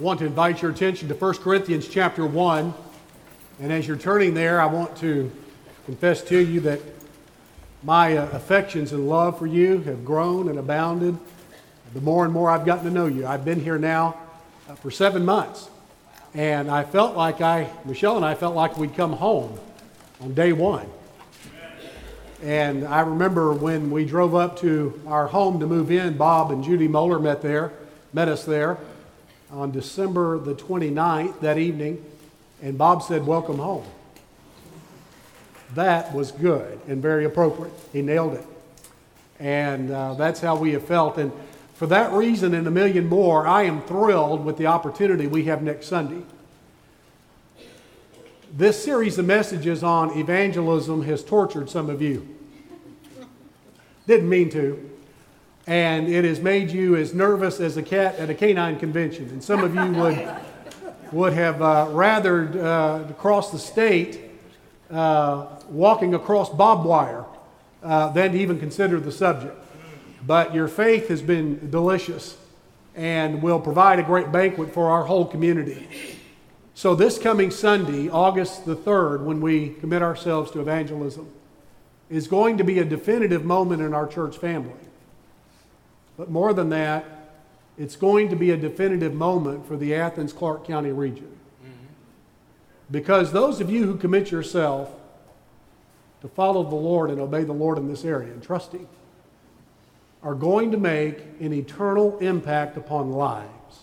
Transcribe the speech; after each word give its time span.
I 0.00 0.02
want 0.02 0.20
to 0.20 0.24
invite 0.24 0.62
your 0.62 0.70
attention 0.70 1.08
to 1.08 1.14
1 1.14 1.34
Corinthians 1.34 1.86
chapter 1.86 2.24
1. 2.24 2.72
And 3.60 3.70
as 3.70 3.86
you're 3.86 3.98
turning 3.98 4.32
there, 4.32 4.58
I 4.58 4.64
want 4.64 4.96
to 5.00 5.30
confess 5.84 6.22
to 6.22 6.38
you 6.38 6.60
that 6.60 6.80
my 7.82 8.16
uh, 8.16 8.30
affections 8.30 8.92
and 8.92 9.10
love 9.10 9.38
for 9.38 9.46
you 9.46 9.80
have 9.80 10.02
grown 10.02 10.48
and 10.48 10.58
abounded 10.58 11.18
the 11.92 12.00
more 12.00 12.24
and 12.24 12.32
more 12.32 12.48
I've 12.48 12.64
gotten 12.64 12.84
to 12.84 12.90
know 12.90 13.08
you. 13.08 13.26
I've 13.26 13.44
been 13.44 13.60
here 13.60 13.76
now 13.76 14.16
uh, 14.70 14.74
for 14.76 14.90
seven 14.90 15.22
months. 15.22 15.68
And 16.32 16.70
I 16.70 16.82
felt 16.82 17.14
like 17.14 17.42
I, 17.42 17.68
Michelle 17.84 18.16
and 18.16 18.24
I 18.24 18.34
felt 18.34 18.56
like 18.56 18.78
we'd 18.78 18.96
come 18.96 19.12
home 19.12 19.60
on 20.22 20.32
day 20.32 20.54
one. 20.54 20.86
And 22.42 22.88
I 22.88 23.00
remember 23.00 23.52
when 23.52 23.90
we 23.90 24.06
drove 24.06 24.34
up 24.34 24.60
to 24.60 24.98
our 25.06 25.26
home 25.26 25.60
to 25.60 25.66
move 25.66 25.90
in, 25.90 26.16
Bob 26.16 26.52
and 26.52 26.64
Judy 26.64 26.88
Moeller 26.88 27.18
met 27.18 27.42
there, 27.42 27.74
met 28.14 28.28
us 28.28 28.46
there 28.46 28.78
on 29.52 29.70
December 29.70 30.38
the 30.38 30.54
29th 30.54 31.40
that 31.40 31.58
evening. 31.58 32.04
And 32.62 32.76
Bob 32.76 33.02
said, 33.02 33.26
Welcome 33.26 33.58
home. 33.58 33.84
That 35.74 36.14
was 36.14 36.32
good 36.32 36.80
and 36.88 37.00
very 37.00 37.24
appropriate. 37.24 37.72
He 37.92 38.02
nailed 38.02 38.34
it. 38.34 38.44
And 39.38 39.90
uh, 39.90 40.14
that's 40.14 40.40
how 40.40 40.56
we 40.56 40.72
have 40.72 40.84
felt. 40.84 41.16
And 41.16 41.32
for 41.74 41.86
that 41.86 42.12
reason 42.12 42.54
and 42.54 42.66
a 42.66 42.70
million 42.70 43.08
more, 43.08 43.46
I 43.46 43.62
am 43.62 43.82
thrilled 43.82 44.44
with 44.44 44.58
the 44.58 44.66
opportunity 44.66 45.26
we 45.26 45.44
have 45.44 45.62
next 45.62 45.86
Sunday. 45.86 46.22
This 48.52 48.82
series 48.82 49.16
of 49.16 49.26
messages 49.26 49.84
on 49.84 50.18
evangelism 50.18 51.02
has 51.02 51.22
tortured 51.22 51.70
some 51.70 51.88
of 51.88 52.02
you. 52.02 52.28
Didn't 54.06 54.28
mean 54.28 54.50
to. 54.50 54.89
And 55.66 56.08
it 56.08 56.24
has 56.24 56.40
made 56.40 56.70
you 56.70 56.96
as 56.96 57.14
nervous 57.14 57.60
as 57.60 57.76
a 57.76 57.82
cat 57.82 58.16
at 58.16 58.30
a 58.30 58.34
canine 58.34 58.78
convention. 58.78 59.28
And 59.28 59.42
some 59.42 59.62
of 59.62 59.74
you 59.74 59.92
would, 60.02 60.36
would 61.12 61.32
have 61.32 61.62
uh, 61.62 61.88
rather 61.90 62.64
uh, 62.64 63.12
cross 63.14 63.52
the 63.52 63.58
state 63.58 64.20
uh, 64.90 65.46
walking 65.68 66.14
across 66.14 66.50
barbed 66.50 66.84
wire 66.84 67.24
uh, 67.82 68.10
than 68.10 68.32
to 68.32 68.38
even 68.38 68.58
consider 68.58 68.98
the 69.00 69.12
subject. 69.12 69.56
But 70.26 70.54
your 70.54 70.68
faith 70.68 71.08
has 71.08 71.22
been 71.22 71.70
delicious 71.70 72.36
and 72.94 73.42
will 73.42 73.60
provide 73.60 73.98
a 73.98 74.02
great 74.02 74.32
banquet 74.32 74.74
for 74.74 74.90
our 74.90 75.04
whole 75.04 75.24
community. 75.24 75.88
So, 76.74 76.94
this 76.94 77.18
coming 77.18 77.50
Sunday, 77.50 78.08
August 78.08 78.64
the 78.64 78.76
3rd, 78.76 79.24
when 79.24 79.40
we 79.40 79.70
commit 79.80 80.02
ourselves 80.02 80.50
to 80.52 80.60
evangelism, 80.60 81.30
is 82.08 82.26
going 82.26 82.58
to 82.58 82.64
be 82.64 82.78
a 82.78 82.84
definitive 82.84 83.44
moment 83.44 83.82
in 83.82 83.94
our 83.94 84.06
church 84.06 84.38
family. 84.38 84.72
But 86.20 86.30
more 86.30 86.52
than 86.52 86.68
that, 86.68 87.06
it's 87.78 87.96
going 87.96 88.28
to 88.28 88.36
be 88.36 88.50
a 88.50 88.56
definitive 88.58 89.14
moment 89.14 89.66
for 89.66 89.78
the 89.78 89.94
Athens 89.94 90.34
Clarke 90.34 90.66
County 90.66 90.92
region. 90.92 91.34
Mm-hmm. 91.64 91.86
Because 92.90 93.32
those 93.32 93.58
of 93.62 93.70
you 93.70 93.86
who 93.86 93.96
commit 93.96 94.30
yourself 94.30 94.90
to 96.20 96.28
follow 96.28 96.62
the 96.62 96.74
Lord 96.74 97.08
and 97.08 97.18
obey 97.18 97.44
the 97.44 97.54
Lord 97.54 97.78
in 97.78 97.88
this 97.88 98.04
area 98.04 98.34
and 98.34 98.42
trust 98.42 98.72
Him 98.72 98.86
are 100.22 100.34
going 100.34 100.72
to 100.72 100.76
make 100.76 101.20
an 101.40 101.54
eternal 101.54 102.18
impact 102.18 102.76
upon 102.76 103.12
lives 103.12 103.78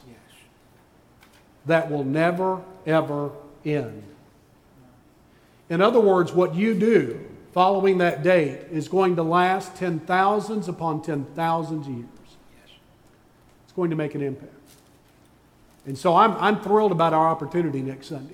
that 1.66 1.90
will 1.90 2.04
never, 2.04 2.62
ever 2.86 3.32
end. 3.66 4.04
In 5.72 5.82
other 5.82 6.00
words, 6.00 6.34
what 6.34 6.54
you 6.54 6.76
do 6.76 7.20
following 7.52 7.98
that 7.98 8.22
date 8.22 8.60
is 8.72 8.88
going 8.88 9.16
to 9.16 9.24
last 9.24 9.76
ten 9.76 10.00
thousands 10.02 10.68
upon 10.68 11.02
ten 11.02 11.26
thousands 11.34 11.88
years. 11.88 12.06
Going 13.78 13.92
to 13.92 13.96
make 13.96 14.16
an 14.16 14.24
impact. 14.24 14.52
And 15.86 15.96
so 15.96 16.16
I'm, 16.16 16.34
I'm 16.38 16.60
thrilled 16.62 16.92
about 16.92 17.14
our 17.14 17.28
opportunity 17.28 17.84
next 17.84 18.08
Sunday. 18.08 18.34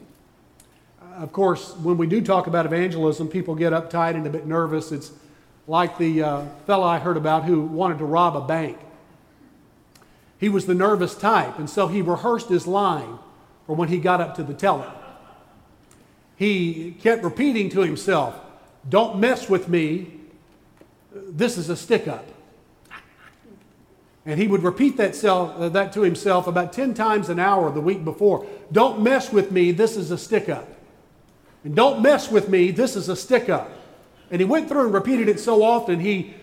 of 1.17 1.33
course, 1.33 1.75
when 1.75 1.97
we 1.97 2.07
do 2.07 2.21
talk 2.21 2.47
about 2.47 2.65
evangelism, 2.65 3.27
people 3.27 3.53
get 3.53 3.73
uptight 3.73 4.15
and 4.15 4.25
a 4.25 4.29
bit 4.29 4.47
nervous. 4.47 4.93
It's 4.93 5.11
like 5.67 5.97
the 5.97 6.23
uh, 6.23 6.45
fellow 6.65 6.87
I 6.87 6.97
heard 6.97 7.17
about 7.17 7.43
who 7.43 7.61
wanted 7.61 7.97
to 7.97 8.05
rob 8.05 8.37
a 8.37 8.41
bank. 8.41 8.77
He 10.39 10.47
was 10.47 10.65
the 10.65 10.73
nervous 10.73 11.13
type, 11.13 11.59
and 11.59 11.69
so 11.69 11.87
he 11.87 12.01
rehearsed 12.01 12.47
his 12.47 12.65
line 12.65 13.19
for 13.67 13.75
when 13.75 13.89
he 13.89 13.97
got 13.97 14.21
up 14.21 14.35
to 14.35 14.43
the 14.43 14.53
teller. 14.53 14.93
He 16.37 16.95
kept 17.01 17.21
repeating 17.21 17.69
to 17.71 17.81
himself, 17.81 18.39
Don't 18.87 19.19
mess 19.19 19.49
with 19.49 19.67
me. 19.67 20.21
This 21.13 21.57
is 21.57 21.69
a 21.69 21.75
stick 21.75 22.07
up. 22.07 22.32
And 24.25 24.39
he 24.39 24.47
would 24.47 24.63
repeat 24.63 24.97
that, 24.97 25.15
self, 25.15 25.55
uh, 25.57 25.69
that 25.69 25.91
to 25.93 26.01
himself 26.01 26.47
about 26.47 26.71
10 26.71 26.93
times 26.93 27.29
an 27.29 27.39
hour 27.39 27.69
the 27.71 27.81
week 27.81 28.05
before. 28.05 28.45
Don't 28.71 29.01
mess 29.01 29.31
with 29.33 29.51
me. 29.51 29.71
This 29.71 29.97
is 29.97 30.11
a 30.11 30.17
stick 30.17 30.47
up. 30.47 30.67
And 31.63 31.75
don't 31.75 32.01
mess 32.01 32.31
with 32.31 32.47
me. 32.47 32.71
This 32.71 32.95
is 32.95 33.09
a 33.09 33.15
stick 33.15 33.49
up. 33.49 33.69
And 34.31 34.39
he 34.39 34.45
went 34.45 34.69
through 34.69 34.85
and 34.85 34.93
repeated 34.93 35.27
it 35.27 35.39
so 35.39 35.63
often, 35.63 35.99
he 35.99 36.33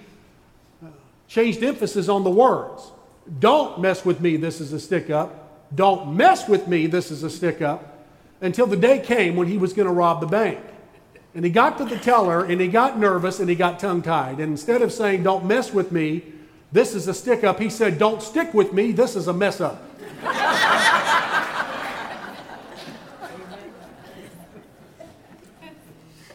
uh, 0.82 0.88
changed 1.26 1.62
emphasis 1.62 2.08
on 2.08 2.22
the 2.22 2.30
words. 2.30 2.92
Don't 3.38 3.80
mess 3.80 4.04
with 4.04 4.20
me, 4.20 4.36
this 4.36 4.60
is 4.60 4.72
a 4.72 4.80
stick 4.80 5.10
up. 5.10 5.74
Don't 5.74 6.16
mess 6.16 6.48
with 6.48 6.68
me, 6.68 6.86
this 6.86 7.10
is 7.10 7.22
a 7.22 7.30
stick 7.30 7.62
up. 7.62 8.06
Until 8.40 8.66
the 8.66 8.76
day 8.76 9.00
came 9.00 9.36
when 9.36 9.48
he 9.48 9.58
was 9.58 9.72
going 9.72 9.86
to 9.86 9.92
rob 9.92 10.20
the 10.20 10.26
bank. 10.26 10.60
And 11.34 11.44
he 11.44 11.50
got 11.50 11.78
to 11.78 11.84
the 11.84 11.98
teller 11.98 12.44
and 12.44 12.60
he 12.60 12.68
got 12.68 12.98
nervous 12.98 13.38
and 13.38 13.48
he 13.48 13.54
got 13.54 13.78
tongue 13.78 14.02
tied. 14.02 14.40
And 14.40 14.52
instead 14.52 14.82
of 14.82 14.92
saying, 14.92 15.22
Don't 15.22 15.44
mess 15.44 15.72
with 15.72 15.92
me, 15.92 16.22
this 16.72 16.94
is 16.94 17.08
a 17.08 17.14
stick 17.14 17.44
up, 17.44 17.58
he 17.58 17.70
said, 17.70 17.98
Don't 17.98 18.22
stick 18.22 18.54
with 18.54 18.72
me, 18.72 18.92
this 18.92 19.16
is 19.16 19.28
a 19.28 19.32
mess 19.32 19.60
up. 19.60 19.82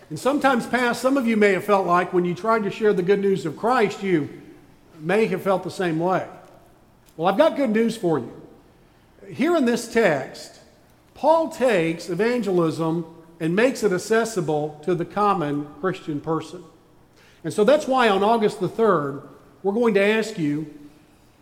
And 0.10 0.20
sometimes 0.20 0.68
past, 0.68 1.02
some 1.02 1.18
of 1.18 1.28
you 1.28 1.36
may 1.36 1.54
have 1.54 1.64
felt 1.64 1.88
like 1.88 2.14
when 2.14 2.26
you 2.26 2.36
tried 2.36 2.64
to 2.64 2.72
share 2.72 2.94
the 2.94 3.04
good 3.04 3.20
news 3.20 3.46
of 3.46 3.58
Christ, 3.58 4.04
you 4.04 4.30
may 5.00 5.26
have 5.26 5.42
felt 5.42 5.64
the 5.64 5.72
same 5.72 6.00
way. 6.00 6.28
Well, 7.18 7.28
I've 7.28 7.38
got 7.38 7.56
good 7.56 7.72
news 7.72 7.98
for 7.98 8.20
you. 8.20 8.32
Here 9.28 9.56
in 9.56 9.66
this 9.66 9.92
text, 9.92 10.60
Paul 11.16 11.50
takes 11.50 12.10
evangelism 12.10 13.06
and 13.40 13.56
makes 13.56 13.84
it 13.84 13.92
accessible 13.92 14.80
to 14.84 14.96
the 14.96 15.06
common 15.06 15.68
Christian 15.82 16.22
person. 16.22 16.64
And 17.44 17.54
so 17.54 17.64
that's 17.64 17.88
why 17.88 18.08
on 18.10 18.24
August 18.24 18.60
the 18.60 18.70
3rd, 18.70 19.28
we're 19.66 19.74
going 19.74 19.96
to 19.96 20.06
ask 20.06 20.38
you 20.38 20.72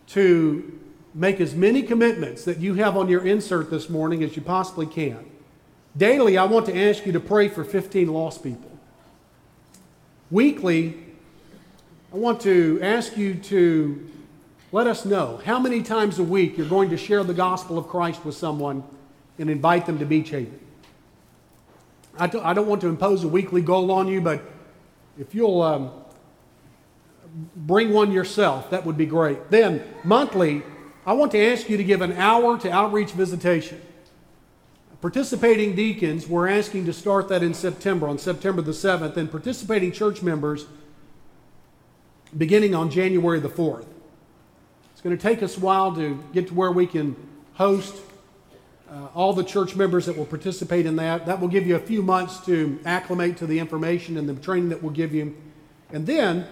to 0.06 0.80
make 1.12 1.42
as 1.42 1.54
many 1.54 1.82
commitments 1.82 2.46
that 2.46 2.58
you 2.58 2.72
have 2.72 2.96
on 2.96 3.06
your 3.06 3.26
insert 3.26 3.68
this 3.68 3.90
morning 3.90 4.22
as 4.22 4.34
you 4.34 4.40
possibly 4.40 4.86
can. 4.86 5.26
Daily, 5.94 6.38
I 6.38 6.44
want 6.44 6.64
to 6.64 6.88
ask 6.88 7.04
you 7.04 7.12
to 7.12 7.20
pray 7.20 7.48
for 7.48 7.64
15 7.64 8.10
lost 8.10 8.42
people. 8.42 8.70
Weekly, 10.30 10.96
I 12.14 12.16
want 12.16 12.40
to 12.40 12.78
ask 12.80 13.14
you 13.14 13.34
to 13.34 14.10
let 14.72 14.86
us 14.86 15.04
know 15.04 15.42
how 15.44 15.58
many 15.58 15.82
times 15.82 16.18
a 16.18 16.24
week 16.24 16.56
you're 16.56 16.66
going 16.66 16.88
to 16.88 16.96
share 16.96 17.24
the 17.24 17.34
gospel 17.34 17.76
of 17.76 17.88
Christ 17.88 18.24
with 18.24 18.36
someone 18.36 18.84
and 19.38 19.50
invite 19.50 19.84
them 19.84 19.98
to 19.98 20.06
Beach 20.06 20.30
Haven. 20.30 20.58
I 22.18 22.26
don't 22.26 22.66
want 22.66 22.80
to 22.80 22.88
impose 22.88 23.22
a 23.22 23.28
weekly 23.28 23.60
goal 23.60 23.90
on 23.90 24.08
you, 24.08 24.22
but 24.22 24.40
if 25.18 25.34
you'll 25.34 25.60
um, 25.60 25.90
bring 27.56 27.92
one 27.92 28.12
yourself, 28.12 28.70
that 28.70 28.86
would 28.86 28.96
be 28.96 29.06
great. 29.06 29.50
Then, 29.50 29.82
monthly, 30.04 30.62
I 31.06 31.12
want 31.12 31.32
to 31.32 31.52
ask 31.52 31.68
you 31.68 31.76
to 31.76 31.84
give 31.84 32.00
an 32.00 32.12
hour 32.12 32.58
to 32.58 32.70
outreach 32.70 33.10
visitation. 33.10 33.80
Participating 35.00 35.74
deacons, 35.74 36.26
we're 36.26 36.48
asking 36.48 36.86
to 36.86 36.92
start 36.92 37.28
that 37.28 37.42
in 37.42 37.52
September, 37.52 38.08
on 38.08 38.16
September 38.16 38.62
the 38.62 38.72
7th, 38.72 39.18
and 39.18 39.30
participating 39.30 39.92
church 39.92 40.22
members 40.22 40.64
beginning 42.36 42.74
on 42.74 42.90
January 42.90 43.38
the 43.38 43.48
4th. 43.50 43.84
It's 44.92 45.02
going 45.02 45.14
to 45.14 45.22
take 45.22 45.42
us 45.42 45.58
a 45.58 45.60
while 45.60 45.94
to 45.96 46.22
get 46.32 46.48
to 46.48 46.54
where 46.54 46.72
we 46.72 46.86
can 46.86 47.16
host 47.52 47.94
uh, 48.90 49.08
all 49.14 49.34
the 49.34 49.44
church 49.44 49.76
members 49.76 50.06
that 50.06 50.16
will 50.16 50.24
participate 50.24 50.86
in 50.86 50.96
that. 50.96 51.26
That 51.26 51.38
will 51.38 51.48
give 51.48 51.66
you 51.66 51.76
a 51.76 51.80
few 51.80 52.02
months 52.02 52.44
to 52.46 52.80
acclimate 52.86 53.36
to 53.38 53.46
the 53.46 53.58
information 53.58 54.16
and 54.16 54.28
the 54.28 54.34
training 54.34 54.70
that 54.70 54.82
we'll 54.82 54.92
give 54.92 55.14
you. 55.14 55.36
And 55.92 56.06
then 56.06 56.46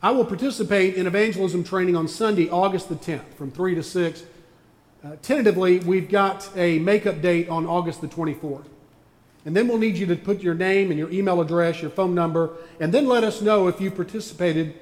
I 0.00 0.12
will 0.12 0.24
participate 0.24 0.94
in 0.94 1.06
evangelism 1.06 1.64
training 1.64 1.96
on 1.96 2.06
Sunday, 2.06 2.48
August 2.48 2.88
the 2.88 2.94
10th, 2.94 3.34
from 3.34 3.50
3 3.50 3.74
to 3.74 3.82
6 3.82 4.22
uh, 5.04 5.14
tentatively, 5.22 5.78
we've 5.78 6.08
got 6.08 6.50
a 6.56 6.80
makeup 6.80 7.22
date 7.22 7.48
on 7.48 7.66
August 7.66 8.00
the 8.00 8.08
24th. 8.08 8.64
And 9.44 9.56
then 9.56 9.68
we'll 9.68 9.78
need 9.78 9.96
you 9.96 10.06
to 10.06 10.16
put 10.16 10.40
your 10.40 10.54
name 10.54 10.90
and 10.90 10.98
your 10.98 11.10
email 11.10 11.40
address, 11.40 11.80
your 11.80 11.90
phone 11.90 12.14
number, 12.14 12.50
and 12.80 12.92
then 12.92 13.06
let 13.06 13.22
us 13.22 13.40
know 13.40 13.68
if 13.68 13.80
you 13.80 13.92
participated 13.92 14.74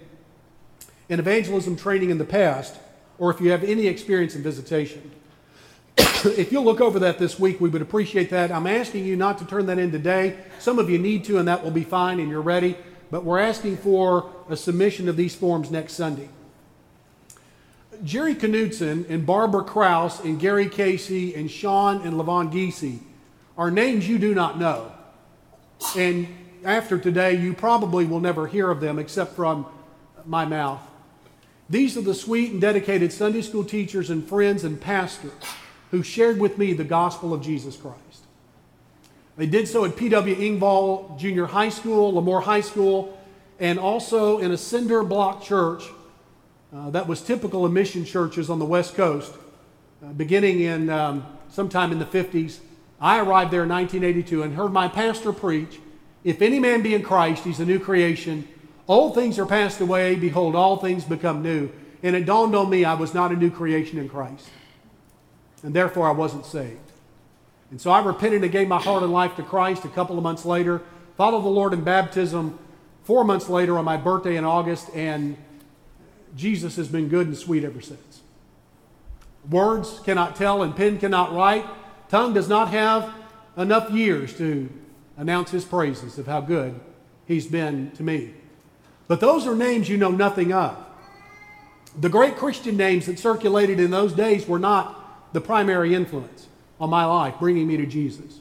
in 1.11 1.21
evangelism 1.21 1.77
training 1.77 2.09
in 2.09 2.17
the 2.17 2.25
past 2.25 2.77
or 3.19 3.31
if 3.31 3.41
you 3.41 3.51
have 3.51 3.62
any 3.62 3.87
experience 3.87 4.35
in 4.35 4.43
visitation. 4.43 5.11
if 5.99 6.51
you'll 6.51 6.65
look 6.65 6.81
over 6.81 6.99
that 6.99 7.19
this 7.19 7.39
week, 7.39 7.61
we 7.61 7.69
would 7.69 7.83
appreciate 7.83 8.31
that. 8.31 8.51
I'm 8.51 8.67
asking 8.67 9.05
you 9.05 9.17
not 9.17 9.37
to 9.39 9.45
turn 9.45 9.67
that 9.67 9.79
in 9.79 9.93
today. 9.93 10.39
Some 10.59 10.79
of 10.79 10.89
you 10.89 10.99
need 10.99 11.25
to, 11.27 11.39
and 11.39 11.47
that 11.47 11.62
will 11.62 11.71
be 11.71 11.85
fine, 11.85 12.21
and 12.21 12.31
you're 12.31 12.41
ready. 12.41 12.77
But 13.11 13.25
we're 13.25 13.38
asking 13.38 13.79
for 13.79 14.31
a 14.49 14.56
submission 14.56 15.08
of 15.08 15.17
these 15.17 15.35
forms 15.35 15.70
next 15.70 15.94
Sunday. 15.94 16.29
Jerry 18.05 18.35
Knudsen 18.35 19.06
and 19.08 19.25
Barbara 19.25 19.64
Kraus 19.64 20.20
and 20.20 20.38
Gary 20.38 20.69
Casey 20.69 21.35
and 21.35 21.50
Sean 21.50 22.03
and 22.03 22.14
Levon 22.14 22.53
Geesey 22.53 22.99
are 23.56 23.70
names 23.70 24.08
you 24.08 24.19
do 24.19 24.35
not 24.35 24.58
know. 24.58 24.93
And 25.97 26.29
after 26.64 26.99
today, 26.99 27.35
you 27.35 27.55
probably 27.55 28.05
will 28.05 28.20
never 28.20 28.47
hear 28.47 28.70
of 28.70 28.81
them 28.81 28.99
except 28.99 29.35
from 29.35 29.67
my 30.25 30.44
mouth. 30.44 30.81
These 31.70 31.97
are 31.97 32.02
the 32.02 32.14
sweet 32.14 32.52
and 32.52 32.61
dedicated 32.61 33.12
Sunday 33.12 33.43
school 33.43 33.64
teachers 33.64 34.11
and 34.11 34.26
friends 34.26 34.64
and 34.64 34.81
pastors 34.81 35.32
who 35.91 36.02
shared 36.02 36.38
with 36.38 36.59
me 36.59 36.73
the 36.73 36.85
gospel 36.85 37.32
of 37.32 37.43
Jesus 37.43 37.76
Christ. 37.76 38.00
They 39.37 39.47
did 39.47 39.69
so 39.69 39.85
at 39.85 39.97
P.W. 39.97 40.35
Ingvall 40.35 41.19
Junior 41.19 41.47
High 41.47 41.69
School, 41.69 42.12
Lemoore 42.15 42.43
High 42.43 42.62
School, 42.62 43.19
and 43.59 43.79
also 43.79 44.38
in 44.38 44.50
a 44.50 44.56
cinder 44.56 45.03
block 45.03 45.43
church 45.43 45.85
uh, 46.75 46.91
that 46.91 47.06
was 47.06 47.23
typical 47.23 47.65
of 47.65 47.73
mission 47.73 48.05
churches 48.05 48.50
on 48.50 48.59
the 48.59 48.65
West 48.65 48.94
Coast, 48.94 49.33
uh, 50.05 50.12
beginning 50.12 50.61
in 50.61 50.91
um, 50.91 51.27
sometime 51.49 51.93
in 51.93 51.99
the 51.99 52.05
50s. 52.05 52.59
I 53.00 53.19
arrived 53.19 53.50
there 53.50 53.62
in 53.62 53.69
1982 53.69 54.43
and 54.43 54.55
heard 54.55 54.73
my 54.73 54.88
pastor 54.88 55.33
preach 55.33 55.81
If 56.25 56.43
any 56.43 56.59
man 56.59 56.83
be 56.83 56.94
in 56.94 57.03
Christ, 57.03 57.44
he's 57.44 57.61
a 57.61 57.65
new 57.65 57.79
creation. 57.79 58.49
Old 58.88 59.15
things 59.15 59.38
are 59.38 59.47
passed 59.47 59.81
away. 59.81 60.17
Behold, 60.17 60.55
all 60.55 60.77
things 60.77 61.05
become 61.05 61.43
new. 61.43 61.71
And 62.03 62.17
it 62.17 62.25
dawned 62.25 62.55
on 62.55 62.71
me 62.71 62.85
I 62.85 62.94
was 62.94 63.15
not 63.15 63.33
a 63.33 63.37
new 63.37 63.50
creation 63.50 63.99
in 63.99 64.09
Christ. 64.09 64.49
And 65.62 65.75
therefore, 65.75 66.09
I 66.09 66.12
wasn't 66.12 66.47
saved. 66.47 66.86
And 67.76 67.81
so 67.82 67.90
I 67.90 68.02
repented 68.02 68.43
and 68.43 68.50
gave 68.50 68.69
my 68.69 68.81
heart 68.81 69.02
and 69.02 69.12
life 69.12 69.37
to 69.37 69.43
Christ 69.43 69.84
a 69.84 69.88
couple 69.88 70.17
of 70.17 70.23
months 70.23 70.46
later, 70.46 70.81
followed 71.19 71.43
the 71.43 71.50
Lord 71.50 71.75
in 71.75 71.84
baptism 71.84 72.58
four 73.05 73.23
months 73.23 73.50
later 73.50 73.76
on 73.76 73.84
my 73.84 73.99
birthday 73.99 74.37
in 74.37 74.46
August, 74.46 74.88
and 74.94 75.37
Jesus 76.34 76.76
has 76.76 76.88
been 76.88 77.08
good 77.08 77.26
and 77.26 77.37
sweet 77.37 77.64
ever 77.64 77.82
since. 77.82 78.23
Words 79.50 80.00
cannot 80.06 80.37
tell 80.37 80.62
and 80.62 80.75
pen 80.75 80.96
cannot 80.96 81.34
write. 81.34 81.67
Tongue 82.08 82.32
does 82.32 82.49
not 82.49 82.70
have 82.70 83.12
enough 83.58 83.90
years 83.90 84.34
to 84.38 84.70
announce 85.19 85.50
his 85.50 85.67
praises 85.67 86.17
of 86.17 86.25
how 86.26 86.40
good 86.40 86.81
he's 87.26 87.46
been 87.46 87.90
to 87.90 88.02
me. 88.02 88.32
But 89.06 89.20
those 89.20 89.46
are 89.46 89.55
names 89.55 89.90
you 89.90 89.99
know 89.99 90.11
nothing 90.11 90.50
of. 90.50 90.82
The 92.00 92.08
great 92.08 92.37
Christian 92.37 92.78
names 92.78 93.05
that 93.05 93.19
circulated 93.19 93.78
in 93.78 93.90
those 93.90 94.14
days 94.14 94.49
were 94.49 94.58
not 94.58 95.34
the 95.34 95.43
primary 95.43 95.94
influence 95.94 96.46
on 96.81 96.90
my 96.90 97.05
life, 97.05 97.34
bringing 97.38 97.67
me 97.67 97.76
to 97.76 97.87
Jesus. 97.87 98.40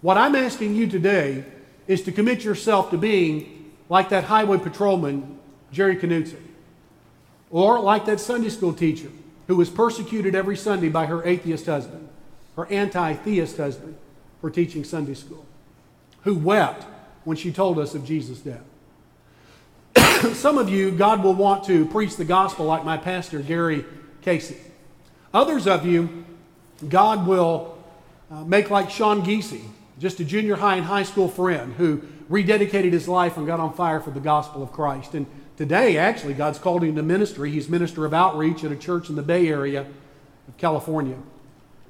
What 0.00 0.16
I'm 0.16 0.34
asking 0.34 0.74
you 0.74 0.86
today 0.86 1.44
is 1.86 2.02
to 2.02 2.12
commit 2.12 2.44
yourself 2.44 2.90
to 2.90 2.98
being 2.98 3.72
like 3.88 4.10
that 4.10 4.24
highway 4.24 4.58
patrolman, 4.58 5.38
Jerry 5.72 5.96
Knutson. 5.96 6.42
Or 7.50 7.80
like 7.80 8.04
that 8.06 8.20
Sunday 8.20 8.50
school 8.50 8.74
teacher 8.74 9.10
who 9.46 9.56
was 9.56 9.70
persecuted 9.70 10.34
every 10.34 10.56
Sunday 10.56 10.88
by 10.90 11.06
her 11.06 11.26
atheist 11.26 11.66
husband, 11.66 12.08
her 12.56 12.66
anti 12.66 13.14
theist 13.14 13.56
husband, 13.56 13.96
for 14.40 14.50
teaching 14.50 14.84
Sunday 14.84 15.14
school, 15.14 15.44
who 16.22 16.34
wept 16.34 16.84
when 17.24 17.36
she 17.36 17.50
told 17.50 17.78
us 17.78 17.94
of 17.94 18.04
Jesus' 18.04 18.40
death. 18.40 18.62
Some 20.34 20.58
of 20.58 20.68
you, 20.68 20.90
God 20.90 21.24
will 21.24 21.34
want 21.34 21.64
to 21.64 21.86
preach 21.86 22.16
the 22.16 22.24
gospel 22.24 22.66
like 22.66 22.84
my 22.84 22.98
pastor, 22.98 23.40
Gary 23.40 23.84
Casey. 24.20 24.58
Others 25.32 25.66
of 25.66 25.86
you, 25.86 26.24
God 26.86 27.26
will 27.26 27.78
uh, 28.30 28.44
make 28.44 28.70
like 28.70 28.90
Sean 28.90 29.22
Geesey, 29.22 29.62
just 29.98 30.20
a 30.20 30.24
junior 30.24 30.56
high 30.56 30.76
and 30.76 30.84
high 30.84 31.02
school 31.02 31.28
friend 31.28 31.72
who 31.74 32.02
rededicated 32.30 32.92
his 32.92 33.08
life 33.08 33.36
and 33.36 33.46
got 33.46 33.58
on 33.58 33.72
fire 33.72 34.00
for 34.00 34.10
the 34.10 34.20
gospel 34.20 34.62
of 34.62 34.72
Christ. 34.72 35.14
And 35.14 35.26
Today, 35.58 35.96
actually, 35.96 36.34
God's 36.34 36.60
called 36.60 36.84
him 36.84 36.94
to 36.94 37.02
ministry. 37.02 37.50
He's 37.50 37.68
minister 37.68 38.06
of 38.06 38.14
outreach 38.14 38.62
at 38.62 38.70
a 38.70 38.76
church 38.76 39.10
in 39.10 39.16
the 39.16 39.22
Bay 39.22 39.48
Area 39.48 39.86
of 40.46 40.56
California. 40.56 41.16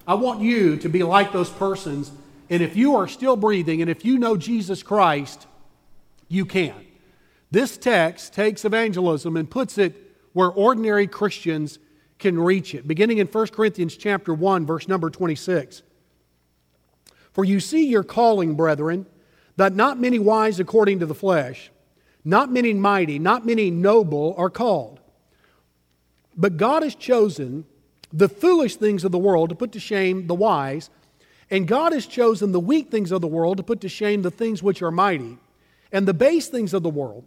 I 0.06 0.14
want 0.14 0.40
you 0.40 0.78
to 0.78 0.88
be 0.88 1.02
like 1.02 1.32
those 1.32 1.50
persons, 1.50 2.10
and 2.48 2.62
if 2.62 2.76
you 2.76 2.96
are 2.96 3.06
still 3.06 3.36
breathing 3.36 3.82
and 3.82 3.90
if 3.90 4.06
you 4.06 4.16
know 4.16 4.38
Jesus 4.38 4.82
Christ, 4.82 5.46
you 6.28 6.46
can. 6.46 6.74
This 7.50 7.76
text 7.76 8.32
takes 8.32 8.64
evangelism 8.64 9.36
and 9.36 9.50
puts 9.50 9.76
it 9.76 10.14
where 10.32 10.48
ordinary 10.48 11.06
Christians 11.06 11.78
can 12.18 12.38
reach 12.38 12.74
it. 12.74 12.86
Beginning 12.86 13.18
in 13.18 13.26
1 13.26 13.46
Corinthians 13.48 13.96
chapter 13.96 14.34
1 14.34 14.66
verse 14.66 14.88
number 14.88 15.10
26. 15.10 15.82
For 17.32 17.44
you 17.44 17.60
see 17.60 17.86
your 17.86 18.02
calling, 18.02 18.54
brethren, 18.54 19.06
that 19.56 19.74
not 19.74 20.00
many 20.00 20.18
wise 20.18 20.60
according 20.60 20.98
to 21.00 21.06
the 21.06 21.14
flesh, 21.14 21.70
not 22.24 22.50
many 22.50 22.74
mighty, 22.74 23.18
not 23.18 23.46
many 23.46 23.70
noble 23.70 24.34
are 24.36 24.50
called. 24.50 25.00
But 26.36 26.56
God 26.56 26.82
has 26.82 26.94
chosen 26.94 27.64
the 28.12 28.28
foolish 28.28 28.76
things 28.76 29.04
of 29.04 29.12
the 29.12 29.18
world 29.18 29.50
to 29.50 29.54
put 29.54 29.72
to 29.72 29.80
shame 29.80 30.26
the 30.26 30.34
wise, 30.34 30.90
and 31.50 31.66
God 31.66 31.92
has 31.92 32.06
chosen 32.06 32.52
the 32.52 32.60
weak 32.60 32.90
things 32.90 33.10
of 33.12 33.20
the 33.20 33.26
world 33.26 33.56
to 33.56 33.62
put 33.62 33.80
to 33.82 33.88
shame 33.88 34.22
the 34.22 34.30
things 34.30 34.62
which 34.62 34.82
are 34.82 34.90
mighty, 34.90 35.38
and 35.92 36.06
the 36.06 36.14
base 36.14 36.48
things 36.48 36.74
of 36.74 36.82
the 36.82 36.90
world, 36.90 37.24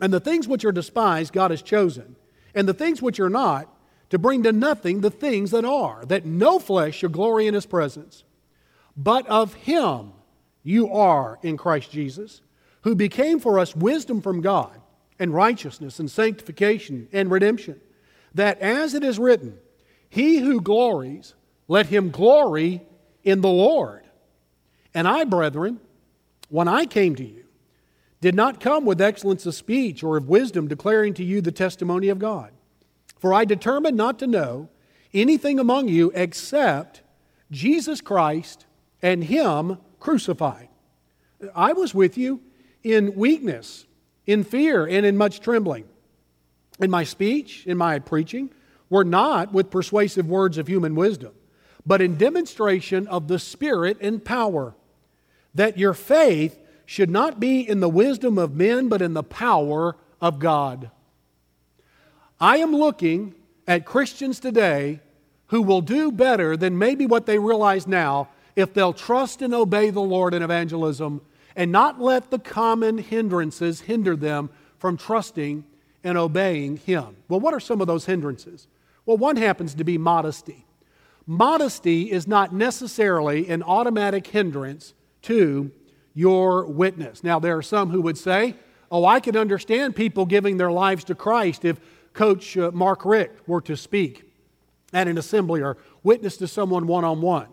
and 0.00 0.12
the 0.12 0.20
things 0.20 0.48
which 0.48 0.64
are 0.64 0.72
despised, 0.72 1.32
God 1.32 1.50
has 1.50 1.62
chosen, 1.62 2.16
and 2.54 2.68
the 2.68 2.74
things 2.74 3.00
which 3.00 3.20
are 3.20 3.30
not, 3.30 3.68
to 4.14 4.18
bring 4.18 4.44
to 4.44 4.52
nothing 4.52 5.00
the 5.00 5.10
things 5.10 5.50
that 5.50 5.64
are, 5.64 6.04
that 6.06 6.24
no 6.24 6.60
flesh 6.60 6.98
shall 6.98 7.10
glory 7.10 7.48
in 7.48 7.54
his 7.54 7.66
presence. 7.66 8.22
But 8.96 9.26
of 9.26 9.54
him 9.54 10.12
you 10.62 10.92
are 10.92 11.40
in 11.42 11.56
Christ 11.56 11.90
Jesus 11.90 12.40
who 12.82 12.94
became 12.94 13.40
for 13.40 13.58
us 13.58 13.74
wisdom 13.74 14.22
from 14.22 14.40
God 14.40 14.80
and 15.18 15.34
righteousness 15.34 15.98
and 15.98 16.08
sanctification 16.08 17.08
and 17.12 17.28
redemption, 17.28 17.80
that 18.34 18.60
as 18.60 18.94
it 18.94 19.02
is 19.02 19.18
written, 19.18 19.58
He 20.08 20.38
who 20.38 20.60
glories, 20.60 21.34
let 21.66 21.86
him 21.86 22.10
glory 22.10 22.82
in 23.24 23.40
the 23.40 23.48
Lord. 23.48 24.04
And 24.94 25.08
I, 25.08 25.24
brethren, 25.24 25.80
when 26.50 26.68
I 26.68 26.86
came 26.86 27.16
to 27.16 27.24
you, 27.24 27.46
did 28.20 28.36
not 28.36 28.60
come 28.60 28.84
with 28.84 29.00
excellence 29.00 29.44
of 29.44 29.56
speech 29.56 30.04
or 30.04 30.16
of 30.16 30.28
wisdom 30.28 30.68
declaring 30.68 31.14
to 31.14 31.24
you 31.24 31.40
the 31.40 31.50
testimony 31.50 32.10
of 32.10 32.20
God. 32.20 32.52
For 33.24 33.32
I 33.32 33.46
determined 33.46 33.96
not 33.96 34.18
to 34.18 34.26
know 34.26 34.68
anything 35.14 35.58
among 35.58 35.88
you 35.88 36.12
except 36.14 37.00
Jesus 37.50 38.02
Christ 38.02 38.66
and 39.00 39.24
Him 39.24 39.78
crucified. 39.98 40.68
I 41.54 41.72
was 41.72 41.94
with 41.94 42.18
you 42.18 42.42
in 42.82 43.14
weakness, 43.14 43.86
in 44.26 44.44
fear, 44.44 44.84
and 44.84 45.06
in 45.06 45.16
much 45.16 45.40
trembling. 45.40 45.86
In 46.78 46.90
my 46.90 47.04
speech, 47.04 47.66
in 47.66 47.78
my 47.78 47.98
preaching, 47.98 48.50
were 48.90 49.04
not 49.04 49.54
with 49.54 49.70
persuasive 49.70 50.28
words 50.28 50.58
of 50.58 50.68
human 50.68 50.94
wisdom, 50.94 51.32
but 51.86 52.02
in 52.02 52.18
demonstration 52.18 53.08
of 53.08 53.28
the 53.28 53.38
Spirit 53.38 53.96
and 54.02 54.22
power, 54.22 54.74
that 55.54 55.78
your 55.78 55.94
faith 55.94 56.58
should 56.84 57.08
not 57.08 57.40
be 57.40 57.66
in 57.66 57.80
the 57.80 57.88
wisdom 57.88 58.36
of 58.36 58.54
men, 58.54 58.90
but 58.90 59.00
in 59.00 59.14
the 59.14 59.22
power 59.22 59.96
of 60.20 60.38
God. 60.38 60.90
I 62.40 62.58
am 62.58 62.74
looking 62.74 63.34
at 63.66 63.86
Christians 63.86 64.40
today 64.40 65.00
who 65.48 65.62
will 65.62 65.80
do 65.80 66.10
better 66.10 66.56
than 66.56 66.78
maybe 66.78 67.06
what 67.06 67.26
they 67.26 67.38
realize 67.38 67.86
now 67.86 68.28
if 68.56 68.74
they'll 68.74 68.92
trust 68.92 69.42
and 69.42 69.54
obey 69.54 69.90
the 69.90 70.00
Lord 70.00 70.34
in 70.34 70.42
evangelism 70.42 71.20
and 71.56 71.70
not 71.70 72.00
let 72.00 72.30
the 72.30 72.38
common 72.38 72.98
hindrances 72.98 73.82
hinder 73.82 74.16
them 74.16 74.50
from 74.78 74.96
trusting 74.96 75.64
and 76.02 76.18
obeying 76.18 76.76
Him. 76.76 77.16
Well, 77.28 77.40
what 77.40 77.54
are 77.54 77.60
some 77.60 77.80
of 77.80 77.86
those 77.86 78.06
hindrances? 78.06 78.66
Well, 79.06 79.16
one 79.16 79.36
happens 79.36 79.74
to 79.74 79.84
be 79.84 79.98
modesty. 79.98 80.66
Modesty 81.26 82.10
is 82.10 82.26
not 82.26 82.52
necessarily 82.52 83.48
an 83.48 83.62
automatic 83.62 84.26
hindrance 84.26 84.92
to 85.22 85.70
your 86.14 86.66
witness. 86.66 87.24
Now, 87.24 87.38
there 87.38 87.56
are 87.56 87.62
some 87.62 87.90
who 87.90 88.02
would 88.02 88.18
say, 88.18 88.56
Oh, 88.90 89.04
I 89.04 89.18
can 89.18 89.36
understand 89.36 89.96
people 89.96 90.26
giving 90.26 90.56
their 90.56 90.70
lives 90.70 91.04
to 91.04 91.14
Christ 91.14 91.64
if 91.64 91.80
Coach 92.14 92.56
uh, 92.56 92.70
Mark 92.72 93.04
Richt 93.04 93.46
were 93.46 93.60
to 93.60 93.76
speak 93.76 94.24
at 94.94 95.06
an 95.06 95.18
assembly 95.18 95.62
or 95.62 95.76
witness 96.02 96.38
to 96.38 96.48
someone 96.48 96.86
one 96.86 97.04
on 97.04 97.20
one. 97.20 97.48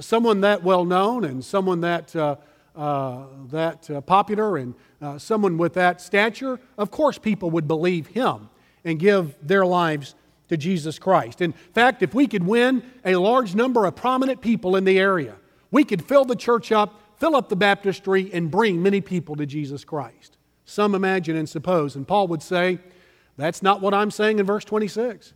Someone 0.00 0.42
that 0.42 0.62
well 0.62 0.84
known 0.84 1.24
and 1.24 1.44
someone 1.44 1.80
that 1.80 2.14
uh, 2.14 2.36
uh, 2.74 3.26
that 3.50 3.90
uh, 3.90 4.00
popular 4.00 4.56
and 4.56 4.74
uh, 5.02 5.18
someone 5.18 5.58
with 5.58 5.74
that 5.74 6.00
stature, 6.00 6.58
of 6.78 6.90
course 6.90 7.18
people 7.18 7.50
would 7.50 7.68
believe 7.68 8.06
him 8.06 8.48
and 8.82 8.98
give 8.98 9.34
their 9.46 9.66
lives 9.66 10.14
to 10.48 10.56
Jesus 10.56 10.98
Christ. 10.98 11.42
In 11.42 11.52
fact, 11.52 12.02
if 12.02 12.14
we 12.14 12.26
could 12.26 12.44
win 12.44 12.82
a 13.04 13.16
large 13.16 13.54
number 13.54 13.84
of 13.84 13.94
prominent 13.94 14.40
people 14.40 14.74
in 14.76 14.84
the 14.84 14.98
area, 14.98 15.36
we 15.70 15.84
could 15.84 16.02
fill 16.02 16.24
the 16.24 16.36
church 16.36 16.72
up, 16.72 17.18
fill 17.18 17.36
up 17.36 17.50
the 17.50 17.56
baptistry, 17.56 18.30
and 18.32 18.50
bring 18.50 18.82
many 18.82 19.02
people 19.02 19.36
to 19.36 19.44
Jesus 19.44 19.84
Christ. 19.84 20.38
Some 20.64 20.94
imagine 20.94 21.36
and 21.36 21.48
suppose. 21.48 21.96
And 21.96 22.08
Paul 22.08 22.28
would 22.28 22.42
say, 22.42 22.78
that's 23.36 23.62
not 23.62 23.80
what 23.80 23.94
I'm 23.94 24.10
saying 24.10 24.38
in 24.38 24.46
verse 24.46 24.64
26. 24.64 25.32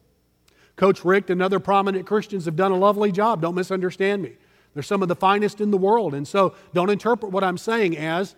Coach 0.77 1.05
Richt 1.05 1.31
and 1.31 1.43
other 1.43 1.59
prominent 1.59 2.07
Christians 2.07 2.45
have 2.45 2.57
done 2.57 2.73
a 2.73 2.77
lovely 2.77 3.11
job. 3.11 3.41
Don't 3.41 3.55
misunderstand 3.55 4.23
me. 4.23 4.33
They're 4.75 4.83
some 4.83 5.03
of 5.03 5.09
the 5.09 5.17
finest 5.17 5.61
in 5.61 5.71
the 5.71 5.79
world. 5.79 6.15
And 6.15 6.29
so 6.29 6.55
don't 6.75 6.91
interpret 6.91 7.33
what 7.33 7.43
I'm 7.43 7.57
saying 7.57 7.97
as 7.97 8.37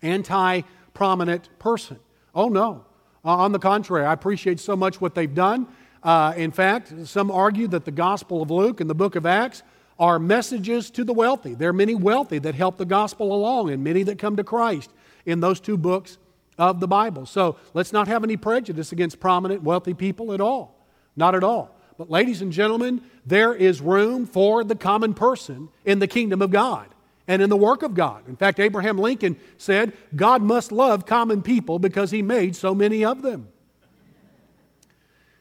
anti 0.00 0.62
prominent 0.94 1.50
person. 1.58 1.98
Oh, 2.34 2.48
no. 2.48 2.86
Uh, 3.24 3.36
on 3.36 3.52
the 3.52 3.58
contrary, 3.58 4.06
I 4.06 4.12
appreciate 4.14 4.60
so 4.60 4.74
much 4.76 5.00
what 5.00 5.14
they've 5.14 5.34
done. 5.34 5.68
Uh, 6.02 6.32
in 6.36 6.52
fact, 6.52 6.94
some 7.04 7.30
argue 7.30 7.68
that 7.68 7.84
the 7.84 7.90
Gospel 7.90 8.40
of 8.40 8.50
Luke 8.50 8.80
and 8.80 8.88
the 8.88 8.94
book 8.94 9.16
of 9.16 9.26
Acts 9.26 9.62
are 9.98 10.18
messages 10.18 10.90
to 10.92 11.04
the 11.04 11.12
wealthy. 11.12 11.54
There 11.54 11.68
are 11.68 11.74
many 11.74 11.94
wealthy 11.94 12.38
that 12.38 12.54
help 12.54 12.76
the 12.76 12.84
gospel 12.84 13.34
along 13.34 13.70
and 13.70 13.82
many 13.82 14.04
that 14.04 14.18
come 14.18 14.36
to 14.36 14.44
Christ 14.44 14.90
in 15.26 15.40
those 15.40 15.60
two 15.60 15.76
books 15.76 16.18
of 16.58 16.80
the 16.80 16.88
Bible. 16.88 17.24
So 17.24 17.56
let's 17.72 17.92
not 17.92 18.08
have 18.08 18.24
any 18.24 18.36
prejudice 18.36 18.92
against 18.92 19.20
prominent, 19.20 19.62
wealthy 19.62 19.94
people 19.94 20.32
at 20.32 20.40
all. 20.40 20.74
Not 21.16 21.34
at 21.34 21.44
all. 21.44 21.74
But, 21.96 22.10
ladies 22.10 22.42
and 22.42 22.52
gentlemen, 22.52 23.02
there 23.26 23.54
is 23.54 23.80
room 23.80 24.26
for 24.26 24.62
the 24.62 24.76
common 24.76 25.14
person 25.14 25.68
in 25.84 25.98
the 25.98 26.06
kingdom 26.06 26.42
of 26.42 26.50
God 26.50 26.88
and 27.26 27.42
in 27.42 27.50
the 27.50 27.56
work 27.56 27.82
of 27.82 27.94
God. 27.94 28.28
In 28.28 28.36
fact, 28.36 28.60
Abraham 28.60 28.98
Lincoln 28.98 29.36
said, 29.56 29.92
God 30.14 30.42
must 30.42 30.70
love 30.70 31.06
common 31.06 31.42
people 31.42 31.78
because 31.78 32.10
he 32.10 32.22
made 32.22 32.54
so 32.54 32.74
many 32.74 33.04
of 33.04 33.22
them. 33.22 33.48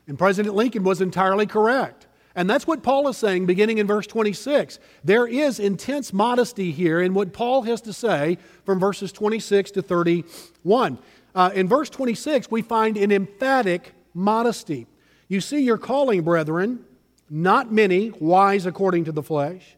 And 0.08 0.18
President 0.18 0.56
Lincoln 0.56 0.84
was 0.84 1.00
entirely 1.00 1.46
correct. 1.46 2.07
And 2.38 2.48
that's 2.48 2.68
what 2.68 2.84
Paul 2.84 3.08
is 3.08 3.18
saying 3.18 3.48
beginning 3.48 3.80
in 3.80 3.88
verse 3.88 4.06
26. 4.06 4.78
There 5.04 5.26
is 5.26 5.60
intense 5.60 6.14
modesty 6.14 6.72
here 6.72 7.02
in 7.02 7.16
what 7.16 7.34
Paul 7.34 7.64
has 7.64 7.82
to 7.82 7.94
say 7.94 8.38
from 8.64 8.80
verses 8.80 9.12
26 9.12 9.72
to 9.72 9.82
31. 9.82 11.00
Uh, 11.34 11.50
in 11.56 11.68
verse 11.68 11.90
26, 11.90 12.52
we 12.52 12.62
find 12.62 12.96
an 12.96 13.12
emphatic 13.12 13.92
modesty. 14.14 14.86
You 15.28 15.42
see 15.42 15.62
your 15.62 15.80
calling, 15.80 16.22
brethren, 16.22 16.86
not 17.28 17.74
many 17.74 18.12
wise 18.20 18.68
according 18.68 19.06
to 19.06 19.12
the 19.12 19.24
flesh, 19.24 19.76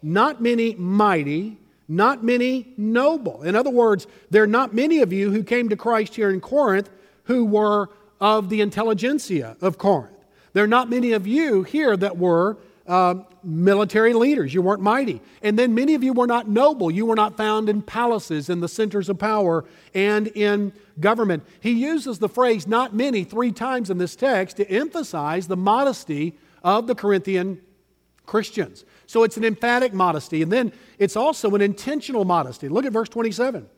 not 0.00 0.40
many 0.40 0.76
mighty, 0.76 1.58
not 1.88 2.22
many 2.22 2.72
noble. 2.76 3.42
In 3.42 3.56
other 3.56 3.70
words, 3.70 4.06
there 4.30 4.44
are 4.44 4.48
not 4.48 4.72
many 4.72 5.00
of 5.00 5.12
you 5.12 5.32
who 5.32 5.42
came 5.42 5.68
to 5.70 5.76
Christ 5.76 6.14
here 6.14 6.30
in 6.30 6.40
Corinth 6.40 6.88
who 7.24 7.44
were 7.44 7.90
of 8.20 8.48
the 8.48 8.60
intelligentsia 8.60 9.56
of 9.60 9.76
Corinth. 9.76 10.15
There 10.56 10.64
are 10.64 10.66
not 10.66 10.88
many 10.88 11.12
of 11.12 11.26
you 11.26 11.64
here 11.64 11.94
that 11.98 12.16
were 12.16 12.56
uh, 12.86 13.16
military 13.44 14.14
leaders. 14.14 14.54
You 14.54 14.62
weren't 14.62 14.80
mighty. 14.80 15.20
And 15.42 15.58
then 15.58 15.74
many 15.74 15.92
of 15.92 16.02
you 16.02 16.14
were 16.14 16.26
not 16.26 16.48
noble. 16.48 16.90
You 16.90 17.04
were 17.04 17.14
not 17.14 17.36
found 17.36 17.68
in 17.68 17.82
palaces, 17.82 18.48
in 18.48 18.60
the 18.60 18.66
centers 18.66 19.10
of 19.10 19.18
power, 19.18 19.66
and 19.92 20.28
in 20.28 20.72
government. 20.98 21.44
He 21.60 21.72
uses 21.72 22.20
the 22.20 22.30
phrase 22.30 22.66
not 22.66 22.94
many 22.94 23.22
three 23.22 23.52
times 23.52 23.90
in 23.90 23.98
this 23.98 24.16
text 24.16 24.56
to 24.56 24.70
emphasize 24.70 25.46
the 25.46 25.58
modesty 25.58 26.38
of 26.64 26.86
the 26.86 26.94
Corinthian 26.94 27.60
Christians. 28.24 28.86
So 29.06 29.24
it's 29.24 29.36
an 29.36 29.44
emphatic 29.44 29.92
modesty. 29.92 30.40
And 30.40 30.50
then 30.50 30.72
it's 30.98 31.16
also 31.16 31.54
an 31.54 31.60
intentional 31.60 32.24
modesty. 32.24 32.70
Look 32.70 32.86
at 32.86 32.94
verse 32.94 33.10
27. 33.10 33.68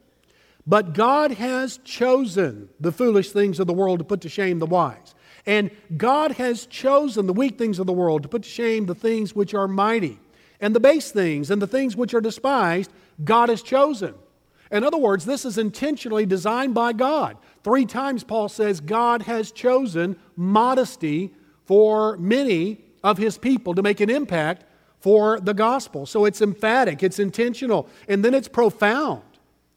But 0.64 0.92
God 0.92 1.32
has 1.32 1.78
chosen 1.78 2.68
the 2.78 2.92
foolish 2.92 3.32
things 3.32 3.58
of 3.58 3.66
the 3.66 3.72
world 3.72 3.98
to 3.98 4.04
put 4.04 4.20
to 4.20 4.28
shame 4.28 4.60
the 4.60 4.66
wise. 4.66 5.16
And 5.48 5.70
God 5.96 6.32
has 6.32 6.66
chosen 6.66 7.26
the 7.26 7.32
weak 7.32 7.56
things 7.56 7.78
of 7.78 7.86
the 7.86 7.92
world 7.92 8.22
to 8.22 8.28
put 8.28 8.42
to 8.42 8.48
shame 8.48 8.84
the 8.84 8.94
things 8.94 9.34
which 9.34 9.54
are 9.54 9.66
mighty. 9.66 10.20
And 10.60 10.74
the 10.74 10.80
base 10.80 11.10
things 11.10 11.50
and 11.50 11.62
the 11.62 11.66
things 11.66 11.96
which 11.96 12.12
are 12.12 12.20
despised, 12.20 12.92
God 13.24 13.48
has 13.48 13.62
chosen. 13.62 14.14
In 14.70 14.84
other 14.84 14.98
words, 14.98 15.24
this 15.24 15.46
is 15.46 15.56
intentionally 15.56 16.26
designed 16.26 16.74
by 16.74 16.92
God. 16.92 17.38
Three 17.64 17.86
times 17.86 18.24
Paul 18.24 18.50
says 18.50 18.80
God 18.80 19.22
has 19.22 19.50
chosen 19.50 20.18
modesty 20.36 21.32
for 21.64 22.18
many 22.18 22.84
of 23.02 23.16
his 23.16 23.38
people 23.38 23.74
to 23.74 23.80
make 23.80 24.00
an 24.00 24.10
impact 24.10 24.66
for 25.00 25.40
the 25.40 25.54
gospel. 25.54 26.04
So 26.04 26.26
it's 26.26 26.42
emphatic, 26.42 27.02
it's 27.02 27.18
intentional, 27.18 27.88
and 28.06 28.22
then 28.22 28.34
it's 28.34 28.48
profound. 28.48 29.22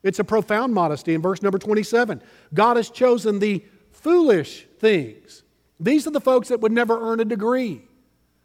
It's 0.04 0.20
a 0.20 0.26
profound 0.26 0.74
modesty 0.74 1.14
in 1.14 1.22
verse 1.22 1.42
number 1.42 1.60
27. 1.60 2.22
God 2.54 2.76
has 2.76 2.90
chosen 2.90 3.40
the 3.40 3.64
foolish 3.92 4.68
things 4.78 5.41
these 5.82 6.06
are 6.06 6.12
the 6.12 6.22
folks 6.22 6.50
that 6.50 6.62
would 6.62 6.72
never 6.72 7.12
earn 7.12 7.20
a 7.20 7.26
degree. 7.26 7.82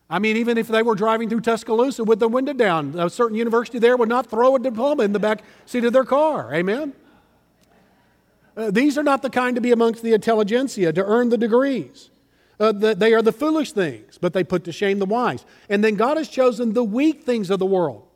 I 0.09 0.19
mean, 0.21 0.37
even 0.37 0.57
if 0.57 0.69
they 0.69 0.83
were 0.83 0.95
driving 0.95 1.29
through 1.29 1.41
Tuscaloosa 1.41 2.05
with 2.05 2.21
the 2.21 2.29
window 2.29 2.53
down, 2.53 2.99
a 2.99 3.11
certain 3.11 3.37
university 3.37 3.79
there 3.79 3.97
would 3.97 4.09
not 4.09 4.31
throw 4.31 4.57
a 4.57 4.59
diploma 4.59 5.03
in 5.03 5.13
the 5.13 5.19
back 5.19 5.43
seat 5.67 5.85
of 5.85 5.93
their 5.93 6.05
car. 6.05 6.55
Amen? 6.55 6.93
Uh, 8.57 8.71
these 8.71 8.97
are 8.97 9.03
not 9.03 9.21
the 9.23 9.29
kind 9.29 9.55
to 9.57 9.61
be 9.61 9.73
amongst 9.73 10.03
the 10.03 10.15
intelligentsia 10.15 10.93
to 10.93 11.05
earn 11.05 11.29
the 11.29 11.37
degrees. 11.37 12.11
Uh, 12.59 12.73
the, 12.73 12.95
they 12.95 13.13
are 13.13 13.21
the 13.21 13.33
foolish 13.33 13.73
things, 13.73 14.17
but 14.17 14.33
they 14.33 14.43
put 14.43 14.65
to 14.65 14.73
shame 14.73 14.99
the 14.99 15.07
wise. 15.07 15.45
And 15.69 15.85
then 15.85 15.97
God 15.97 16.17
has 16.17 16.29
chosen 16.29 16.73
the 16.73 16.85
weak 16.85 17.25
things 17.25 17.51
of 17.51 17.59
the 17.59 17.67
world, 17.67 18.07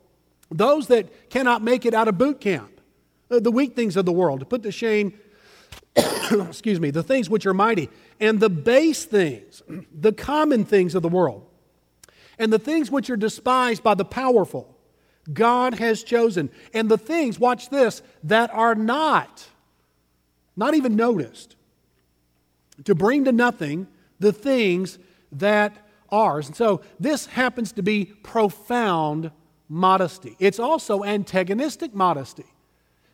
those 0.49 0.87
that 0.87 1.29
cannot 1.29 1.61
make 1.61 1.85
it 1.85 1.93
out 1.93 2.07
of 2.07 2.17
boot 2.17 2.41
camp, 2.41 2.81
uh, 3.29 3.39
the 3.39 3.51
weak 3.51 3.75
things 3.75 3.95
of 3.95 4.05
the 4.05 4.11
world, 4.11 4.39
to 4.39 4.45
put 4.45 4.63
to 4.63 4.71
shame 4.71 5.13
excuse 6.49 6.79
me, 6.79 6.91
the 6.91 7.03
things 7.03 7.29
which 7.29 7.45
are 7.45 7.53
mighty, 7.53 7.89
and 8.19 8.39
the 8.39 8.49
base 8.49 9.05
things, 9.05 9.61
the 9.93 10.13
common 10.13 10.65
things 10.65 10.95
of 10.95 11.01
the 11.01 11.09
world, 11.09 11.45
and 12.39 12.51
the 12.51 12.59
things 12.59 12.89
which 12.89 13.09
are 13.09 13.17
despised 13.17 13.83
by 13.83 13.93
the 13.93 14.05
powerful, 14.05 14.77
God 15.31 15.75
has 15.75 16.03
chosen. 16.03 16.49
And 16.73 16.89
the 16.89 16.97
things, 16.97 17.39
watch 17.39 17.69
this, 17.69 18.01
that 18.23 18.51
are 18.53 18.73
not, 18.73 19.47
not 20.55 20.73
even 20.73 20.95
noticed, 20.95 21.55
to 22.85 22.95
bring 22.95 23.25
to 23.25 23.31
nothing 23.31 23.87
the 24.19 24.33
things 24.33 24.97
that 25.31 25.87
are. 26.09 26.39
And 26.39 26.55
so 26.55 26.81
this 26.99 27.27
happens 27.27 27.71
to 27.73 27.83
be 27.83 28.05
profound 28.05 29.31
modesty. 29.69 30.35
It's 30.39 30.59
also 30.59 31.03
antagonistic 31.03 31.93
modesty. 31.93 32.45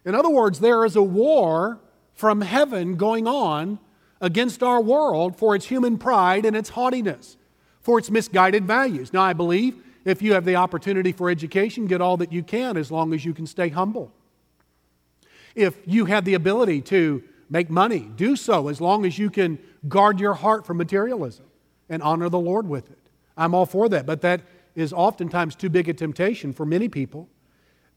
In 0.06 0.16
other 0.16 0.30
words, 0.30 0.60
there 0.60 0.86
is 0.86 0.96
a 0.96 1.04
war 1.04 1.82
from 2.18 2.42
heaven 2.42 2.96
going 2.96 3.28
on 3.28 3.80
against 4.20 4.64
our 4.64 4.82
world 4.82 5.38
for 5.38 5.56
its 5.56 5.68
human 5.68 5.98
pride 5.98 6.46
and 6.46 6.56
its 6.56 6.70
haughtiness, 6.70 7.38
for 7.80 8.00
its 8.00 8.10
misguided 8.10 8.66
values. 8.66 9.14
Now, 9.14 9.22
I 9.22 9.34
believe 9.34 9.76
if 10.04 10.22
you 10.22 10.34
have 10.34 10.44
the 10.44 10.56
opportunity 10.56 11.12
for 11.12 11.30
education, 11.30 11.86
get 11.86 12.02
all 12.02 12.18
that 12.18 12.34
you 12.34 12.42
can 12.42 12.76
as 12.76 12.92
long 12.92 13.14
as 13.14 13.24
you 13.24 13.36
can 13.36 13.46
stay 13.46 13.70
humble. 13.70 14.12
If 15.54 15.78
you 15.86 16.06
have 16.06 16.26
the 16.26 16.34
ability 16.34 16.82
to 16.84 17.24
make 17.50 17.70
money, 17.70 18.10
do 18.16 18.36
so 18.36 18.68
as 18.68 18.82
long 18.82 19.06
as 19.06 19.20
you 19.20 19.30
can 19.30 19.60
guard 19.88 20.20
your 20.20 20.34
heart 20.34 20.66
from 20.66 20.78
materialism 20.78 21.46
and 21.88 22.02
honor 22.02 22.30
the 22.30 22.40
Lord 22.40 22.68
with 22.68 22.90
it. 22.90 22.98
I'm 23.38 23.54
all 23.54 23.68
for 23.68 23.88
that, 23.90 24.08
but 24.08 24.22
that 24.22 24.42
is 24.76 24.92
oftentimes 24.92 25.56
too 25.56 25.70
big 25.70 25.88
a 25.88 25.94
temptation 25.94 26.52
for 26.52 26.66
many 26.66 26.90
people. 26.90 27.30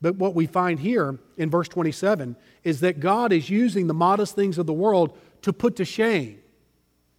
But 0.00 0.16
what 0.16 0.34
we 0.34 0.46
find 0.46 0.80
here 0.80 1.18
in 1.36 1.50
verse 1.50 1.68
27 1.68 2.36
is 2.64 2.80
that 2.80 3.00
God 3.00 3.32
is 3.32 3.50
using 3.50 3.86
the 3.86 3.94
modest 3.94 4.34
things 4.34 4.58
of 4.58 4.66
the 4.66 4.72
world 4.72 5.16
to 5.42 5.52
put 5.52 5.76
to 5.76 5.84
shame 5.84 6.38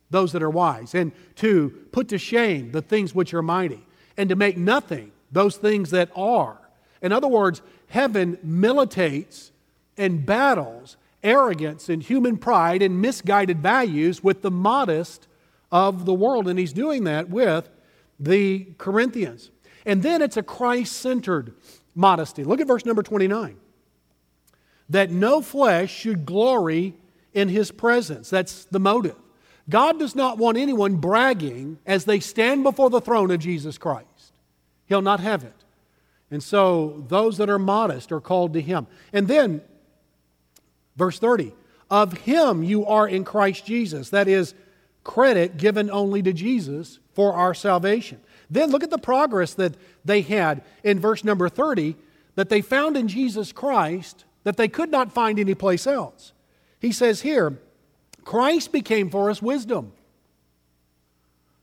those 0.09 0.33
that 0.33 0.43
are 0.43 0.49
wise, 0.49 0.93
and 0.93 1.13
to 1.35 1.69
put 1.93 2.09
to 2.09 2.17
shame 2.17 2.71
the 2.73 2.81
things 2.81 3.15
which 3.15 3.33
are 3.33 3.41
mighty, 3.41 3.81
and 4.17 4.27
to 4.27 4.35
make 4.35 4.57
nothing 4.57 5.09
those 5.31 5.55
things 5.55 5.91
that 5.91 6.09
are. 6.15 6.57
In 7.01 7.13
other 7.13 7.29
words, 7.29 7.61
heaven 7.87 8.37
militates 8.43 9.51
and 9.97 10.25
battles 10.25 10.97
arrogance 11.23 11.89
and 11.89 12.01
human 12.01 12.37
pride 12.37 12.81
and 12.81 13.01
misguided 13.01 13.59
values 13.59 14.23
with 14.23 14.41
the 14.41 14.51
modest 14.51 15.27
of 15.71 16.05
the 16.05 16.13
world. 16.13 16.47
And 16.47 16.59
he's 16.59 16.73
doing 16.73 17.03
that 17.05 17.29
with 17.29 17.69
the 18.19 18.67
Corinthians. 18.77 19.51
And 19.85 20.03
then 20.03 20.21
it's 20.21 20.37
a 20.37 20.43
Christ 20.43 20.93
centered 20.93 21.53
modesty. 21.95 22.43
Look 22.43 22.61
at 22.61 22.67
verse 22.67 22.85
number 22.85 23.03
29. 23.03 23.57
That 24.89 25.09
no 25.09 25.41
flesh 25.41 25.93
should 25.93 26.25
glory 26.25 26.95
in 27.33 27.49
his 27.49 27.71
presence. 27.71 28.29
That's 28.29 28.65
the 28.65 28.79
motive. 28.79 29.15
God 29.69 29.99
does 29.99 30.15
not 30.15 30.37
want 30.37 30.57
anyone 30.57 30.95
bragging 30.95 31.79
as 31.85 32.05
they 32.05 32.19
stand 32.19 32.63
before 32.63 32.89
the 32.89 33.01
throne 33.01 33.31
of 33.31 33.39
Jesus 33.39 33.77
Christ. 33.77 34.33
He'll 34.85 35.01
not 35.01 35.19
have 35.21 35.43
it. 35.43 35.53
And 36.29 36.41
so 36.41 37.05
those 37.07 37.37
that 37.37 37.49
are 37.49 37.59
modest 37.59 38.11
are 38.11 38.21
called 38.21 38.53
to 38.53 38.61
him. 38.61 38.87
And 39.13 39.27
then, 39.27 39.61
verse 40.95 41.19
30 41.19 41.53
of 41.89 42.13
him 42.19 42.63
you 42.63 42.85
are 42.85 43.07
in 43.07 43.23
Christ 43.23 43.65
Jesus. 43.65 44.09
That 44.09 44.27
is 44.27 44.53
credit 45.03 45.57
given 45.57 45.91
only 45.91 46.21
to 46.23 46.33
Jesus 46.33 46.99
for 47.13 47.33
our 47.33 47.53
salvation. 47.53 48.19
Then 48.51 48.69
look 48.69 48.83
at 48.83 48.89
the 48.89 48.97
progress 48.97 49.53
that 49.53 49.75
they 50.03 50.21
had 50.21 50.61
in 50.83 50.99
verse 50.99 51.23
number 51.23 51.47
30 51.47 51.95
that 52.35 52.49
they 52.49 52.61
found 52.61 52.97
in 52.97 53.07
Jesus 53.07 53.53
Christ 53.53 54.25
that 54.43 54.57
they 54.57 54.67
could 54.67 54.91
not 54.91 55.13
find 55.13 55.39
anyplace 55.39 55.87
else. 55.87 56.33
He 56.79 56.91
says 56.91 57.21
here, 57.21 57.57
Christ 58.25 58.73
became 58.73 59.09
for 59.09 59.29
us 59.29 59.41
wisdom. 59.41 59.93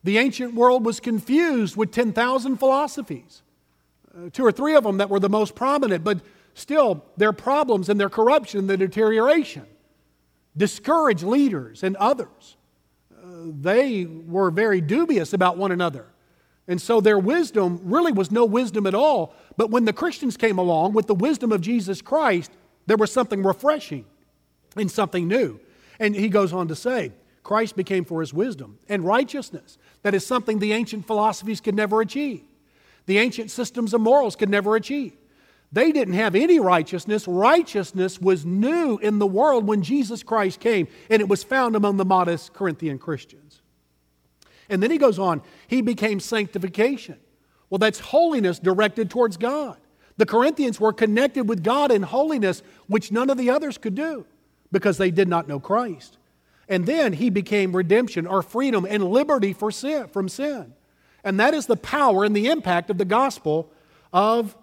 The 0.03 0.17
ancient 0.17 0.55
world 0.55 0.87
was 0.87 0.99
confused 0.99 1.77
with 1.77 1.93
10,000 1.93 2.57
philosophies, 2.57 3.43
uh, 4.17 4.31
two 4.33 4.45
or 4.45 4.53
three 4.53 4.75
of 4.75 4.85
them 4.85 4.97
that 4.97 5.11
were 5.11 5.21
the 5.21 5.29
most 5.29 5.55
prominent, 5.55 6.05
but 6.05 6.21
still 6.55 7.05
their 7.19 7.33
problems 7.33 7.91
and 7.91 8.01
their 8.01 8.09
corruption, 8.09 8.67
their 8.67 8.77
deterioration, 8.77 9.67
discouraged 10.57 11.25
leaders 11.25 11.83
and 11.83 11.97
others. 11.97 12.57
Uh, 13.13 13.27
they 13.61 14.07
were 14.07 14.51
very 14.51 14.81
dubious 14.81 15.33
about 15.35 15.59
one 15.59 15.73
another. 15.73 16.07
And 16.69 16.81
so 16.81 17.01
their 17.01 17.19
wisdom 17.19 17.81
really 17.83 18.13
was 18.13 18.31
no 18.31 18.45
wisdom 18.45 18.87
at 18.87 18.95
all. 18.95 19.35
But 19.57 19.71
when 19.71 19.87
the 19.87 19.93
Christians 19.93 20.37
came 20.37 20.59
along 20.59 20.93
with 20.93 21.07
the 21.07 21.15
wisdom 21.15 21.51
of 21.51 21.63
Jesus 21.63 22.03
Christ, 22.03 22.53
there 22.87 22.99
was 22.99 23.11
something 23.11 23.43
refreshing 23.43 24.05
and 24.77 24.91
something 24.91 25.27
new. 25.27 25.59
And 25.99 26.15
he 26.15 26.29
goes 26.29 26.53
on 26.53 26.69
to 26.69 26.77
say, 26.77 27.13
Christ 27.43 27.75
became 27.75 28.05
for 28.05 28.21
his 28.21 28.35
wisdom 28.35 28.79
and 28.89 29.03
righteousness. 29.03 29.79
That 30.03 30.15
is 30.15 30.27
something 30.27 30.59
the 30.59 30.75
ancient 30.75 31.07
philosophies 31.07 31.63
could 31.63 31.75
never 31.75 32.03
achieve. 32.03 32.43
The 33.07 33.19
ancient 33.19 33.51
systems 33.51 33.95
of 33.95 34.03
morals 34.03 34.37
could 34.37 34.51
never 34.51 34.77
achieve. 34.77 35.15
They 35.73 35.93
didn't 35.93 36.15
have 36.15 36.35
any 36.35 36.61
righteousness. 36.61 37.27
Righteousness 37.27 38.21
was 38.21 38.45
new 38.45 38.99
in 38.99 39.19
the 39.19 39.27
world 39.27 39.67
when 39.67 39.83
Jesus 39.83 40.23
Christ 40.23 40.61
came, 40.61 40.89
and 41.09 41.21
it 41.23 41.29
was 41.29 41.43
found 41.43 41.77
among 41.77 41.97
the 41.97 42.05
modest 42.05 42.53
Corinthian 42.53 42.99
Christians. 42.99 43.63
And 44.69 44.83
then 44.83 44.91
he 44.91 44.99
goes 44.99 45.19
on, 45.19 45.43
he 45.67 45.81
became 45.81 46.21
sanctification. 46.21 47.19
Well, 47.71 47.79
that's 47.79 47.99
holiness 47.99 48.59
directed 48.59 49.11
towards 49.11 49.37
God. 49.37 49.77
The 50.17 50.27
Corinthians 50.27 50.81
were 50.81 50.93
connected 50.93 51.49
with 51.49 51.63
God 51.63 51.91
in 51.91 52.03
holiness, 52.03 52.63
which 52.87 53.13
none 53.13 53.31
of 53.31 53.39
the 53.39 53.51
others 53.51 53.79
could 53.79 53.95
do 53.95 54.27
because 54.73 54.99
they 54.99 55.11
did 55.11 55.29
not 55.29 55.49
know 55.49 55.61
Christ. 55.61 56.19
And 56.69 56.85
then 56.85 57.15
he 57.15 57.31
became 57.31 57.75
redemption 57.75 58.27
or 58.27 58.43
freedom 58.43 58.87
and 58.89 59.05
liberty 59.05 59.53
for 59.53 59.71
sin, 59.71 60.09
from 60.09 60.29
sin. 60.29 60.75
And 61.25 61.41
that 61.41 61.55
is 61.55 61.67
the 61.67 61.77
power 61.77 62.25
and 62.25 62.37
the 62.37 62.49
impact 62.49 62.91
of 62.91 62.99
the 62.99 63.05
gospel 63.05 63.71
of 64.13 64.57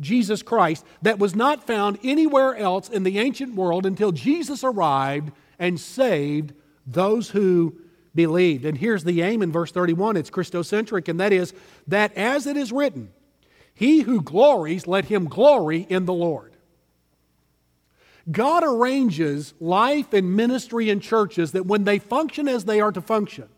Jesus 0.00 0.42
Christ 0.42 0.84
that 1.02 1.18
was 1.18 1.34
not 1.34 1.66
found 1.66 1.98
anywhere 2.02 2.56
else 2.56 2.88
in 2.88 3.04
the 3.04 3.18
ancient 3.18 3.54
world 3.54 3.86
until 3.86 4.12
Jesus 4.12 4.64
arrived 4.64 5.32
and 5.58 5.78
saved 5.78 6.54
those 6.86 7.30
who 7.30 7.76
believed. 8.14 8.64
And 8.64 8.78
here's 8.78 9.04
the 9.04 9.22
aim 9.22 9.42
in 9.42 9.52
verse 9.52 9.72
31 9.72 10.16
it's 10.16 10.30
Christocentric, 10.30 11.08
and 11.08 11.20
that 11.20 11.32
is 11.32 11.54
that 11.86 12.16
as 12.16 12.46
it 12.46 12.56
is 12.56 12.72
written, 12.72 13.10
he 13.74 14.00
who 14.00 14.22
glories, 14.22 14.86
let 14.86 15.06
him 15.06 15.26
glory 15.26 15.86
in 15.88 16.04
the 16.04 16.12
Lord. 16.12 16.52
God 18.30 18.62
arranges 18.64 19.54
life 19.58 20.12
and 20.12 20.36
ministry 20.36 20.90
in 20.90 21.00
churches 21.00 21.52
that 21.52 21.66
when 21.66 21.84
they 21.84 21.98
function 21.98 22.46
as 22.46 22.64
they 22.64 22.80
are 22.80 22.92
to 22.92 23.00
function, 23.00 23.48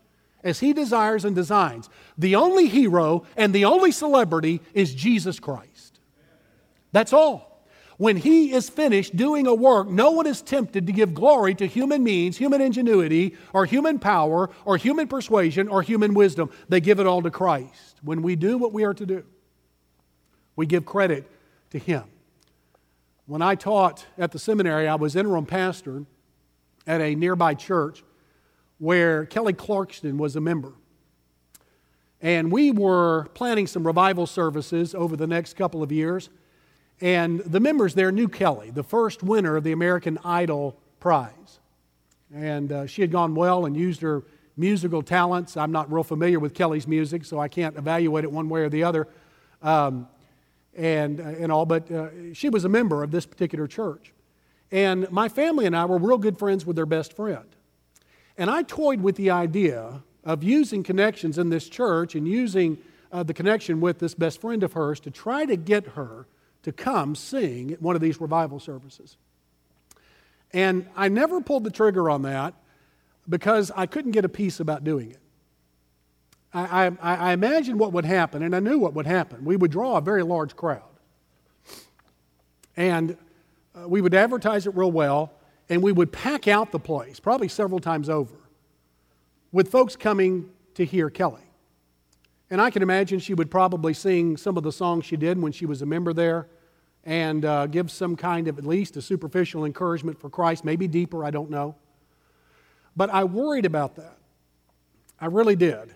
as 0.43 0.59
He 0.59 0.73
desires 0.73 1.25
and 1.25 1.35
designs, 1.35 1.89
the 2.17 2.35
only 2.35 2.67
hero 2.67 3.25
and 3.35 3.53
the 3.53 3.65
only 3.65 3.91
celebrity 3.91 4.61
is 4.73 4.93
Jesus 4.93 5.39
Christ. 5.39 5.99
That's 6.91 7.13
all. 7.13 7.54
When 7.97 8.17
He 8.17 8.51
is 8.51 8.69
finished 8.69 9.15
doing 9.15 9.47
a 9.47 9.53
work, 9.53 9.87
no 9.87 10.11
one 10.11 10.27
is 10.27 10.41
tempted 10.41 10.87
to 10.87 10.93
give 10.93 11.13
glory 11.13 11.55
to 11.55 11.65
human 11.65 12.03
means, 12.03 12.37
human 12.37 12.61
ingenuity, 12.61 13.37
or 13.53 13.65
human 13.65 13.99
power, 13.99 14.49
or 14.65 14.77
human 14.77 15.07
persuasion, 15.07 15.67
or 15.67 15.81
human 15.81 16.13
wisdom. 16.13 16.49
They 16.67 16.81
give 16.81 16.99
it 16.99 17.07
all 17.07 17.21
to 17.21 17.31
Christ. 17.31 17.99
When 18.03 18.21
we 18.21 18.35
do 18.35 18.57
what 18.57 18.73
we 18.73 18.83
are 18.83 18.93
to 18.93 19.05
do, 19.05 19.23
we 20.55 20.65
give 20.65 20.85
credit 20.85 21.29
to 21.71 21.79
Him. 21.79 22.03
When 23.27 23.41
I 23.41 23.55
taught 23.55 24.05
at 24.17 24.31
the 24.31 24.39
seminary, 24.39 24.87
I 24.87 24.95
was 24.95 25.15
interim 25.15 25.45
pastor 25.45 26.05
at 26.85 27.01
a 27.01 27.15
nearby 27.15 27.53
church 27.53 28.03
where 28.77 29.25
Kelly 29.25 29.53
Clarkson 29.53 30.17
was 30.17 30.35
a 30.35 30.41
member. 30.41 30.73
And 32.21 32.51
we 32.51 32.71
were 32.71 33.27
planning 33.33 33.67
some 33.67 33.85
revival 33.85 34.27
services 34.27 34.93
over 34.93 35.15
the 35.15 35.27
next 35.27 35.55
couple 35.55 35.81
of 35.81 35.91
years. 35.91 36.29
And 37.01 37.39
the 37.41 37.59
members 37.59 37.93
there 37.93 38.11
knew 38.11 38.27
Kelly, 38.27 38.71
the 38.71 38.83
first 38.83 39.21
winner 39.21 39.57
of 39.57 39.63
the 39.63 39.71
American 39.71 40.17
Idol 40.23 40.77
prize. 40.99 41.59
And 42.33 42.71
uh, 42.71 42.87
she 42.87 43.01
had 43.01 43.11
gone 43.11 43.35
well 43.35 43.65
and 43.65 43.75
used 43.75 44.01
her 44.01 44.23
musical 44.57 45.01
talents. 45.01 45.57
I'm 45.57 45.71
not 45.71 45.91
real 45.91 46.03
familiar 46.03 46.39
with 46.39 46.53
Kelly's 46.53 46.87
music, 46.87 47.25
so 47.25 47.39
I 47.39 47.47
can't 47.47 47.77
evaluate 47.77 48.23
it 48.23 48.31
one 48.31 48.49
way 48.49 48.61
or 48.61 48.69
the 48.69 48.83
other. 48.83 49.07
Um, 49.61 50.07
and, 50.75 51.19
uh, 51.19 51.23
and 51.23 51.51
all, 51.51 51.65
but 51.65 51.89
uh, 51.91 52.33
she 52.33 52.49
was 52.49 52.65
a 52.65 52.69
member 52.69 53.03
of 53.03 53.11
this 53.11 53.25
particular 53.25 53.67
church. 53.67 54.13
And 54.71 55.09
my 55.11 55.29
family 55.29 55.65
and 55.65 55.75
I 55.75 55.85
were 55.85 55.97
real 55.97 56.17
good 56.17 56.37
friends 56.37 56.65
with 56.65 56.75
their 56.75 56.85
best 56.85 57.13
friend. 57.13 57.45
And 58.37 58.49
I 58.49 58.63
toyed 58.63 59.01
with 59.01 59.15
the 59.15 59.29
idea 59.29 60.01
of 60.23 60.43
using 60.43 60.83
connections 60.83 61.37
in 61.37 61.49
this 61.49 61.69
church 61.69 62.15
and 62.15 62.27
using 62.27 62.77
uh, 63.11 63.23
the 63.23 63.33
connection 63.33 63.79
with 63.79 63.99
this 63.99 64.13
best 64.13 64.41
friend 64.41 64.63
of 64.63 64.73
hers 64.73 64.99
to 65.01 65.11
try 65.11 65.45
to 65.45 65.55
get 65.55 65.85
her 65.89 66.25
to 66.65 66.71
come 66.71 67.13
sing 67.13 67.73
at 67.73 67.79
one 67.79 67.95
of 67.95 68.01
these 68.01 68.19
revival 68.19 68.59
services. 68.59 69.17
And 70.51 70.87
I 70.95 71.09
never 71.09 71.39
pulled 71.39 71.63
the 71.63 71.69
trigger 71.69 72.09
on 72.09 72.23
that 72.23 72.55
because 73.29 73.71
I 73.75 73.85
couldn't 73.85 74.13
get 74.13 74.25
a 74.25 74.29
peace 74.29 74.59
about 74.59 74.83
doing 74.83 75.11
it. 75.11 75.19
I, 76.55 76.87
I, 76.87 77.15
I 77.17 77.33
imagined 77.33 77.79
what 77.79 77.93
would 77.93 78.05
happen, 78.05 78.41
and 78.41 78.55
I 78.55 78.59
knew 78.61 78.79
what 78.79 78.95
would 78.95 79.05
happen. 79.05 79.45
We 79.45 79.55
would 79.57 79.69
draw 79.69 79.97
a 79.97 80.01
very 80.01 80.23
large 80.23 80.55
crowd. 80.55 80.81
And 82.75 83.15
uh, 83.75 83.87
we 83.87 84.01
would 84.01 84.15
advertise 84.15 84.65
it 84.65 84.75
real 84.75 84.91
well, 84.91 85.33
and 85.69 85.83
we 85.83 85.91
would 85.91 86.11
pack 86.11 86.47
out 86.47 86.71
the 86.71 86.79
place, 86.79 87.19
probably 87.19 87.47
several 87.47 87.79
times 87.79 88.09
over, 88.09 88.37
with 89.51 89.69
folks 89.69 89.95
coming 89.95 90.49
to 90.73 90.83
hear 90.83 91.11
Kelly. 91.11 91.43
And 92.49 92.59
I 92.59 92.71
can 92.71 92.81
imagine 92.81 93.19
she 93.19 93.35
would 93.35 93.51
probably 93.51 93.93
sing 93.93 94.35
some 94.35 94.57
of 94.57 94.63
the 94.63 94.71
songs 94.71 95.05
she 95.05 95.15
did 95.15 95.39
when 95.39 95.51
she 95.51 95.67
was 95.67 95.83
a 95.83 95.85
member 95.85 96.11
there 96.11 96.47
and 97.05 97.45
uh, 97.45 97.67
give 97.67 97.91
some 97.91 98.15
kind 98.15 98.47
of 98.47 98.57
at 98.57 98.65
least 98.65 98.97
a 98.97 99.01
superficial 99.01 99.63
encouragement 99.63 100.19
for 100.19 100.29
Christ, 100.29 100.65
maybe 100.65 100.87
deeper, 100.87 101.23
I 101.23 101.31
don't 101.31 101.49
know. 101.49 101.75
But 102.95 103.09
I 103.11 103.23
worried 103.25 103.65
about 103.65 103.95
that. 103.97 104.17
I 105.19 105.27
really 105.27 105.55
did 105.55 105.93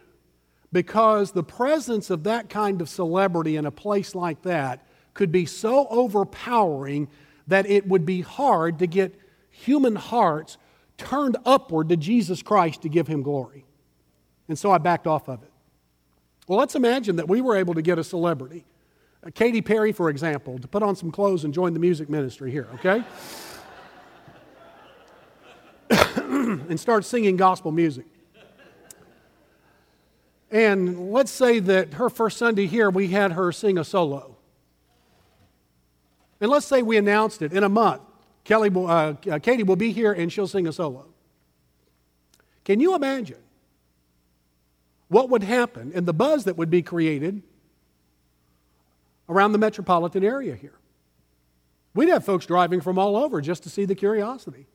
because 0.71 1.31
the 1.31 1.43
presence 1.43 2.09
of 2.09 2.23
that 2.23 2.49
kind 2.49 2.81
of 2.81 2.89
celebrity 2.89 3.55
in 3.55 3.65
a 3.65 3.71
place 3.71 4.13
like 4.13 4.43
that 4.43 4.85
could 5.13 5.31
be 5.31 5.45
so 5.45 5.87
overpowering 5.89 7.07
that 7.47 7.65
it 7.65 7.87
would 7.87 8.05
be 8.05 8.21
hard 8.21 8.79
to 8.79 8.87
get 8.87 9.15
human 9.49 9.95
hearts 9.95 10.57
turned 10.97 11.37
upward 11.45 11.89
to 11.89 11.97
Jesus 11.97 12.43
Christ 12.43 12.83
to 12.83 12.89
give 12.89 13.07
him 13.07 13.23
glory. 13.23 13.65
And 14.47 14.57
so 14.57 14.71
I 14.71 14.77
backed 14.77 15.07
off 15.07 15.27
of 15.27 15.41
it. 15.43 15.51
Well, 16.47 16.59
let's 16.59 16.75
imagine 16.75 17.17
that 17.17 17.27
we 17.27 17.41
were 17.41 17.55
able 17.55 17.73
to 17.75 17.81
get 17.81 17.99
a 17.99 18.03
celebrity, 18.03 18.65
Katy 19.33 19.61
Perry, 19.61 19.91
for 19.91 20.09
example, 20.09 20.59
to 20.59 20.67
put 20.67 20.81
on 20.81 20.95
some 20.95 21.11
clothes 21.11 21.43
and 21.43 21.53
join 21.53 21.73
the 21.73 21.79
music 21.79 22.09
ministry 22.09 22.51
here, 22.51 22.67
okay? 22.75 23.03
and 26.29 26.79
start 26.79 27.03
singing 27.03 27.35
gospel 27.35 27.71
music. 27.71 28.05
And 30.51 31.11
let's 31.11 31.31
say 31.31 31.59
that 31.59 31.95
her 31.95 32.09
first 32.09 32.37
Sunday 32.37 32.65
here, 32.65 32.89
we 32.89 33.09
had 33.09 33.33
her 33.33 33.51
sing 33.51 33.77
a 33.77 33.83
solo. 33.83 34.37
And 36.41 36.49
let's 36.49 36.65
say 36.65 36.81
we 36.81 36.97
announced 36.97 37.41
it 37.41 37.51
in 37.51 37.63
a 37.63 37.69
month. 37.69 38.01
Kelly 38.45 38.69
will, 38.69 38.87
uh, 38.87 39.15
uh, 39.29 39.39
Katy 39.39 39.63
will 39.63 39.75
be 39.75 39.91
here 39.91 40.13
and 40.13 40.31
she'll 40.31 40.47
sing 40.47 40.65
a 40.65 40.71
solo. 40.71 41.05
Can 42.63 42.79
you 42.79 42.95
imagine 42.95 43.37
what 45.09 45.29
would 45.29 45.43
happen 45.43 45.91
and 45.93 46.05
the 46.05 46.13
buzz 46.13 46.45
that 46.45 46.55
would 46.55 46.69
be 46.69 46.81
created 46.81 47.43
around 49.29 49.53
the 49.53 49.57
metropolitan 49.57 50.23
area 50.23 50.55
here? 50.55 50.73
We'd 51.93 52.09
have 52.09 52.25
folks 52.25 52.45
driving 52.45 52.81
from 52.81 52.99
all 52.99 53.15
over 53.15 53.39
just 53.41 53.63
to 53.63 53.69
see 53.69 53.85
the 53.85 53.95
curiosity, 53.95 54.67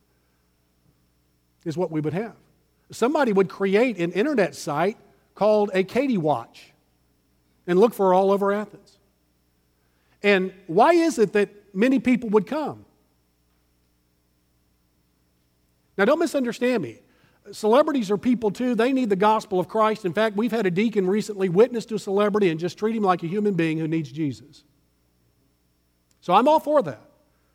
is 1.64 1.76
what 1.76 1.90
we 1.90 2.00
would 2.00 2.14
have. 2.14 2.36
Somebody 2.90 3.32
would 3.32 3.48
create 3.48 3.98
an 3.98 4.12
internet 4.12 4.54
site 4.54 4.96
called 5.34 5.70
a 5.74 5.84
Katy 5.84 6.18
Watch 6.18 6.72
and 7.66 7.78
look 7.78 7.94
for 7.94 8.14
all 8.14 8.30
over 8.30 8.52
Athens. 8.52 8.98
And 10.22 10.52
why 10.66 10.92
is 10.92 11.18
it 11.18 11.32
that 11.34 11.50
many 11.74 11.98
people 11.98 12.30
would 12.30 12.46
come? 12.46 12.84
Now, 15.96 16.04
don't 16.04 16.18
misunderstand 16.18 16.82
me. 16.82 17.00
Celebrities 17.52 18.10
are 18.10 18.16
people 18.16 18.50
too. 18.50 18.74
They 18.74 18.92
need 18.92 19.10
the 19.10 19.16
gospel 19.16 19.60
of 19.60 19.68
Christ. 19.68 20.04
In 20.04 20.14
fact, 20.14 20.36
we've 20.36 20.52
had 20.52 20.64
a 20.64 20.70
deacon 20.70 21.06
recently 21.06 21.48
witness 21.48 21.84
to 21.86 21.96
a 21.96 21.98
celebrity 21.98 22.48
and 22.48 22.58
just 22.58 22.78
treat 22.78 22.96
him 22.96 23.02
like 23.02 23.22
a 23.22 23.26
human 23.26 23.54
being 23.54 23.78
who 23.78 23.86
needs 23.86 24.10
Jesus. 24.10 24.64
So 26.20 26.32
I'm 26.32 26.48
all 26.48 26.60
for 26.60 26.80
that. 26.82 27.00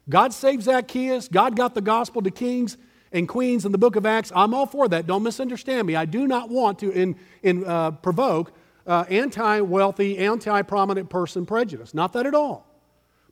God 0.08 0.32
saved 0.34 0.63
Zacchaeus. 0.63 1.28
God 1.28 1.56
got 1.56 1.73
the 1.73 1.82
gospel 1.82 2.21
to 2.21 2.30
kings 2.30 2.78
and 3.12 3.28
queens 3.28 3.65
in 3.65 3.71
the 3.71 3.80
book 3.80 3.95
of 3.95 4.06
Acts. 4.06 4.32
I'm 4.36 4.54
all 4.54 4.67
for 4.67 4.88
that. 4.88 5.08
Don't 5.08 5.23
misunderstand 5.23 5.88
me. 5.88 5.95
I 5.95 6.06
do 6.06 6.28
not 6.28 6.49
want 6.49 6.80
to 6.80 6.91
in, 6.91 7.15
in, 7.41 7.65
uh, 7.65 7.91
provoke 7.91 8.52
uh, 8.86 9.06
anti 9.10 9.62
wealthy, 9.62 10.17
anti 10.19 10.62
prominent 10.63 11.10
person 11.10 11.45
prejudice. 11.45 11.93
Not 11.93 12.13
that 12.13 12.25
at 12.25 12.36
all. 12.36 12.67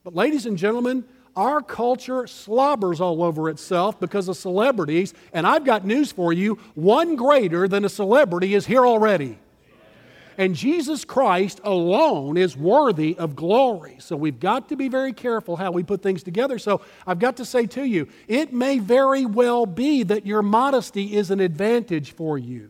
But, 0.03 0.15
ladies 0.15 0.45
and 0.45 0.57
gentlemen, 0.57 1.03
our 1.37 1.61
culture 1.61 2.27
slobbers 2.27 2.99
all 2.99 3.23
over 3.23 3.49
itself 3.49 3.99
because 3.99 4.27
of 4.27 4.35
celebrities. 4.35 5.13
And 5.31 5.47
I've 5.47 5.63
got 5.63 5.85
news 5.85 6.11
for 6.11 6.33
you 6.33 6.55
one 6.73 7.15
greater 7.15 7.67
than 7.67 7.85
a 7.85 7.89
celebrity 7.89 8.55
is 8.55 8.65
here 8.65 8.85
already. 8.85 9.37
And 10.39 10.55
Jesus 10.55 11.03
Christ 11.03 11.61
alone 11.63 12.37
is 12.37 12.55
worthy 12.55 13.17
of 13.17 13.35
glory. 13.35 13.97
So 13.99 14.15
we've 14.15 14.39
got 14.39 14.69
to 14.69 14.75
be 14.75 14.87
very 14.87 15.13
careful 15.13 15.55
how 15.55 15.71
we 15.71 15.83
put 15.83 16.03
things 16.03 16.21
together. 16.21 16.59
So 16.59 16.81
I've 17.07 17.17
got 17.17 17.37
to 17.37 17.45
say 17.45 17.65
to 17.67 17.83
you, 17.83 18.07
it 18.27 18.53
may 18.53 18.77
very 18.77 19.25
well 19.25 19.65
be 19.65 20.03
that 20.03 20.27
your 20.27 20.43
modesty 20.43 21.15
is 21.15 21.31
an 21.31 21.39
advantage 21.39 22.11
for 22.11 22.37
you. 22.37 22.69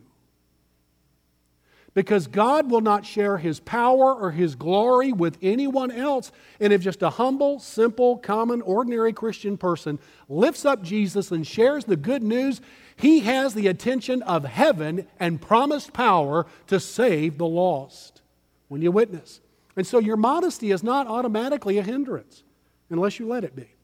Because 1.98 2.28
God 2.28 2.70
will 2.70 2.80
not 2.80 3.04
share 3.04 3.38
his 3.38 3.58
power 3.58 4.14
or 4.14 4.30
his 4.30 4.54
glory 4.54 5.12
with 5.12 5.36
anyone 5.42 5.90
else. 5.90 6.30
And 6.60 6.72
if 6.72 6.80
just 6.80 7.02
a 7.02 7.10
humble, 7.10 7.58
simple, 7.58 8.18
common, 8.18 8.62
ordinary 8.62 9.12
Christian 9.12 9.56
person 9.56 9.98
lifts 10.28 10.64
up 10.64 10.80
Jesus 10.80 11.32
and 11.32 11.44
shares 11.44 11.86
the 11.86 11.96
good 11.96 12.22
news, 12.22 12.60
he 12.94 13.18
has 13.22 13.52
the 13.52 13.66
attention 13.66 14.22
of 14.22 14.44
heaven 14.44 15.08
and 15.18 15.42
promised 15.42 15.92
power 15.92 16.46
to 16.68 16.78
save 16.78 17.36
the 17.36 17.48
lost 17.48 18.22
when 18.68 18.80
you 18.80 18.92
witness. 18.92 19.40
And 19.74 19.84
so 19.84 19.98
your 19.98 20.16
modesty 20.16 20.70
is 20.70 20.84
not 20.84 21.08
automatically 21.08 21.78
a 21.78 21.82
hindrance 21.82 22.44
unless 22.90 23.18
you 23.18 23.26
let 23.26 23.42
it 23.42 23.56
be. 23.56 23.74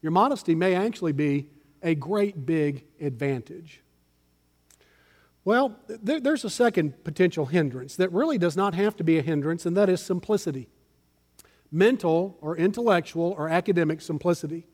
Your 0.00 0.12
modesty 0.12 0.54
may 0.54 0.74
actually 0.74 1.12
be 1.12 1.50
a 1.82 1.94
great 1.94 2.46
big 2.46 2.86
advantage. 2.98 3.81
Well, 5.44 5.76
there, 5.88 6.20
there's 6.20 6.44
a 6.44 6.50
second 6.50 7.02
potential 7.04 7.46
hindrance 7.46 7.96
that 7.96 8.12
really 8.12 8.38
does 8.38 8.56
not 8.56 8.74
have 8.74 8.96
to 8.96 9.04
be 9.04 9.18
a 9.18 9.22
hindrance, 9.22 9.66
and 9.66 9.76
that 9.76 9.88
is 9.88 10.00
simplicity. 10.00 10.68
Mental 11.70 12.38
or 12.40 12.56
intellectual 12.56 13.34
or 13.36 13.48
academic 13.48 14.00
simplicity. 14.00 14.66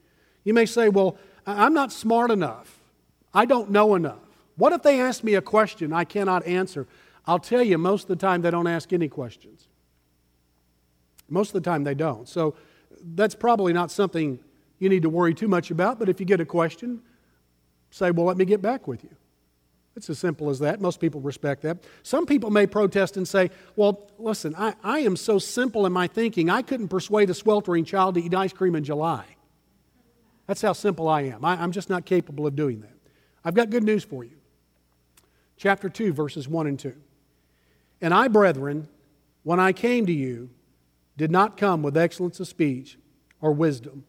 You 0.44 0.52
may 0.52 0.66
say, 0.66 0.88
Well, 0.88 1.16
I'm 1.46 1.72
not 1.72 1.92
smart 1.92 2.30
enough. 2.30 2.78
I 3.32 3.46
don't 3.46 3.70
know 3.70 3.94
enough. 3.94 4.18
What 4.56 4.72
if 4.72 4.82
they 4.82 5.00
ask 5.00 5.22
me 5.22 5.34
a 5.34 5.42
question 5.42 5.92
I 5.92 6.04
cannot 6.04 6.46
answer? 6.46 6.86
I'll 7.26 7.38
tell 7.38 7.62
you, 7.62 7.78
most 7.78 8.04
of 8.04 8.08
the 8.08 8.16
time 8.16 8.42
they 8.42 8.50
don't 8.50 8.66
ask 8.66 8.92
any 8.92 9.08
questions. 9.08 9.68
Most 11.28 11.54
of 11.54 11.62
the 11.62 11.70
time 11.70 11.84
they 11.84 11.94
don't. 11.94 12.28
So 12.28 12.56
that's 13.14 13.34
probably 13.34 13.72
not 13.72 13.90
something 13.90 14.38
you 14.78 14.88
need 14.88 15.02
to 15.02 15.10
worry 15.10 15.34
too 15.34 15.48
much 15.48 15.70
about, 15.70 15.98
but 15.98 16.08
if 16.08 16.20
you 16.20 16.26
get 16.26 16.40
a 16.40 16.46
question, 16.46 17.00
say, 17.90 18.10
Well, 18.10 18.26
let 18.26 18.36
me 18.36 18.44
get 18.44 18.60
back 18.60 18.86
with 18.86 19.04
you. 19.04 19.14
It's 19.98 20.08
as 20.08 20.20
simple 20.20 20.48
as 20.48 20.60
that. 20.60 20.80
Most 20.80 21.00
people 21.00 21.20
respect 21.20 21.62
that. 21.62 21.78
Some 22.04 22.24
people 22.24 22.50
may 22.50 22.68
protest 22.68 23.16
and 23.16 23.26
say, 23.26 23.50
Well, 23.74 24.08
listen, 24.16 24.54
I, 24.56 24.74
I 24.84 25.00
am 25.00 25.16
so 25.16 25.40
simple 25.40 25.86
in 25.86 25.92
my 25.92 26.06
thinking, 26.06 26.48
I 26.48 26.62
couldn't 26.62 26.86
persuade 26.86 27.30
a 27.30 27.34
sweltering 27.34 27.84
child 27.84 28.14
to 28.14 28.22
eat 28.22 28.32
ice 28.32 28.52
cream 28.52 28.76
in 28.76 28.84
July. 28.84 29.24
That's 30.46 30.62
how 30.62 30.72
simple 30.72 31.08
I 31.08 31.22
am. 31.22 31.44
I, 31.44 31.60
I'm 31.60 31.72
just 31.72 31.90
not 31.90 32.04
capable 32.04 32.46
of 32.46 32.54
doing 32.54 32.80
that. 32.82 32.94
I've 33.44 33.54
got 33.54 33.70
good 33.70 33.82
news 33.82 34.04
for 34.04 34.22
you. 34.22 34.36
Chapter 35.56 35.88
2, 35.88 36.12
verses 36.12 36.46
1 36.46 36.68
and 36.68 36.78
2. 36.78 36.94
And 38.00 38.14
I, 38.14 38.28
brethren, 38.28 38.86
when 39.42 39.58
I 39.58 39.72
came 39.72 40.06
to 40.06 40.12
you, 40.12 40.48
did 41.16 41.32
not 41.32 41.56
come 41.56 41.82
with 41.82 41.96
excellence 41.96 42.38
of 42.38 42.46
speech 42.46 42.98
or 43.40 43.50
wisdom, 43.50 44.04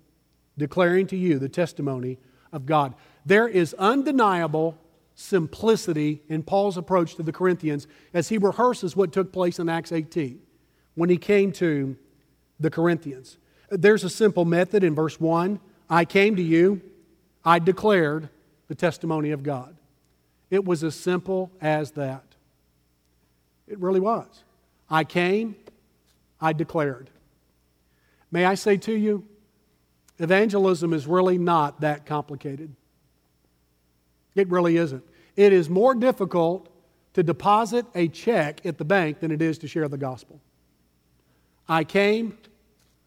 declaring 0.56 1.08
to 1.08 1.18
you 1.18 1.40
the 1.40 1.50
testimony 1.50 2.20
of 2.54 2.68
God. 2.68 2.94
There 3.26 3.48
is 3.48 3.74
undeniable 3.80 4.78
simplicity 5.20 6.22
in 6.30 6.42
Paul's 6.42 6.78
approach 6.78 7.16
to 7.16 7.24
the 7.24 7.34
Corinthians 7.34 7.88
as 8.14 8.30
he 8.30 8.38
rehearses 8.38 8.96
what 8.96 9.12
took 9.12 9.34
place 9.34 9.60
in 9.60 9.68
Acts 9.68 9.92
18 9.92 10.40
when 10.96 11.10
he 11.10 11.18
came 11.18 11.52
to 11.52 11.98
the 12.58 12.70
Corinthians. 12.70 13.38
There's 13.70 14.06
a 14.06 14.10
simple 14.10 14.46
method 14.46 14.84
in 14.84 14.96
verse 14.96 15.20
1 15.20 15.60
I 15.90 16.06
came 16.06 16.36
to 16.36 16.42
you, 16.42 16.82
I 17.44 17.60
declared 17.60 18.30
the 18.68 18.76
testimony 18.76 19.32
of 19.32 19.42
God. 19.42 19.76
It 20.52 20.64
was 20.64 20.84
as 20.84 20.96
simple 20.96 21.52
as 21.60 21.92
that. 21.92 22.24
It 23.68 23.80
really 23.80 24.00
was. 24.00 24.44
I 24.90 25.04
came, 25.04 25.56
I 26.40 26.54
declared. 26.54 27.10
May 28.32 28.46
I 28.46 28.54
say 28.54 28.78
to 28.78 28.94
you, 28.94 29.28
evangelism 30.20 30.94
is 30.94 31.08
really 31.08 31.40
not 31.40 31.82
that 31.82 32.06
complicated. 32.06 32.76
It 34.36 34.50
really 34.50 34.78
isn't. 34.78 35.04
It 35.40 35.54
is 35.54 35.70
more 35.70 35.96
difficult 35.96 36.68
to 37.14 37.24
deposit 37.24 37.86
a 37.96 38.10
check 38.10 38.66
at 38.66 38.78
the 38.78 38.84
bank 38.84 39.22
than 39.22 39.32
it 39.32 39.42
is 39.42 39.58
to 39.60 39.70
share 39.70 39.88
the 39.88 39.98
gospel. 39.98 40.42
I 41.66 41.86
came, 41.86 42.38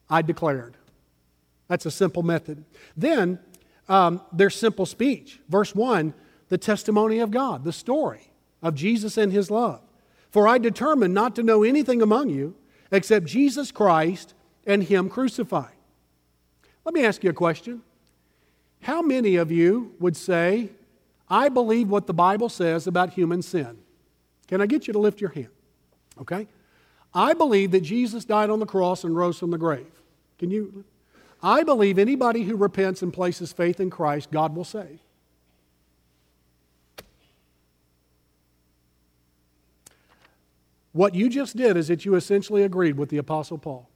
I 0.08 0.22
declared. 0.22 0.78
That's 1.68 1.84
a 1.84 1.90
simple 1.90 2.22
method. 2.22 2.64
Then 2.96 3.38
um, 3.86 4.22
there's 4.32 4.54
simple 4.56 4.86
speech. 4.86 5.40
Verse 5.50 5.74
1 5.74 6.14
the 6.48 6.56
testimony 6.56 7.18
of 7.18 7.30
God, 7.30 7.64
the 7.64 7.72
story 7.72 8.32
of 8.62 8.74
Jesus 8.74 9.18
and 9.18 9.30
his 9.30 9.50
love. 9.50 9.82
For 10.30 10.48
I 10.48 10.56
determined 10.56 11.12
not 11.12 11.36
to 11.36 11.42
know 11.42 11.62
anything 11.62 12.00
among 12.00 12.30
you 12.30 12.56
except 12.90 13.26
Jesus 13.26 13.70
Christ 13.70 14.32
and 14.66 14.82
him 14.82 15.10
crucified. 15.10 15.76
Let 16.86 16.94
me 16.94 17.04
ask 17.04 17.22
you 17.22 17.28
a 17.28 17.34
question. 17.34 17.82
How 18.80 19.02
many 19.02 19.36
of 19.36 19.52
you 19.52 19.94
would 20.00 20.16
say, 20.16 20.70
I 21.32 21.48
believe 21.48 21.88
what 21.88 22.06
the 22.06 22.12
Bible 22.12 22.50
says 22.50 22.86
about 22.86 23.14
human 23.14 23.40
sin. 23.40 23.78
Can 24.48 24.60
I 24.60 24.66
get 24.66 24.86
you 24.86 24.92
to 24.92 24.98
lift 24.98 25.18
your 25.18 25.30
hand? 25.30 25.48
Okay? 26.20 26.46
I 27.14 27.32
believe 27.32 27.70
that 27.70 27.80
Jesus 27.80 28.26
died 28.26 28.50
on 28.50 28.58
the 28.58 28.66
cross 28.66 29.02
and 29.02 29.16
rose 29.16 29.38
from 29.38 29.50
the 29.50 29.56
grave. 29.56 29.90
Can 30.38 30.50
you? 30.50 30.84
I 31.42 31.62
believe 31.62 31.98
anybody 31.98 32.42
who 32.42 32.54
repents 32.54 33.00
and 33.00 33.10
places 33.14 33.50
faith 33.50 33.80
in 33.80 33.88
Christ, 33.88 34.30
God 34.30 34.54
will 34.54 34.64
save. 34.64 35.00
What 40.92 41.14
you 41.14 41.30
just 41.30 41.56
did 41.56 41.78
is 41.78 41.88
that 41.88 42.04
you 42.04 42.14
essentially 42.14 42.62
agreed 42.62 42.98
with 42.98 43.08
the 43.08 43.16
Apostle 43.16 43.56
Paul. 43.56 43.88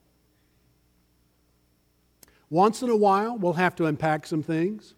Once 2.48 2.80
in 2.80 2.88
a 2.88 2.96
while, 2.96 3.36
we'll 3.36 3.52
have 3.52 3.76
to 3.76 3.84
unpack 3.84 4.26
some 4.26 4.42
things. 4.42 4.94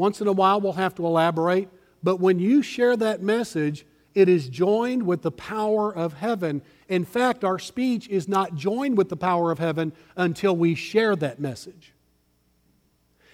Once 0.00 0.22
in 0.22 0.26
a 0.26 0.32
while, 0.32 0.58
we'll 0.58 0.72
have 0.72 0.94
to 0.94 1.04
elaborate. 1.04 1.68
But 2.02 2.20
when 2.20 2.38
you 2.38 2.62
share 2.62 2.96
that 2.96 3.20
message, 3.20 3.84
it 4.14 4.30
is 4.30 4.48
joined 4.48 5.02
with 5.02 5.20
the 5.20 5.30
power 5.30 5.94
of 5.94 6.14
heaven. 6.14 6.62
In 6.88 7.04
fact, 7.04 7.44
our 7.44 7.58
speech 7.58 8.08
is 8.08 8.26
not 8.26 8.54
joined 8.54 8.96
with 8.96 9.10
the 9.10 9.16
power 9.16 9.50
of 9.50 9.58
heaven 9.58 9.92
until 10.16 10.56
we 10.56 10.74
share 10.74 11.14
that 11.16 11.38
message. 11.38 11.92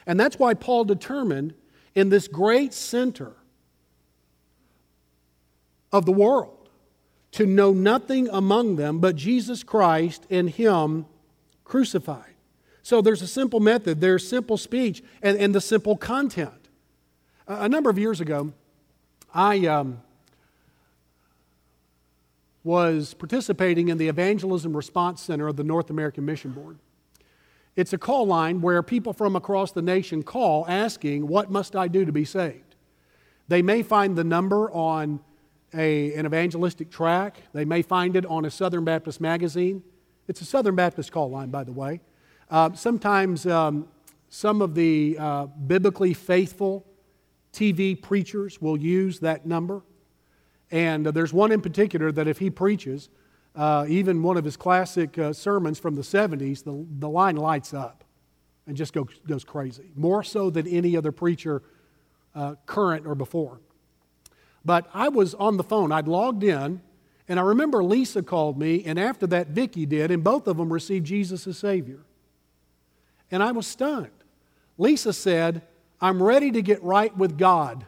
And 0.09 0.19
that's 0.19 0.41
why 0.41 0.55
Paul 0.55 0.85
determined 0.85 1.55
in 1.95 2.09
this 2.09 2.27
great 2.27 2.75
center 2.75 3.35
of 5.93 6.05
the 6.05 6.11
world 6.11 6.69
to 7.31 7.47
know 7.47 7.73
nothing 7.73 8.29
among 8.29 8.75
them 8.75 8.99
but 8.99 9.15
Jesus 9.15 9.63
Christ 9.63 10.27
and 10.31 10.51
Him 10.51 11.07
crucified. 11.63 12.36
So 12.87 13.03
there's 13.03 13.21
a 13.21 13.27
simple 13.27 13.59
method, 13.59 14.01
there's 14.01 14.29
simple 14.29 14.57
speech, 14.57 15.03
and, 15.21 15.37
and 15.39 15.53
the 15.53 15.61
simple 15.61 15.97
content. 15.97 16.69
A, 17.49 17.63
a 17.63 17.69
number 17.69 17.91
of 17.91 17.99
years 17.99 18.21
ago, 18.21 18.53
I 19.35 19.67
um, 19.67 20.03
was 22.63 23.13
participating 23.15 23.89
in 23.89 23.99
the 23.99 24.07
Evangelism 24.07 24.77
Response 24.77 25.21
Center 25.21 25.49
of 25.49 25.57
the 25.57 25.65
North 25.65 25.91
American 25.91 26.25
Mission 26.25 26.53
Board. 26.53 26.79
It's 27.75 27.93
a 27.93 27.99
call 27.99 28.25
line 28.25 28.61
where 28.61 28.81
people 28.85 29.13
from 29.13 29.35
across 29.35 29.73
the 29.73 29.83
nation 29.83 30.23
call 30.23 30.65
asking, 30.69 31.27
What 31.27 31.51
must 31.51 31.75
I 31.75 31.89
do 31.89 32.05
to 32.05 32.13
be 32.13 32.25
saved? 32.25 32.77
They 33.49 33.63
may 33.63 33.83
find 33.83 34.15
the 34.15 34.23
number 34.23 34.71
on 34.71 35.19
a, 35.75 36.15
an 36.15 36.25
evangelistic 36.25 36.93
track, 36.93 37.39
they 37.53 37.65
may 37.65 37.83
find 37.83 38.15
it 38.15 38.25
on 38.27 38.45
a 38.45 38.51
Southern 38.53 38.85
Baptist 38.85 39.21
magazine. 39.21 39.83
It's 40.29 40.41
a 40.41 40.45
Southern 40.45 40.77
Baptist 40.77 41.11
call 41.11 41.31
line, 41.31 41.51
by 41.51 41.65
the 41.65 41.73
way. 41.73 42.01
Uh, 42.51 42.73
sometimes 42.75 43.47
um, 43.47 43.89
some 44.29 44.63
of 44.63 44.75
the 44.75 45.17
uh, 45.19 45.47
biblically 45.47 46.15
faithful 46.15 46.87
TV 47.53 48.01
preachers 48.01 48.61
will 48.61 48.77
use 48.77 49.21
that 49.21 49.47
number. 49.47 49.83
And 50.71 51.07
uh, 51.07 51.11
there's 51.11 51.33
one 51.33 51.53
in 51.53 51.61
particular 51.61 52.13
that 52.13 52.29
if 52.29 52.39
he 52.39 52.51
preaches, 52.51 53.09
uh, 53.55 53.87
even 53.89 54.23
one 54.23 54.37
of 54.37 54.45
his 54.45 54.57
classic 54.57 55.19
uh, 55.19 55.33
sermons 55.33 55.79
from 55.79 55.95
the 55.95 56.03
70s, 56.03 56.63
the, 56.63 56.87
the 56.99 57.09
line 57.09 57.37
lights 57.37 57.73
up 57.75 58.05
and 58.67 58.77
just 58.77 58.93
goes, 58.93 59.09
goes 59.27 59.45
crazy, 59.45 59.91
more 59.95 60.23
so 60.23 60.51
than 60.51 60.67
any 60.67 60.97
other 60.97 61.13
preacher 61.13 61.63
current 62.67 63.07
or 63.07 63.15
before. 63.15 63.61
But 64.63 64.91
I 64.93 65.09
was 65.09 65.33
on 65.35 65.57
the 65.57 65.63
phone, 65.63 65.91
I'd 65.91 66.09
logged 66.09 66.45
in, 66.45 66.83
and 67.29 67.41
I 67.41 67.43
remember 67.43 67.83
Lisa 67.83 68.23
called 68.23 68.59
me, 68.59 68.85
and 68.85 68.99
after 68.99 69.27
that, 69.29 69.49
Vicki 69.49 69.87
did, 69.87 70.11
and 70.11 70.23
both 70.23 70.47
of 70.47 70.59
them 70.59 70.73
received 70.73 71.07
Jesus 71.07 71.47
as 71.47 71.57
Savior. 71.57 72.01
And 73.31 73.43
I 73.43 73.53
was 73.53 73.67
stunned. 73.67 74.11
Lisa 74.79 75.13
said, 75.13 75.63
I'm 76.01 76.23
ready 76.23 76.51
to 76.53 76.63
get 76.63 76.83
right 76.83 77.17
with 77.17 77.39
God. 77.39 77.85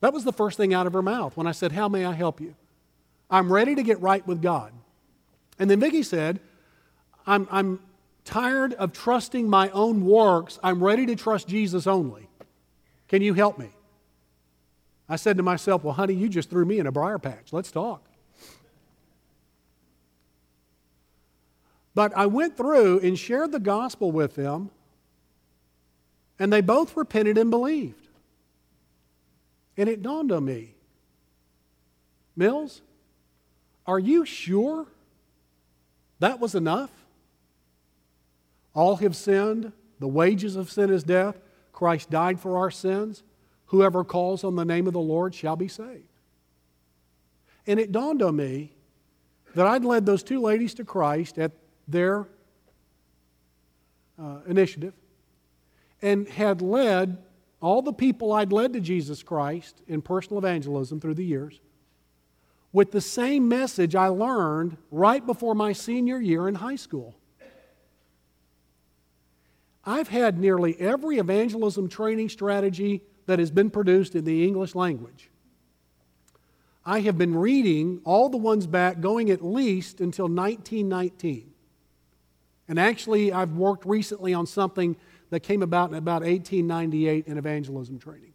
That 0.00 0.12
was 0.12 0.24
the 0.24 0.32
first 0.32 0.56
thing 0.56 0.74
out 0.74 0.86
of 0.86 0.92
her 0.92 1.02
mouth 1.02 1.36
when 1.36 1.46
I 1.46 1.52
said, 1.52 1.72
How 1.72 1.88
may 1.88 2.04
I 2.04 2.12
help 2.12 2.40
you? 2.40 2.54
I'm 3.30 3.52
ready 3.52 3.74
to 3.74 3.82
get 3.82 4.00
right 4.00 4.26
with 4.26 4.42
God. 4.42 4.72
And 5.58 5.70
then 5.70 5.80
Vicki 5.80 6.02
said, 6.02 6.40
I'm, 7.26 7.48
I'm 7.50 7.80
tired 8.24 8.74
of 8.74 8.92
trusting 8.92 9.48
my 9.48 9.70
own 9.70 10.04
works. 10.04 10.58
I'm 10.62 10.82
ready 10.82 11.06
to 11.06 11.16
trust 11.16 11.48
Jesus 11.48 11.86
only. 11.86 12.28
Can 13.08 13.22
you 13.22 13.34
help 13.34 13.58
me? 13.58 13.70
I 15.08 15.16
said 15.16 15.36
to 15.36 15.42
myself, 15.42 15.84
Well, 15.84 15.94
honey, 15.94 16.14
you 16.14 16.28
just 16.28 16.50
threw 16.50 16.64
me 16.64 16.78
in 16.78 16.86
a 16.86 16.92
briar 16.92 17.18
patch. 17.18 17.52
Let's 17.52 17.70
talk. 17.70 18.04
But 21.94 22.16
I 22.16 22.26
went 22.26 22.56
through 22.56 23.00
and 23.00 23.18
shared 23.18 23.52
the 23.52 23.60
gospel 23.60 24.10
with 24.10 24.34
them, 24.34 24.70
and 26.38 26.52
they 26.52 26.60
both 26.60 26.96
repented 26.96 27.36
and 27.38 27.50
believed. 27.50 28.08
And 29.76 29.88
it 29.88 30.02
dawned 30.02 30.32
on 30.32 30.44
me 30.44 30.74
Mills, 32.36 32.80
are 33.86 33.98
you 33.98 34.24
sure 34.24 34.86
that 36.18 36.40
was 36.40 36.54
enough? 36.54 36.90
All 38.74 38.96
have 38.96 39.16
sinned. 39.16 39.72
The 39.98 40.08
wages 40.08 40.56
of 40.56 40.70
sin 40.70 40.90
is 40.90 41.02
death. 41.02 41.36
Christ 41.72 42.10
died 42.10 42.40
for 42.40 42.56
our 42.56 42.70
sins. 42.70 43.22
Whoever 43.66 44.04
calls 44.04 44.44
on 44.44 44.56
the 44.56 44.64
name 44.64 44.86
of 44.86 44.92
the 44.92 45.00
Lord 45.00 45.34
shall 45.34 45.56
be 45.56 45.68
saved. 45.68 46.08
And 47.66 47.78
it 47.78 47.92
dawned 47.92 48.22
on 48.22 48.36
me 48.36 48.72
that 49.54 49.66
I'd 49.66 49.84
led 49.84 50.06
those 50.06 50.22
two 50.22 50.40
ladies 50.40 50.74
to 50.74 50.84
Christ 50.84 51.38
at 51.38 51.52
their 51.88 52.28
uh, 54.18 54.38
initiative 54.46 54.94
and 56.00 56.28
had 56.28 56.62
led 56.62 57.18
all 57.60 57.82
the 57.82 57.92
people 57.92 58.32
I'd 58.32 58.52
led 58.52 58.72
to 58.72 58.80
Jesus 58.80 59.22
Christ 59.22 59.82
in 59.86 60.02
personal 60.02 60.38
evangelism 60.38 61.00
through 61.00 61.14
the 61.14 61.24
years 61.24 61.60
with 62.72 62.90
the 62.90 63.00
same 63.00 63.48
message 63.48 63.94
I 63.94 64.08
learned 64.08 64.76
right 64.90 65.24
before 65.24 65.54
my 65.54 65.72
senior 65.72 66.18
year 66.20 66.48
in 66.48 66.56
high 66.56 66.76
school. 66.76 67.14
I've 69.84 70.08
had 70.08 70.38
nearly 70.38 70.80
every 70.80 71.18
evangelism 71.18 71.88
training 71.88 72.28
strategy 72.28 73.02
that 73.26 73.38
has 73.38 73.50
been 73.50 73.68
produced 73.68 74.14
in 74.14 74.24
the 74.24 74.44
English 74.44 74.74
language. 74.74 75.28
I 76.84 77.00
have 77.00 77.18
been 77.18 77.36
reading 77.36 78.00
all 78.04 78.28
the 78.28 78.36
ones 78.36 78.66
back 78.66 79.00
going 79.00 79.30
at 79.30 79.44
least 79.44 80.00
until 80.00 80.26
1919. 80.26 81.51
And 82.72 82.80
actually, 82.80 83.34
I've 83.34 83.52
worked 83.52 83.84
recently 83.84 84.32
on 84.32 84.46
something 84.46 84.96
that 85.28 85.40
came 85.40 85.62
about 85.62 85.90
in 85.90 85.96
about 85.96 86.22
1898 86.22 87.26
in 87.26 87.36
evangelism 87.36 87.98
training. 87.98 88.32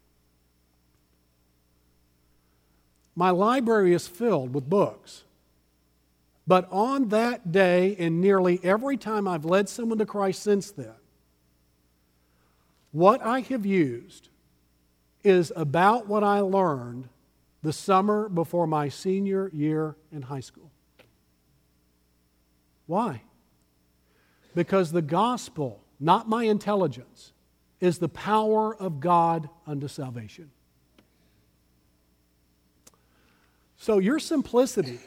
My 3.15 3.31
library 3.31 3.95
is 3.95 4.07
filled 4.07 4.53
with 4.53 4.69
books. 4.69 5.23
But 6.45 6.67
on 6.71 7.07
that 7.07 7.51
day, 7.51 7.95
and 7.97 8.21
nearly 8.21 8.59
every 8.61 8.95
time 8.95 9.27
I've 9.27 9.43
led 9.43 9.69
someone 9.69 9.97
to 9.97 10.05
Christ 10.05 10.43
since 10.43 10.69
then, 10.69 10.93
what 12.91 13.23
I 13.23 13.39
have 13.39 13.65
used 13.65 14.29
is 15.23 15.51
about 15.55 16.05
what 16.05 16.23
I 16.23 16.41
learned 16.41 17.09
the 17.63 17.73
summer 17.73 18.29
before 18.29 18.67
my 18.67 18.87
senior 18.87 19.49
year 19.51 19.95
in 20.11 20.21
high 20.21 20.41
school. 20.41 20.69
Why? 22.85 23.23
Because 24.57 24.91
the 24.91 25.03
gospel, 25.03 25.83
not 25.99 26.27
my 26.27 26.45
intelligence, 26.45 27.31
is 27.79 27.99
the 27.99 28.09
power 28.09 28.75
of 28.75 28.99
God 28.99 29.49
unto 29.67 29.87
salvation. 29.87 30.49
So 33.77 33.99
your 33.99 34.17
simplicity 34.17 34.97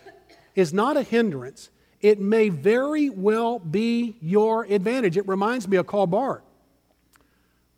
is 0.54 0.72
not 0.72 0.96
a 0.96 1.02
hindrance. 1.02 1.70
It 2.00 2.20
may 2.20 2.48
very 2.48 3.10
well 3.10 3.58
be 3.58 4.18
your 4.20 4.66
advantage. 4.66 5.16
It 5.16 5.26
reminds 5.26 5.66
me 5.66 5.78
of 5.78 5.86
Karl 5.88 6.06
Barth 6.06 6.44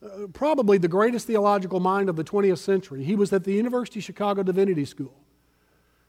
uh, 0.05 0.27
probably 0.35 0.77
the 0.77 0.89
greatest 0.89 1.27
theological 1.27 1.81
mind 1.81 2.11
of 2.11 2.17
the 2.17 2.25
20th 2.25 2.59
century. 2.59 3.03
He 3.03 3.17
was 3.17 3.33
at 3.33 3.45
the 3.45 3.53
University 3.55 4.01
of 4.01 4.05
Chicago 4.05 4.43
Divinity 4.43 4.85
School. 4.85 5.15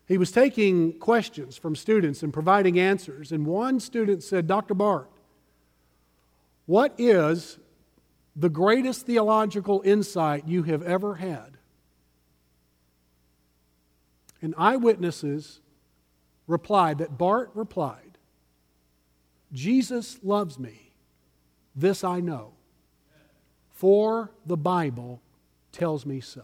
He 0.10 0.18
was 0.18 0.30
taking 0.30 1.00
questions 1.00 1.56
from 1.56 1.78
students 1.78 2.22
and 2.22 2.34
providing 2.34 2.78
answers. 2.78 3.32
And 3.32 3.46
one 3.46 3.80
student 3.80 4.24
said, 4.24 4.46
Dr. 4.46 4.74
Barth, 4.74 5.13
what 6.66 6.94
is 6.98 7.60
the 8.36 8.50
greatest 8.50 9.06
theological 9.06 9.82
insight 9.86 10.48
you 10.48 10.64
have 10.64 10.82
ever 10.84 11.16
had? 11.16 11.58
And 14.42 14.54
eyewitnesses 14.58 15.62
replied 16.48 16.98
that 16.98 17.18
Barth 17.18 17.50
replied, 17.54 18.18
Jesus 19.52 20.20
loves 20.24 20.58
me. 20.58 20.92
This 21.76 22.04
I 22.04 22.20
know 22.20 22.54
for 23.72 24.32
the 24.46 24.58
Bible 24.58 25.22
tells 25.72 26.06
me 26.06 26.22
so. 26.22 26.44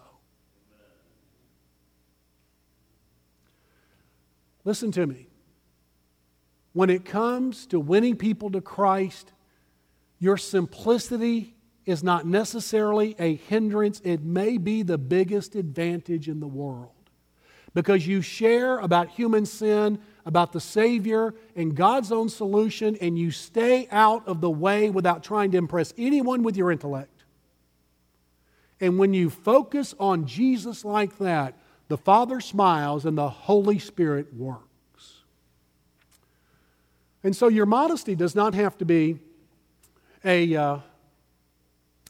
Listen 4.66 4.92
to 4.92 5.08
me. 5.08 5.28
When 6.74 6.90
it 6.90 7.06
comes 7.06 7.66
to 7.68 7.80
winning 7.80 8.16
people 8.16 8.52
to 8.52 8.62
Christ, 8.62 9.32
your 10.20 10.38
simplicity 10.38 11.56
is 11.86 12.04
not 12.04 12.28
necessarily 12.28 13.16
a 13.18 13.36
hindrance. 13.36 14.02
It 14.04 14.22
may 14.22 14.58
be 14.58 14.84
the 14.84 14.98
biggest 14.98 15.56
advantage 15.56 16.28
in 16.28 16.40
the 16.40 16.48
world 16.48 16.92
because 17.74 18.06
you 18.06 18.22
share 18.22 18.80
about 18.80 19.10
human 19.10 19.46
sin, 19.46 20.00
about 20.26 20.52
the 20.52 20.60
Savior, 20.60 21.34
and 21.56 21.76
God's 21.76 22.12
own 22.12 22.30
solution, 22.30 22.96
and 22.98 23.18
you 23.18 23.32
stay 23.32 23.88
out 23.92 24.28
of 24.28 24.42
the 24.42 24.50
way 24.50 24.90
without 24.90 25.24
trying 25.24 25.52
to 25.52 25.58
impress 25.58 25.94
anyone 25.98 26.44
with 26.44 26.58
your 26.58 26.72
intellect. 26.72 27.24
And 28.82 28.98
when 28.98 29.14
you 29.14 29.30
focus 29.30 29.94
on 30.00 30.26
Jesus 30.26 30.84
like 30.84 31.18
that, 31.20 31.56
the 31.88 31.98
Father 31.98 32.40
smiles 32.40 33.06
and 33.06 33.18
the 33.18 33.30
Holy 33.30 33.80
Spirit 33.80 34.34
works. 34.34 35.24
And 37.24 37.36
so 37.36 37.48
your 37.48 37.66
modesty 37.66 38.16
does 38.16 38.36
not 38.36 38.54
have 38.54 38.78
to 38.78 38.86
be 38.86 39.20
a, 40.24 40.56
uh, 40.56 40.80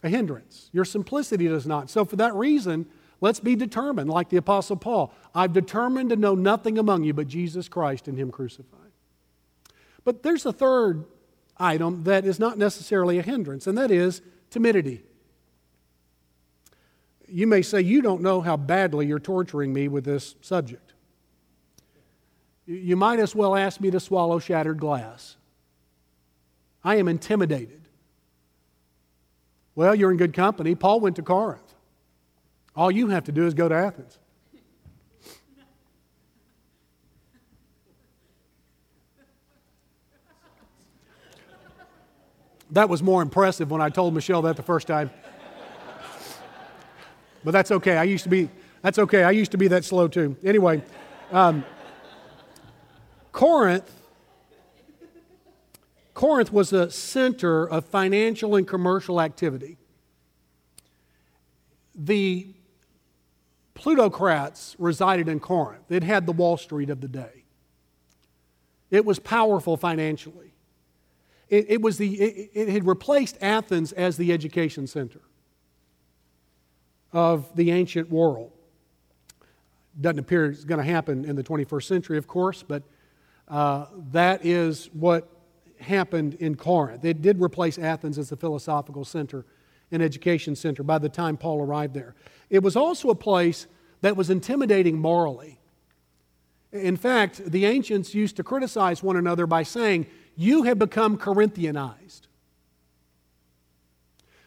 a 0.04 0.10
hindrance. 0.10 0.70
Your 0.72 0.86
simplicity 0.86 1.48
does 1.48 1.66
not. 1.66 1.90
So, 1.90 2.06
for 2.06 2.16
that 2.18 2.34
reason, 2.36 2.86
let's 3.22 3.40
be 3.40 3.56
determined, 3.56 4.10
like 4.10 4.30
the 4.30 4.38
Apostle 4.38 4.78
Paul. 4.78 5.14
I've 5.34 5.54
determined 5.54 6.10
to 6.10 6.16
know 6.16 6.36
nothing 6.36 6.78
among 6.78 7.04
you 7.04 7.14
but 7.14 7.28
Jesus 7.28 7.68
Christ 7.68 8.08
and 8.08 8.18
Him 8.18 8.32
crucified. 8.32 8.80
But 10.04 10.24
there's 10.24 10.46
a 10.46 10.54
third 10.54 11.06
item 11.58 12.04
that 12.06 12.26
is 12.26 12.40
not 12.40 12.58
necessarily 12.58 13.20
a 13.20 13.22
hindrance, 13.22 13.68
and 13.68 13.78
that 13.78 13.92
is 13.92 14.22
timidity 14.50 15.04
you 17.32 17.48
may 17.48 17.62
say, 17.62 17.82
You 17.82 18.02
don't 18.02 18.22
know 18.22 18.42
how 18.42 18.58
badly 18.58 19.08
you're 19.08 19.20
torturing 19.20 19.74
me 19.74 19.88
with 19.88 20.06
this 20.06 20.36
subject. 20.42 20.94
You 22.66 22.96
might 22.96 23.20
as 23.20 23.34
well 23.34 23.56
ask 23.56 23.82
me 23.82 23.92
to 23.92 24.00
swallow 24.00 24.40
shattered 24.40 24.80
glass. 24.80 25.38
I 26.84 26.96
am 26.98 27.08
intimidated. 27.08 27.79
Well, 29.76 29.96
you're 29.96 30.12
in 30.12 30.18
good 30.18 30.34
company. 30.34 30.76
Paul 30.76 31.00
went 31.00 31.16
to 31.18 31.22
Corinth. 31.22 31.74
All 32.76 32.92
you 32.92 33.08
have 33.08 33.24
to 33.26 33.32
do 33.32 33.46
is 33.46 33.54
go 33.54 33.70
to 33.70 33.76
Athens. 33.76 34.18
That 42.72 42.88
was 42.88 43.02
more 43.02 43.22
impressive 43.22 43.72
when 43.72 43.82
I 43.82 43.90
told 43.90 44.14
Michelle 44.14 44.44
that 44.44 44.56
the 44.56 44.64
first 44.64 44.88
time. 44.88 45.10
But 47.44 47.52
that's 47.52 47.72
okay. 47.72 47.98
I 47.98 48.04
used 48.04 48.24
to 48.26 48.30
be, 48.30 48.50
that's 48.82 49.00
okay. 49.00 49.24
I 49.24 49.32
used 49.32 49.52
to 49.52 49.58
be 49.58 49.68
that 49.70 49.86
slow 49.86 50.08
too. 50.08 50.36
Anyway, 50.44 50.84
um, 51.32 51.66
Corinth, 53.32 53.90
Corinth 56.20 56.52
was 56.52 56.74
a 56.74 56.92
center 56.92 57.66
of 57.66 57.86
financial 57.86 58.58
and 58.58 58.68
commercial 58.68 59.22
activity. 59.22 59.78
The 61.96 62.48
plutocrats 63.74 64.76
resided 64.78 65.30
in 65.30 65.40
Corinth. 65.40 65.90
It 65.90 66.04
had 66.04 66.26
the 66.26 66.34
Wall 66.34 66.58
Street 66.58 66.90
of 66.90 67.00
the 67.00 67.08
day. 67.08 67.46
It 68.92 69.06
was 69.06 69.18
powerful 69.18 69.78
financially. 69.78 70.52
It, 71.48 71.68
it 71.70 71.82
was 71.82 71.98
the, 71.98 72.20
it, 72.20 72.52
it 72.54 72.68
had 72.68 72.86
replaced 72.86 73.38
Athens 73.40 73.94
as 73.94 74.18
the 74.18 74.34
education 74.34 74.88
center 74.88 75.22
of 77.14 77.56
the 77.56 77.72
ancient 77.72 78.12
world. 78.12 78.52
Doesn't 80.02 80.20
appear 80.20 80.48
it's 80.48 80.66
going 80.66 80.86
to 80.86 80.92
happen 80.92 81.24
in 81.24 81.38
the 81.38 81.44
21st 81.44 81.84
century, 81.84 82.18
of 82.18 82.28
course, 82.28 82.62
but 82.62 82.84
uh, 83.48 83.86
that 84.12 84.46
is 84.46 84.90
what 84.92 85.39
happened 85.82 86.36
in 86.36 86.56
Corinth. 86.56 87.04
It 87.06 87.22
did 87.22 87.42
replace 87.42 87.78
Athens 87.78 88.18
as 88.18 88.30
the 88.30 88.36
philosophical 88.36 89.06
center 89.06 89.46
and 89.92 90.04
education 90.04 90.56
center 90.56 90.84
by 90.84 90.98
the 90.98 91.10
time 91.10 91.38
Paul 91.38 91.62
arrived 91.62 91.94
there. 91.94 92.16
It 92.50 92.64
was 92.64 92.76
also 92.76 93.10
a 93.10 93.16
place 93.16 93.68
that 94.02 94.16
was 94.16 94.30
intimidating 94.30 95.00
morally. 95.00 95.60
In 96.72 96.98
fact, 96.98 97.44
the 97.46 97.66
ancients 97.66 98.14
used 98.14 98.36
to 98.38 98.44
criticize 98.44 99.02
one 99.02 99.16
another 99.16 99.48
by 99.48 99.64
saying, 99.64 100.06
You 100.36 100.64
have 100.64 100.78
become 100.78 101.18
Corinthianized. 101.18 102.22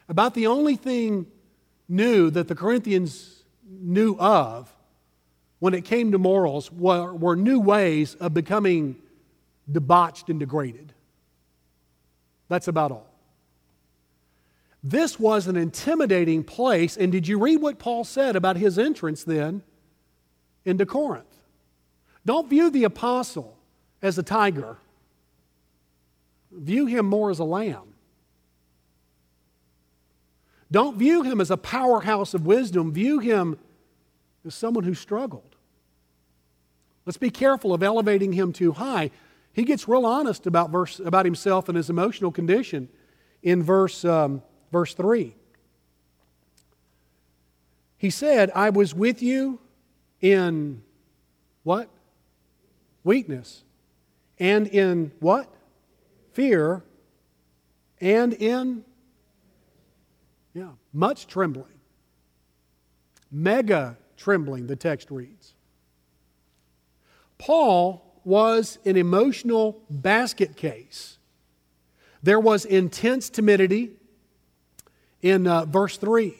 About 0.08 0.34
the 0.34 0.46
only 0.46 0.76
thing 0.76 1.26
knew 1.88 2.30
that 2.30 2.48
the 2.48 2.54
Corinthians 2.54 3.44
knew 3.68 4.16
of 4.18 4.72
when 5.58 5.74
it 5.74 5.84
came 5.84 6.12
to 6.12 6.18
morals 6.18 6.70
were, 6.70 7.12
were 7.12 7.36
new 7.36 7.60
ways 7.60 8.14
of 8.16 8.34
becoming 8.34 8.96
debauched 9.70 10.28
and 10.28 10.40
degraded. 10.40 10.92
That's 12.52 12.68
about 12.68 12.92
all. 12.92 13.06
This 14.84 15.18
was 15.18 15.46
an 15.46 15.56
intimidating 15.56 16.44
place. 16.44 16.98
And 16.98 17.10
did 17.10 17.26
you 17.26 17.38
read 17.38 17.62
what 17.62 17.78
Paul 17.78 18.04
said 18.04 18.36
about 18.36 18.58
his 18.58 18.78
entrance 18.78 19.24
then 19.24 19.62
into 20.66 20.84
Corinth? 20.84 21.34
Don't 22.26 22.50
view 22.50 22.68
the 22.68 22.84
apostle 22.84 23.56
as 24.02 24.18
a 24.18 24.22
tiger, 24.22 24.76
view 26.50 26.84
him 26.84 27.06
more 27.06 27.30
as 27.30 27.38
a 27.38 27.44
lamb. 27.44 27.94
Don't 30.70 30.98
view 30.98 31.22
him 31.22 31.40
as 31.40 31.50
a 31.50 31.56
powerhouse 31.56 32.34
of 32.34 32.44
wisdom, 32.44 32.92
view 32.92 33.18
him 33.18 33.58
as 34.46 34.54
someone 34.54 34.84
who 34.84 34.92
struggled. 34.92 35.56
Let's 37.06 37.16
be 37.16 37.30
careful 37.30 37.72
of 37.72 37.82
elevating 37.82 38.34
him 38.34 38.52
too 38.52 38.72
high. 38.72 39.10
He 39.52 39.64
gets 39.64 39.86
real 39.86 40.06
honest 40.06 40.46
about, 40.46 40.70
verse, 40.70 40.98
about 40.98 41.24
himself 41.24 41.68
and 41.68 41.76
his 41.76 41.90
emotional 41.90 42.32
condition 42.32 42.88
in 43.42 43.62
verse, 43.62 44.04
um, 44.04 44.42
verse 44.70 44.94
3. 44.94 45.34
He 47.98 48.10
said, 48.10 48.50
I 48.54 48.70
was 48.70 48.94
with 48.94 49.22
you 49.22 49.60
in 50.20 50.82
what? 51.62 51.88
Weakness. 53.04 53.62
And 54.38 54.66
in 54.66 55.12
what? 55.20 55.48
Fear. 56.32 56.82
And 58.00 58.32
in, 58.32 58.84
yeah, 60.54 60.70
much 60.92 61.26
trembling. 61.26 61.66
Mega 63.30 63.96
trembling, 64.16 64.66
the 64.66 64.76
text 64.76 65.10
reads. 65.10 65.54
Paul 67.38 68.11
was 68.24 68.78
an 68.84 68.96
emotional 68.96 69.82
basket 69.90 70.56
case. 70.56 71.18
There 72.22 72.40
was 72.40 72.64
intense 72.64 73.28
timidity 73.30 73.90
in 75.22 75.46
uh, 75.46 75.64
verse 75.64 75.96
3. 75.96 76.34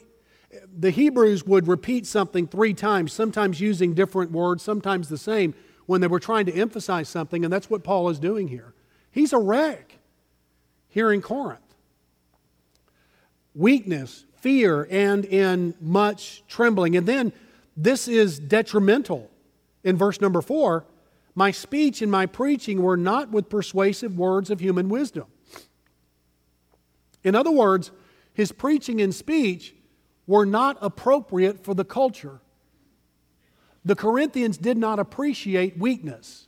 The 0.77 0.91
Hebrews 0.91 1.45
would 1.45 1.67
repeat 1.67 2.05
something 2.05 2.47
three 2.47 2.73
times, 2.73 3.11
sometimes 3.11 3.59
using 3.59 3.93
different 3.93 4.31
words, 4.31 4.63
sometimes 4.63 5.09
the 5.09 5.17
same, 5.17 5.53
when 5.85 5.99
they 5.99 6.07
were 6.07 6.19
trying 6.19 6.45
to 6.45 6.53
emphasize 6.53 7.09
something, 7.09 7.43
and 7.43 7.51
that's 7.51 7.69
what 7.69 7.83
Paul 7.83 8.09
is 8.09 8.19
doing 8.19 8.47
here. 8.47 8.73
He's 9.11 9.33
a 9.33 9.37
wreck 9.37 9.97
here 10.87 11.11
in 11.11 11.21
Corinth. 11.21 11.59
Weakness, 13.55 14.25
fear, 14.39 14.87
and 14.89 15.25
in 15.25 15.75
much 15.81 16.43
trembling. 16.47 16.95
And 16.95 17.05
then 17.05 17.33
this 17.75 18.07
is 18.07 18.39
detrimental 18.39 19.29
in 19.83 19.97
verse 19.97 20.21
number 20.21 20.41
four 20.41 20.85
my 21.35 21.51
speech 21.51 22.01
and 22.01 22.11
my 22.11 22.25
preaching 22.25 22.81
were 22.81 22.97
not 22.97 23.31
with 23.31 23.49
persuasive 23.49 24.17
words 24.17 24.49
of 24.49 24.59
human 24.59 24.89
wisdom. 24.89 25.25
In 27.23 27.35
other 27.35 27.51
words, 27.51 27.91
his 28.33 28.51
preaching 28.51 29.01
and 29.01 29.13
speech 29.13 29.73
were 30.27 30.45
not 30.45 30.77
appropriate 30.81 31.63
for 31.63 31.73
the 31.73 31.85
culture. 31.85 32.41
The 33.85 33.95
Corinthians 33.95 34.57
did 34.57 34.77
not 34.77 34.99
appreciate 34.99 35.77
weakness. 35.77 36.47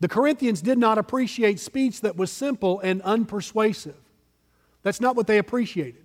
The 0.00 0.08
Corinthians 0.08 0.62
did 0.62 0.78
not 0.78 0.98
appreciate 0.98 1.60
speech 1.60 2.00
that 2.00 2.16
was 2.16 2.32
simple 2.32 2.80
and 2.80 3.02
unpersuasive. 3.02 3.94
That's 4.82 5.00
not 5.00 5.14
what 5.14 5.26
they 5.26 5.38
appreciated. 5.38 6.04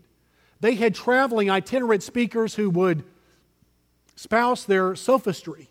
They 0.59 0.75
had 0.75 0.95
traveling 0.95 1.49
itinerant 1.49 2.03
speakers 2.03 2.55
who 2.55 2.69
would 2.69 3.03
spouse 4.15 4.63
their 4.63 4.95
sophistry 4.95 5.69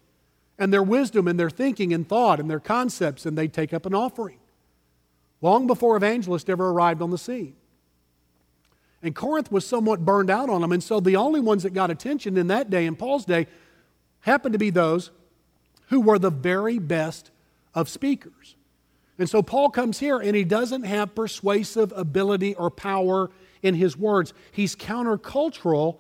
and 0.58 0.72
their 0.72 0.82
wisdom 0.82 1.26
and 1.28 1.38
their 1.38 1.50
thinking 1.50 1.92
and 1.92 2.08
thought 2.08 2.40
and 2.40 2.48
their 2.48 2.60
concepts, 2.60 3.26
and 3.26 3.36
they'd 3.36 3.52
take 3.52 3.72
up 3.72 3.86
an 3.86 3.94
offering 3.94 4.38
long 5.40 5.66
before 5.66 5.96
evangelists 5.96 6.48
ever 6.48 6.70
arrived 6.70 7.02
on 7.02 7.10
the 7.10 7.18
scene. 7.18 7.54
And 9.02 9.14
Corinth 9.14 9.52
was 9.52 9.66
somewhat 9.66 10.04
burned 10.04 10.30
out 10.30 10.48
on 10.48 10.62
them, 10.62 10.72
and 10.72 10.82
so 10.82 11.00
the 11.00 11.16
only 11.16 11.40
ones 11.40 11.64
that 11.64 11.74
got 11.74 11.90
attention 11.90 12.38
in 12.38 12.46
that 12.46 12.70
day, 12.70 12.86
in 12.86 12.96
Paul's 12.96 13.26
day, 13.26 13.46
happened 14.20 14.54
to 14.54 14.58
be 14.58 14.70
those 14.70 15.10
who 15.88 16.00
were 16.00 16.18
the 16.18 16.30
very 16.30 16.78
best 16.78 17.30
of 17.74 17.90
speakers. 17.90 18.56
And 19.18 19.28
so 19.28 19.42
Paul 19.42 19.68
comes 19.68 19.98
here 19.98 20.18
and 20.18 20.34
he 20.34 20.44
doesn't 20.44 20.84
have 20.84 21.14
persuasive 21.14 21.92
ability 21.94 22.54
or 22.54 22.70
power 22.70 23.30
in 23.62 23.74
his 23.74 23.96
words. 23.96 24.32
He's 24.50 24.74
countercultural 24.74 25.98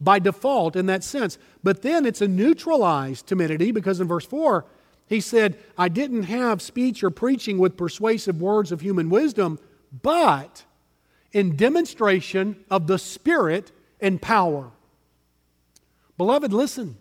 by 0.00 0.18
default 0.18 0.76
in 0.76 0.86
that 0.86 1.04
sense. 1.04 1.38
But 1.62 1.82
then 1.82 2.06
it's 2.06 2.20
a 2.20 2.28
neutralized 2.28 3.26
timidity 3.26 3.72
because 3.72 4.00
in 4.00 4.08
verse 4.08 4.26
4, 4.26 4.64
he 5.06 5.20
said, 5.20 5.58
I 5.76 5.88
didn't 5.88 6.24
have 6.24 6.62
speech 6.62 7.04
or 7.04 7.10
preaching 7.10 7.58
with 7.58 7.76
persuasive 7.76 8.40
words 8.40 8.72
of 8.72 8.80
human 8.80 9.10
wisdom, 9.10 9.58
but 10.02 10.64
in 11.32 11.56
demonstration 11.56 12.64
of 12.70 12.86
the 12.86 12.98
Spirit 12.98 13.72
and 14.00 14.20
power. 14.20 14.70
Beloved, 16.16 16.52
listen. 16.52 16.96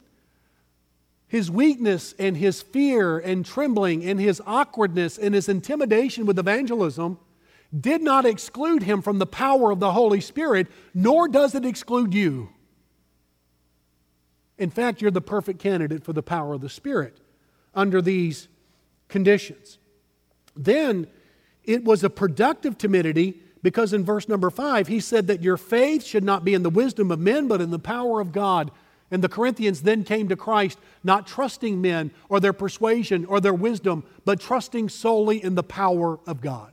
His 1.28 1.50
weakness 1.50 2.14
and 2.20 2.38
his 2.38 2.62
fear 2.62 3.18
and 3.18 3.46
trembling 3.46 4.06
and 4.06 4.20
his 4.20 4.42
awkwardness 4.46 5.18
and 5.18 5.34
his 5.34 5.50
intimidation 5.50 6.26
with 6.26 6.38
evangelism 6.38 7.18
did 7.80 8.02
not 8.02 8.26
exclude 8.26 8.84
him 8.84 9.02
from 9.02 9.18
the 9.18 9.26
power 9.26 9.72
of 9.72 9.80
the 9.80 9.94
Holy 9.94 10.22
Spirit, 10.22 10.68
nor 10.94 11.28
does 11.28 11.56
it 11.56 11.66
exclude 11.66 12.14
you. 12.14 12.50
In 14.63 14.69
fact, 14.69 15.02
you're 15.02 15.12
the 15.12 15.19
perfect 15.19 15.60
candidate 15.60 16.06
for 16.06 16.13
the 16.13 16.23
power 16.23 16.54
of 16.54 16.62
the 16.62 16.69
Spirit 16.69 17.17
under 17.76 18.02
these 18.02 18.47
conditions. 19.10 19.78
Then 20.56 21.06
it 21.65 21.84
was 21.84 22.02
a 22.02 22.10
productive 22.10 22.78
timidity 22.78 23.41
because 23.62 23.91
in 23.91 24.06
verse 24.06 24.30
number 24.30 24.49
five, 24.49 24.88
he 24.88 25.02
said 25.02 25.28
that 25.28 25.43
your 25.43 25.58
faith 25.58 26.06
should 26.06 26.23
not 26.23 26.45
be 26.45 26.54
in 26.54 26.63
the 26.63 26.69
wisdom 26.69 27.12
of 27.12 27.19
men, 27.19 27.49
but 27.49 27.60
in 27.60 27.71
the 27.71 27.80
power 27.80 28.21
of 28.21 28.32
God. 28.32 28.71
And 29.12 29.21
the 29.21 29.28
Corinthians 29.28 29.82
then 29.82 30.06
came 30.06 30.30
to 30.30 30.38
Christ, 30.38 30.80
not 31.04 31.28
trusting 31.28 31.82
men 31.82 32.12
or 32.30 32.39
their 32.39 32.54
persuasion 32.54 33.26
or 33.26 33.41
their 33.41 33.54
wisdom, 33.54 34.06
but 34.23 34.39
trusting 34.39 34.88
solely 34.88 35.43
in 35.43 35.56
the 35.56 35.63
power 35.63 36.21
of 36.26 36.39
God. 36.39 36.71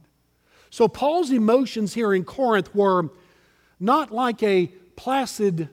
So 0.71 0.87
Paul's 0.87 1.33
emotions 1.33 1.95
here 1.95 2.15
in 2.15 2.23
Corinth 2.23 2.73
were 2.73 3.11
not 3.81 4.13
like 4.13 4.45
a 4.45 4.67
placid, 4.95 5.71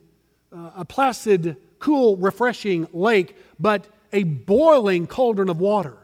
uh, 0.51 0.71
a 0.77 0.83
placid 0.83 1.57
cool, 1.79 2.17
refreshing 2.17 2.87
lake, 2.93 3.35
but 3.59 3.87
a 4.13 4.23
boiling 4.23 5.07
cauldron 5.07 5.49
of 5.49 5.59
water. 5.59 5.97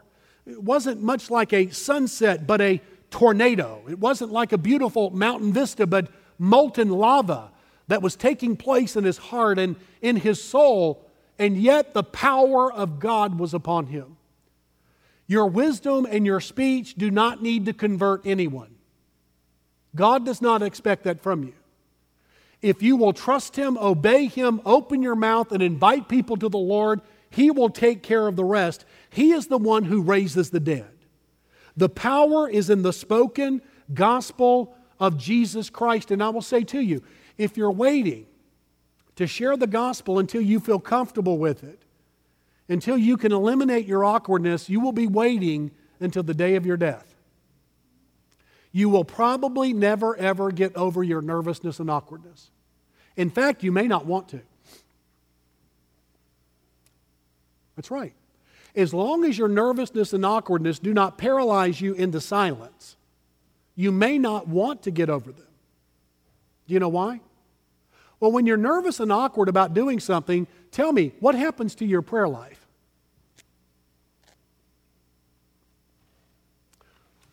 It 0.46 0.62
wasn't 0.62 1.02
much 1.02 1.30
like 1.30 1.52
a 1.52 1.70
sunset, 1.70 2.46
but 2.46 2.60
a 2.60 2.80
tornado. 3.10 3.82
It 3.88 3.98
wasn't 3.98 4.32
like 4.32 4.52
a 4.52 4.58
beautiful 4.58 5.10
mountain 5.10 5.52
vista, 5.52 5.86
but 5.86 6.08
molten 6.38 6.90
lava 6.90 7.50
that 7.88 8.02
was 8.02 8.16
taking 8.16 8.56
place 8.56 8.96
in 8.96 9.04
his 9.04 9.18
heart 9.18 9.58
and 9.58 9.76
in 10.02 10.16
his 10.16 10.42
soul, 10.42 11.08
and 11.38 11.56
yet 11.56 11.94
the 11.94 12.02
power 12.02 12.72
of 12.72 12.98
God 12.98 13.38
was 13.38 13.54
upon 13.54 13.86
him. 13.86 14.16
Your 15.26 15.46
wisdom 15.46 16.06
and 16.08 16.26
your 16.26 16.40
speech 16.40 16.94
do 16.94 17.10
not 17.10 17.42
need 17.42 17.66
to 17.66 17.72
convert 17.72 18.26
anyone. 18.26 18.74
God 19.94 20.26
does 20.26 20.42
not 20.42 20.62
expect 20.62 21.04
that 21.04 21.22
from 21.22 21.44
you. 21.44 21.54
If 22.64 22.82
you 22.82 22.96
will 22.96 23.12
trust 23.12 23.56
Him, 23.56 23.76
obey 23.76 24.24
Him, 24.24 24.62
open 24.64 25.02
your 25.02 25.14
mouth, 25.14 25.52
and 25.52 25.62
invite 25.62 26.08
people 26.08 26.38
to 26.38 26.48
the 26.48 26.56
Lord, 26.56 27.02
He 27.28 27.50
will 27.50 27.68
take 27.68 28.02
care 28.02 28.26
of 28.26 28.36
the 28.36 28.44
rest. 28.44 28.86
He 29.10 29.32
is 29.32 29.48
the 29.48 29.58
one 29.58 29.84
who 29.84 30.00
raises 30.00 30.48
the 30.48 30.60
dead. 30.60 30.90
The 31.76 31.90
power 31.90 32.48
is 32.48 32.70
in 32.70 32.80
the 32.80 32.94
spoken 32.94 33.60
gospel 33.92 34.74
of 34.98 35.18
Jesus 35.18 35.68
Christ. 35.68 36.10
And 36.10 36.22
I 36.22 36.30
will 36.30 36.40
say 36.40 36.64
to 36.64 36.80
you, 36.80 37.02
if 37.36 37.58
you're 37.58 37.70
waiting 37.70 38.24
to 39.16 39.26
share 39.26 39.58
the 39.58 39.66
gospel 39.66 40.18
until 40.18 40.40
you 40.40 40.58
feel 40.58 40.80
comfortable 40.80 41.36
with 41.36 41.64
it, 41.64 41.82
until 42.70 42.96
you 42.96 43.18
can 43.18 43.30
eliminate 43.30 43.84
your 43.84 44.06
awkwardness, 44.06 44.70
you 44.70 44.80
will 44.80 44.92
be 44.92 45.06
waiting 45.06 45.70
until 46.00 46.22
the 46.22 46.32
day 46.32 46.54
of 46.54 46.64
your 46.64 46.78
death. 46.78 47.14
You 48.72 48.88
will 48.88 49.04
probably 49.04 49.74
never, 49.74 50.16
ever 50.16 50.50
get 50.50 50.74
over 50.76 51.02
your 51.02 51.20
nervousness 51.20 51.78
and 51.78 51.90
awkwardness. 51.90 52.52
In 53.16 53.30
fact, 53.30 53.62
you 53.62 53.72
may 53.72 53.86
not 53.86 54.06
want 54.06 54.28
to. 54.30 54.40
That's 57.76 57.90
right. 57.90 58.12
As 58.74 58.92
long 58.92 59.24
as 59.24 59.38
your 59.38 59.48
nervousness 59.48 60.12
and 60.12 60.24
awkwardness 60.26 60.78
do 60.78 60.92
not 60.92 61.16
paralyze 61.16 61.80
you 61.80 61.94
into 61.94 62.20
silence, 62.20 62.96
you 63.76 63.92
may 63.92 64.18
not 64.18 64.48
want 64.48 64.82
to 64.82 64.90
get 64.90 65.08
over 65.10 65.30
them. 65.30 65.46
Do 66.66 66.74
you 66.74 66.80
know 66.80 66.88
why? 66.88 67.20
Well, 68.20 68.32
when 68.32 68.46
you're 68.46 68.56
nervous 68.56 69.00
and 69.00 69.12
awkward 69.12 69.48
about 69.48 69.74
doing 69.74 70.00
something, 70.00 70.46
tell 70.70 70.92
me, 70.92 71.12
what 71.20 71.34
happens 71.34 71.74
to 71.76 71.84
your 71.84 72.02
prayer 72.02 72.28
life? 72.28 72.66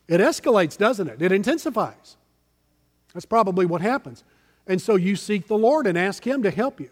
It 0.07 0.19
escalates, 0.19 0.77
doesn't 0.77 1.07
it? 1.07 1.21
It 1.21 1.31
intensifies. 1.31 2.17
That's 3.13 3.25
probably 3.25 3.65
what 3.65 3.81
happens. 3.81 4.23
And 4.67 4.81
so 4.81 4.95
you 4.95 5.15
seek 5.15 5.47
the 5.47 5.57
Lord 5.57 5.87
and 5.87 5.97
ask 5.97 6.25
Him 6.25 6.43
to 6.43 6.51
help 6.51 6.79
you. 6.79 6.89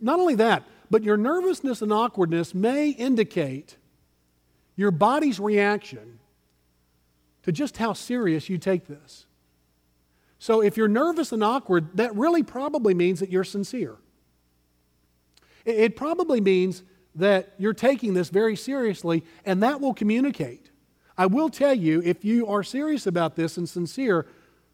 Not 0.00 0.20
only 0.20 0.34
that, 0.36 0.62
but 0.90 1.02
your 1.02 1.16
nervousness 1.16 1.82
and 1.82 1.92
awkwardness 1.92 2.54
may 2.54 2.90
indicate 2.90 3.76
your 4.76 4.90
body's 4.90 5.40
reaction 5.40 6.18
to 7.42 7.52
just 7.52 7.76
how 7.76 7.92
serious 7.92 8.48
you 8.48 8.58
take 8.58 8.86
this. 8.86 9.26
So 10.38 10.60
if 10.60 10.76
you're 10.76 10.88
nervous 10.88 11.32
and 11.32 11.42
awkward, 11.42 11.96
that 11.96 12.14
really 12.14 12.42
probably 12.42 12.94
means 12.94 13.20
that 13.20 13.30
you're 13.30 13.44
sincere. 13.44 13.96
It 15.64 15.96
probably 15.96 16.40
means 16.40 16.82
that 17.14 17.54
you're 17.58 17.72
taking 17.74 18.14
this 18.14 18.28
very 18.28 18.56
seriously, 18.56 19.24
and 19.44 19.62
that 19.62 19.80
will 19.80 19.94
communicate. 19.94 20.70
I 21.16 21.26
will 21.26 21.48
tell 21.48 21.74
you, 21.74 22.02
if 22.04 22.24
you 22.24 22.46
are 22.46 22.62
serious 22.62 23.06
about 23.06 23.36
this 23.36 23.56
and 23.56 23.68
sincere, 23.68 24.26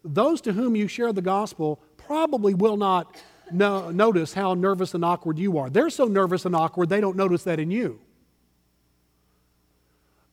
those 0.03 0.41
to 0.41 0.53
whom 0.53 0.75
you 0.75 0.87
share 0.87 1.13
the 1.13 1.21
gospel 1.21 1.79
probably 2.07 2.53
will 2.53 2.77
not 2.77 3.15
no, 3.51 3.91
notice 3.91 4.33
how 4.33 4.53
nervous 4.53 4.93
and 4.93 5.03
awkward 5.03 5.37
you 5.37 5.57
are. 5.57 5.69
They're 5.69 5.89
so 5.89 6.05
nervous 6.05 6.45
and 6.45 6.55
awkward, 6.55 6.89
they 6.89 7.01
don't 7.01 7.17
notice 7.17 7.43
that 7.43 7.59
in 7.59 7.71
you. 7.71 7.99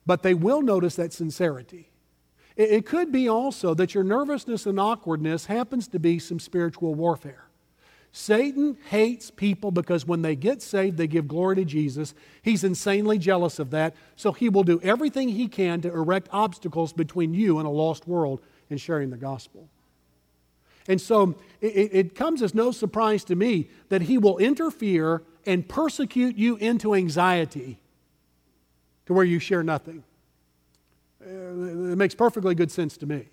But 0.06 0.22
they 0.22 0.34
will 0.34 0.62
notice 0.62 0.96
that 0.96 1.12
sincerity. 1.12 1.90
It, 2.56 2.70
it 2.70 2.86
could 2.86 3.12
be 3.12 3.28
also 3.28 3.74
that 3.74 3.94
your 3.94 4.04
nervousness 4.04 4.66
and 4.66 4.78
awkwardness 4.78 5.46
happens 5.46 5.88
to 5.88 5.98
be 5.98 6.18
some 6.18 6.38
spiritual 6.38 6.94
warfare. 6.94 7.44
Satan 8.10 8.78
hates 8.88 9.30
people 9.30 9.70
because 9.70 10.06
when 10.06 10.22
they 10.22 10.34
get 10.34 10.62
saved, 10.62 10.96
they 10.96 11.06
give 11.06 11.28
glory 11.28 11.56
to 11.56 11.64
Jesus. 11.64 12.14
He's 12.42 12.64
insanely 12.64 13.18
jealous 13.18 13.58
of 13.58 13.70
that, 13.70 13.94
so 14.16 14.32
he 14.32 14.48
will 14.48 14.64
do 14.64 14.80
everything 14.82 15.28
he 15.28 15.46
can 15.46 15.82
to 15.82 15.88
erect 15.88 16.28
obstacles 16.32 16.92
between 16.92 17.34
you 17.34 17.58
and 17.58 17.66
a 17.66 17.70
lost 17.70 18.08
world 18.08 18.40
in 18.70 18.78
sharing 18.78 19.10
the 19.10 19.16
gospel. 19.16 19.68
And 20.88 21.00
so 21.00 21.36
it, 21.60 21.90
it, 21.92 22.14
comes 22.14 22.42
as 22.42 22.54
no 22.54 22.72
surprise 22.72 23.22
to 23.24 23.36
me 23.36 23.68
that 23.90 24.02
he 24.02 24.16
will 24.16 24.38
interfere 24.38 25.22
and 25.44 25.68
persecute 25.68 26.36
you 26.36 26.56
into 26.56 26.94
anxiety 26.94 27.78
to 29.04 29.12
where 29.12 29.24
you 29.24 29.38
share 29.38 29.62
nothing. 29.62 30.02
Uh, 31.22 31.92
it 31.92 31.98
makes 31.98 32.14
perfectly 32.14 32.54
good 32.54 32.70
sense 32.70 32.96
to 32.96 33.06
me. 33.06 33.28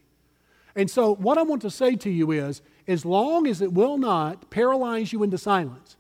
And 0.76 0.92
so, 0.92 1.16
what 1.16 1.38
I 1.38 1.44
want 1.44 1.62
to 1.62 1.72
say 1.72 1.96
to 1.96 2.10
you 2.10 2.32
is 2.32 2.62
as 2.88 3.06
long 3.06 3.48
as 3.48 3.62
it 3.62 3.72
will 3.72 3.98
not 3.98 4.50
paralyze 4.50 5.14
you 5.14 5.24
into 5.24 5.38
silence, 5.38 5.96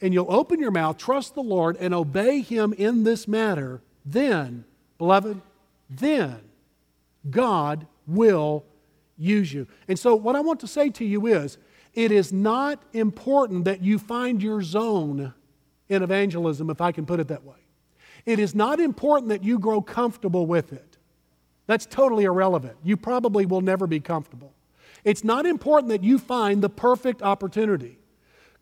and 0.00 0.14
you'll 0.14 0.32
open 0.32 0.60
your 0.60 0.70
mouth, 0.70 0.96
trust 0.96 1.34
the 1.34 1.42
Lord, 1.42 1.76
and 1.78 1.92
obey 1.92 2.40
Him 2.40 2.72
in 2.72 3.04
this 3.04 3.28
matter, 3.28 3.82
then, 4.06 4.64
beloved, 4.96 5.42
then 5.90 6.40
God 7.28 7.86
will 8.06 8.64
use 9.16 9.52
you. 9.52 9.66
And 9.88 9.98
so, 9.98 10.14
what 10.14 10.36
I 10.36 10.40
want 10.40 10.60
to 10.60 10.66
say 10.66 10.90
to 10.90 11.04
you 11.04 11.26
is 11.26 11.58
it 11.94 12.12
is 12.12 12.32
not 12.32 12.82
important 12.92 13.64
that 13.64 13.82
you 13.82 13.98
find 13.98 14.42
your 14.42 14.62
zone 14.62 15.32
in 15.88 16.02
evangelism, 16.02 16.68
if 16.70 16.80
I 16.80 16.92
can 16.92 17.06
put 17.06 17.20
it 17.20 17.28
that 17.28 17.44
way. 17.44 17.56
It 18.24 18.38
is 18.38 18.54
not 18.54 18.80
important 18.80 19.28
that 19.28 19.44
you 19.44 19.58
grow 19.58 19.80
comfortable 19.80 20.46
with 20.46 20.72
it. 20.72 20.98
That's 21.66 21.86
totally 21.86 22.24
irrelevant. 22.24 22.76
You 22.82 22.96
probably 22.96 23.46
will 23.46 23.60
never 23.60 23.86
be 23.86 24.00
comfortable. 24.00 24.52
It's 25.04 25.24
not 25.24 25.46
important 25.46 25.90
that 25.90 26.02
you 26.02 26.18
find 26.18 26.62
the 26.62 26.68
perfect 26.68 27.22
opportunity. 27.22 27.98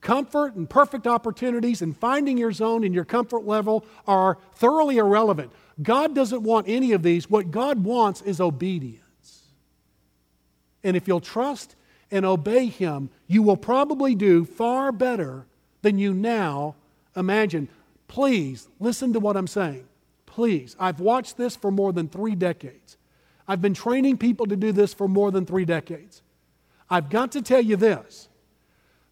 Comfort 0.01 0.55
and 0.55 0.69
perfect 0.69 1.07
opportunities 1.07 1.81
and 1.81 1.97
finding 1.97 2.37
your 2.37 2.53
zone 2.53 2.85
and 2.85 2.95
your 2.95 3.07
comfort 3.07 3.47
level 3.47 3.87
are 4.07 4.39
thoroughly 4.55 4.99
irrelevant. 4.99 5.51
God 5.83 6.15
doesn't 6.15 6.43
want 6.43 6.69
any 6.69 6.93
of 6.93 7.03
these. 7.03 7.31
What 7.31 7.51
God 7.51 7.83
wants 7.83 8.21
is 8.21 8.41
obedience. 8.41 9.04
And 10.85 10.97
if 10.97 11.09
you'll 11.09 11.21
trust 11.21 11.75
and 12.11 12.25
obey 12.25 12.67
Him, 12.67 13.11
you 13.27 13.43
will 13.43 13.57
probably 13.57 14.15
do 14.15 14.45
far 14.45 14.93
better 14.93 15.47
than 15.83 15.99
you 15.99 16.15
now 16.15 16.77
imagine. 17.17 17.69
Please 18.07 18.69
listen 18.79 19.13
to 19.15 19.21
what 19.21 19.37
I'm 19.37 19.47
saying. 19.47 19.87
Please. 20.27 20.77
I've 20.79 21.01
watched 21.01 21.37
this 21.37 21.57
for 21.57 21.71
more 21.71 21.93
than 21.93 22.09
three 22.09 22.35
decades. 22.35 22.97
I've 23.49 23.63
been 23.63 23.75
training 23.75 24.19
people 24.19 24.47
to 24.47 24.57
do 24.57 24.73
this 24.73 24.95
for 24.95 25.09
more 25.09 25.31
than 25.31 25.47
three 25.47 25.65
decades. 25.65 26.23
I've 26.89 27.11
got 27.11 27.33
to 27.33 27.43
tell 27.43 27.61
you 27.61 27.77
this 27.77 28.29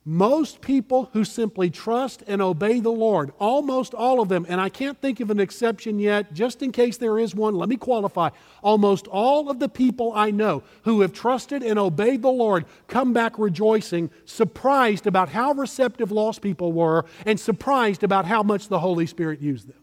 most 0.05 0.61
people 0.61 1.11
who 1.13 1.25
simply 1.25 1.71
trust 1.71 2.25
and 2.27 2.43
obey 2.43 2.81
the 2.81 2.91
Lord, 2.91 3.33
almost 3.39 3.95
all 3.95 4.21
of 4.21 4.29
them, 4.29 4.45
and 4.49 4.61
I 4.61 4.69
can't 4.69 5.01
think 5.01 5.21
of 5.21 5.31
an 5.31 5.39
exception 5.39 6.01
yet, 6.01 6.33
just 6.33 6.61
in 6.61 6.73
case 6.73 6.97
there 6.97 7.21
is 7.21 7.37
one, 7.37 7.55
let 7.55 7.69
me 7.69 7.77
qualify. 7.77 8.31
Almost 8.63 9.07
all 9.07 9.49
of 9.49 9.61
the 9.61 9.69
people 9.69 10.13
I 10.13 10.33
know 10.33 10.65
who 10.83 11.03
have 11.03 11.13
trusted 11.13 11.63
and 11.63 11.79
obeyed 11.79 12.23
the 12.23 12.33
Lord 12.33 12.65
come 12.89 13.13
back 13.13 13.39
rejoicing, 13.39 14.11
surprised 14.25 15.07
about 15.07 15.29
how 15.29 15.53
receptive 15.53 16.11
lost 16.11 16.43
people 16.43 16.73
were, 16.73 17.05
and 17.25 17.39
surprised 17.39 18.03
about 18.03 18.25
how 18.25 18.43
much 18.43 18.67
the 18.67 18.81
Holy 18.81 19.07
Spirit 19.07 19.41
used 19.41 19.69
them. 19.69 19.77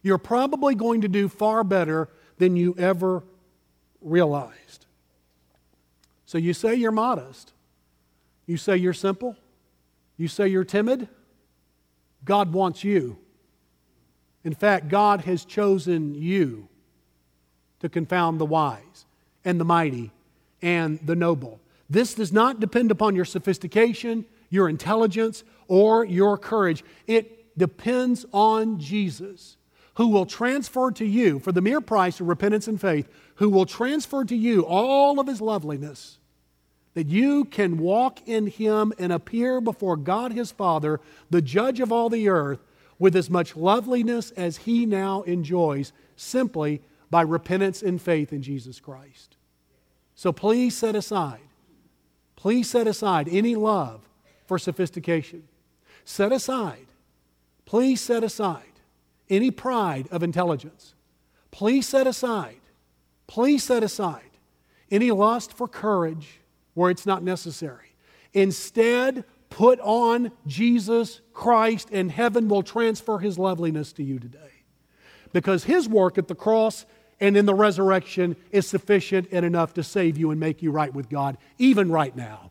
You're 0.00 0.18
probably 0.18 0.76
going 0.76 1.00
to 1.00 1.08
do 1.08 1.28
far 1.28 1.64
better 1.64 2.08
than 2.38 2.54
you 2.54 2.76
ever 2.78 3.24
realized. 4.00 4.86
So 6.24 6.38
you 6.38 6.52
say 6.52 6.76
you're 6.76 6.92
modest. 6.92 7.52
You 8.46 8.56
say 8.56 8.76
you're 8.76 8.92
simple? 8.92 9.36
You 10.16 10.28
say 10.28 10.48
you're 10.48 10.64
timid? 10.64 11.08
God 12.24 12.52
wants 12.52 12.84
you. 12.84 13.18
In 14.44 14.54
fact, 14.54 14.88
God 14.88 15.22
has 15.22 15.44
chosen 15.44 16.14
you 16.14 16.68
to 17.80 17.88
confound 17.88 18.38
the 18.38 18.46
wise 18.46 19.06
and 19.44 19.58
the 19.58 19.64
mighty 19.64 20.10
and 20.62 20.98
the 21.04 21.16
noble. 21.16 21.60
This 21.88 22.14
does 22.14 22.32
not 22.32 22.60
depend 22.60 22.90
upon 22.90 23.14
your 23.14 23.24
sophistication, 23.24 24.24
your 24.50 24.68
intelligence, 24.68 25.44
or 25.68 26.04
your 26.04 26.38
courage. 26.38 26.84
It 27.06 27.56
depends 27.58 28.24
on 28.32 28.78
Jesus, 28.78 29.56
who 29.94 30.08
will 30.08 30.26
transfer 30.26 30.90
to 30.92 31.04
you, 31.04 31.38
for 31.38 31.52
the 31.52 31.60
mere 31.60 31.80
price 31.80 32.20
of 32.20 32.28
repentance 32.28 32.68
and 32.68 32.80
faith, 32.80 33.08
who 33.36 33.48
will 33.48 33.66
transfer 33.66 34.24
to 34.24 34.36
you 34.36 34.64
all 34.66 35.20
of 35.20 35.26
his 35.26 35.40
loveliness 35.40 36.18
that 36.94 37.08
you 37.08 37.44
can 37.44 37.78
walk 37.78 38.26
in 38.26 38.46
Him 38.46 38.92
and 38.98 39.12
appear 39.12 39.60
before 39.60 39.96
God 39.96 40.32
His 40.32 40.50
Father, 40.50 41.00
the 41.28 41.42
judge 41.42 41.80
of 41.80 41.92
all 41.92 42.08
the 42.08 42.28
earth, 42.28 42.60
with 42.98 43.16
as 43.16 43.28
much 43.28 43.56
loveliness 43.56 44.30
as 44.32 44.58
He 44.58 44.86
now 44.86 45.22
enjoys 45.22 45.92
simply 46.16 46.80
by 47.10 47.22
repentance 47.22 47.82
and 47.82 48.00
faith 48.00 48.32
in 48.32 48.42
Jesus 48.42 48.80
Christ. 48.80 49.36
So 50.14 50.32
please 50.32 50.76
set 50.76 50.94
aside, 50.94 51.40
please 52.36 52.70
set 52.70 52.86
aside 52.86 53.28
any 53.28 53.56
love 53.56 54.08
for 54.46 54.58
sophistication. 54.58 55.44
Set 56.04 56.32
aside, 56.32 56.86
please 57.64 58.00
set 58.00 58.22
aside 58.22 58.62
any 59.28 59.50
pride 59.50 60.06
of 60.10 60.22
intelligence. 60.22 60.94
Please 61.50 61.86
set 61.88 62.06
aside, 62.06 62.60
please 63.26 63.64
set 63.64 63.82
aside 63.82 64.22
any 64.90 65.10
lust 65.10 65.52
for 65.52 65.66
courage 65.66 66.40
where 66.74 66.90
it's 66.90 67.06
not 67.06 67.22
necessary. 67.22 67.96
Instead, 68.32 69.24
put 69.48 69.78
on 69.80 70.32
Jesus 70.46 71.20
Christ, 71.32 71.88
and 71.92 72.10
heaven 72.10 72.48
will 72.48 72.62
transfer 72.62 73.18
his 73.18 73.38
loveliness 73.38 73.92
to 73.94 74.02
you 74.02 74.18
today. 74.18 74.38
Because 75.32 75.64
his 75.64 75.88
work 75.88 76.18
at 76.18 76.28
the 76.28 76.34
cross 76.34 76.84
and 77.20 77.36
in 77.36 77.46
the 77.46 77.54
resurrection 77.54 78.36
is 78.50 78.66
sufficient 78.66 79.28
and 79.30 79.44
enough 79.44 79.74
to 79.74 79.82
save 79.82 80.18
you 80.18 80.30
and 80.30 80.40
make 80.40 80.62
you 80.62 80.70
right 80.70 80.92
with 80.92 81.08
God, 81.08 81.38
even 81.58 81.90
right 81.90 82.14
now. 82.14 82.50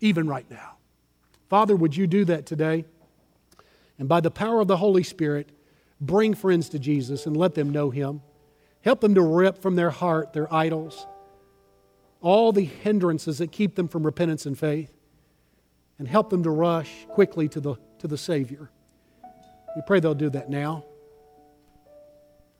Even 0.00 0.26
right 0.26 0.48
now. 0.50 0.76
Father, 1.48 1.76
would 1.76 1.96
you 1.96 2.06
do 2.06 2.24
that 2.24 2.44
today? 2.44 2.84
And 3.98 4.08
by 4.08 4.20
the 4.20 4.30
power 4.30 4.60
of 4.60 4.68
the 4.68 4.78
Holy 4.78 5.04
Spirit, 5.04 5.50
bring 6.00 6.34
friends 6.34 6.68
to 6.70 6.78
Jesus 6.78 7.26
and 7.26 7.36
let 7.36 7.54
them 7.54 7.70
know 7.70 7.90
him. 7.90 8.20
Help 8.80 9.00
them 9.00 9.14
to 9.14 9.22
rip 9.22 9.58
from 9.58 9.76
their 9.76 9.90
heart 9.90 10.32
their 10.32 10.52
idols 10.52 11.06
all 12.22 12.52
the 12.52 12.64
hindrances 12.64 13.38
that 13.38 13.52
keep 13.52 13.74
them 13.74 13.88
from 13.88 14.04
repentance 14.04 14.46
and 14.46 14.58
faith, 14.58 14.92
and 15.98 16.08
help 16.08 16.30
them 16.30 16.42
to 16.44 16.50
rush 16.50 17.06
quickly 17.10 17.48
to 17.48 17.60
the, 17.60 17.74
to 17.98 18.08
the 18.08 18.16
Savior. 18.16 18.70
We 19.76 19.82
pray 19.86 20.00
they'll 20.00 20.14
do 20.14 20.30
that 20.30 20.48
now. 20.48 20.84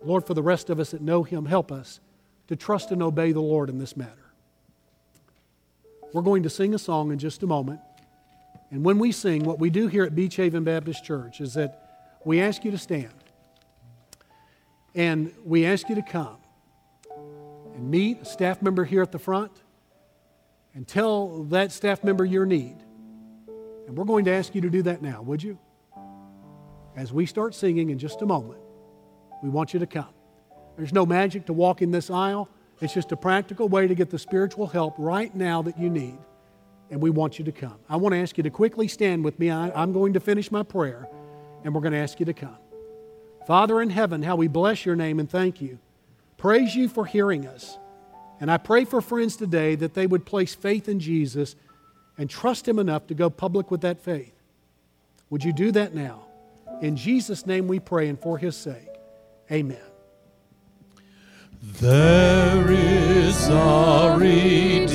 Lord, 0.04 0.26
for 0.26 0.34
the 0.34 0.42
rest 0.42 0.68
of 0.68 0.80
us 0.80 0.90
that 0.90 1.00
know 1.00 1.22
Him, 1.22 1.46
help 1.46 1.70
us 1.70 2.00
to 2.48 2.56
trust 2.56 2.90
and 2.90 3.02
obey 3.02 3.32
the 3.32 3.40
Lord 3.40 3.68
in 3.70 3.78
this 3.78 3.96
matter. 3.96 4.32
We're 6.12 6.22
going 6.22 6.42
to 6.42 6.50
sing 6.50 6.74
a 6.74 6.78
song 6.78 7.12
in 7.12 7.18
just 7.18 7.42
a 7.42 7.46
moment. 7.46 7.80
And 8.70 8.84
when 8.84 8.98
we 8.98 9.12
sing, 9.12 9.44
what 9.44 9.58
we 9.58 9.70
do 9.70 9.86
here 9.86 10.04
at 10.04 10.14
Beech 10.14 10.36
Haven 10.36 10.64
Baptist 10.64 11.04
Church 11.04 11.40
is 11.40 11.54
that 11.54 12.18
we 12.24 12.40
ask 12.40 12.64
you 12.64 12.70
to 12.70 12.78
stand. 12.78 13.12
And 14.94 15.32
we 15.44 15.64
ask 15.64 15.88
you 15.88 15.94
to 15.94 16.02
come 16.02 16.36
and 17.82 17.90
meet 17.90 18.22
a 18.22 18.24
staff 18.24 18.62
member 18.62 18.84
here 18.84 19.02
at 19.02 19.10
the 19.10 19.18
front 19.18 19.50
and 20.72 20.86
tell 20.86 21.42
that 21.44 21.72
staff 21.72 22.04
member 22.04 22.24
your 22.24 22.46
need. 22.46 22.76
And 23.88 23.98
we're 23.98 24.04
going 24.04 24.24
to 24.26 24.30
ask 24.30 24.54
you 24.54 24.60
to 24.60 24.70
do 24.70 24.82
that 24.82 25.02
now, 25.02 25.20
would 25.20 25.42
you? 25.42 25.58
As 26.94 27.12
we 27.12 27.26
start 27.26 27.56
singing 27.56 27.90
in 27.90 27.98
just 27.98 28.22
a 28.22 28.26
moment, 28.26 28.60
we 29.42 29.48
want 29.48 29.74
you 29.74 29.80
to 29.80 29.86
come. 29.86 30.14
There's 30.76 30.92
no 30.92 31.04
magic 31.04 31.46
to 31.46 31.52
walk 31.52 31.82
in 31.82 31.90
this 31.90 32.08
aisle. 32.08 32.48
It's 32.80 32.94
just 32.94 33.10
a 33.10 33.16
practical 33.16 33.68
way 33.68 33.88
to 33.88 33.96
get 33.96 34.10
the 34.10 34.18
spiritual 34.18 34.68
help 34.68 34.94
right 34.96 35.34
now 35.34 35.60
that 35.62 35.76
you 35.76 35.90
need. 35.90 36.18
And 36.88 37.00
we 37.00 37.10
want 37.10 37.40
you 37.40 37.44
to 37.46 37.52
come. 37.52 37.78
I 37.88 37.96
want 37.96 38.14
to 38.14 38.20
ask 38.20 38.36
you 38.36 38.44
to 38.44 38.50
quickly 38.50 38.86
stand 38.86 39.24
with 39.24 39.40
me. 39.40 39.50
I, 39.50 39.82
am 39.82 39.92
going 39.92 40.12
to 40.12 40.20
finish 40.20 40.52
my 40.52 40.62
prayer, 40.62 41.08
and 41.64 41.74
we're 41.74 41.80
going 41.80 41.94
to 41.94 41.98
ask 41.98 42.20
you 42.20 42.26
to 42.26 42.34
come. 42.34 42.58
Father 43.44 43.82
in 43.82 43.90
heaven, 43.90 44.22
how 44.22 44.36
we 44.36 44.46
bless 44.46 44.86
your 44.86 44.94
name 44.94 45.18
and 45.18 45.28
thank 45.28 45.60
you. 45.60 45.80
Praise 46.42 46.74
you 46.74 46.88
for 46.88 47.06
hearing 47.06 47.46
us. 47.46 47.78
And 48.40 48.50
I 48.50 48.56
pray 48.56 48.84
for 48.84 49.00
friends 49.00 49.36
today 49.36 49.76
that 49.76 49.94
they 49.94 50.08
would 50.08 50.26
place 50.26 50.56
faith 50.56 50.88
in 50.88 50.98
Jesus 50.98 51.54
and 52.18 52.28
trust 52.28 52.66
Him 52.66 52.80
enough 52.80 53.06
to 53.06 53.14
go 53.14 53.30
public 53.30 53.70
with 53.70 53.82
that 53.82 54.02
faith. 54.02 54.34
Would 55.30 55.44
you 55.44 55.52
do 55.52 55.70
that 55.70 55.94
now? 55.94 56.24
In 56.80 56.96
Jesus' 56.96 57.46
name 57.46 57.68
we 57.68 57.78
pray 57.78 58.08
and 58.08 58.18
for 58.18 58.38
his 58.38 58.56
sake. 58.56 58.88
Amen. 59.52 59.78
There 61.62 62.72
is 62.72 63.48
a 63.48 64.16
Redeemer, 64.18 64.88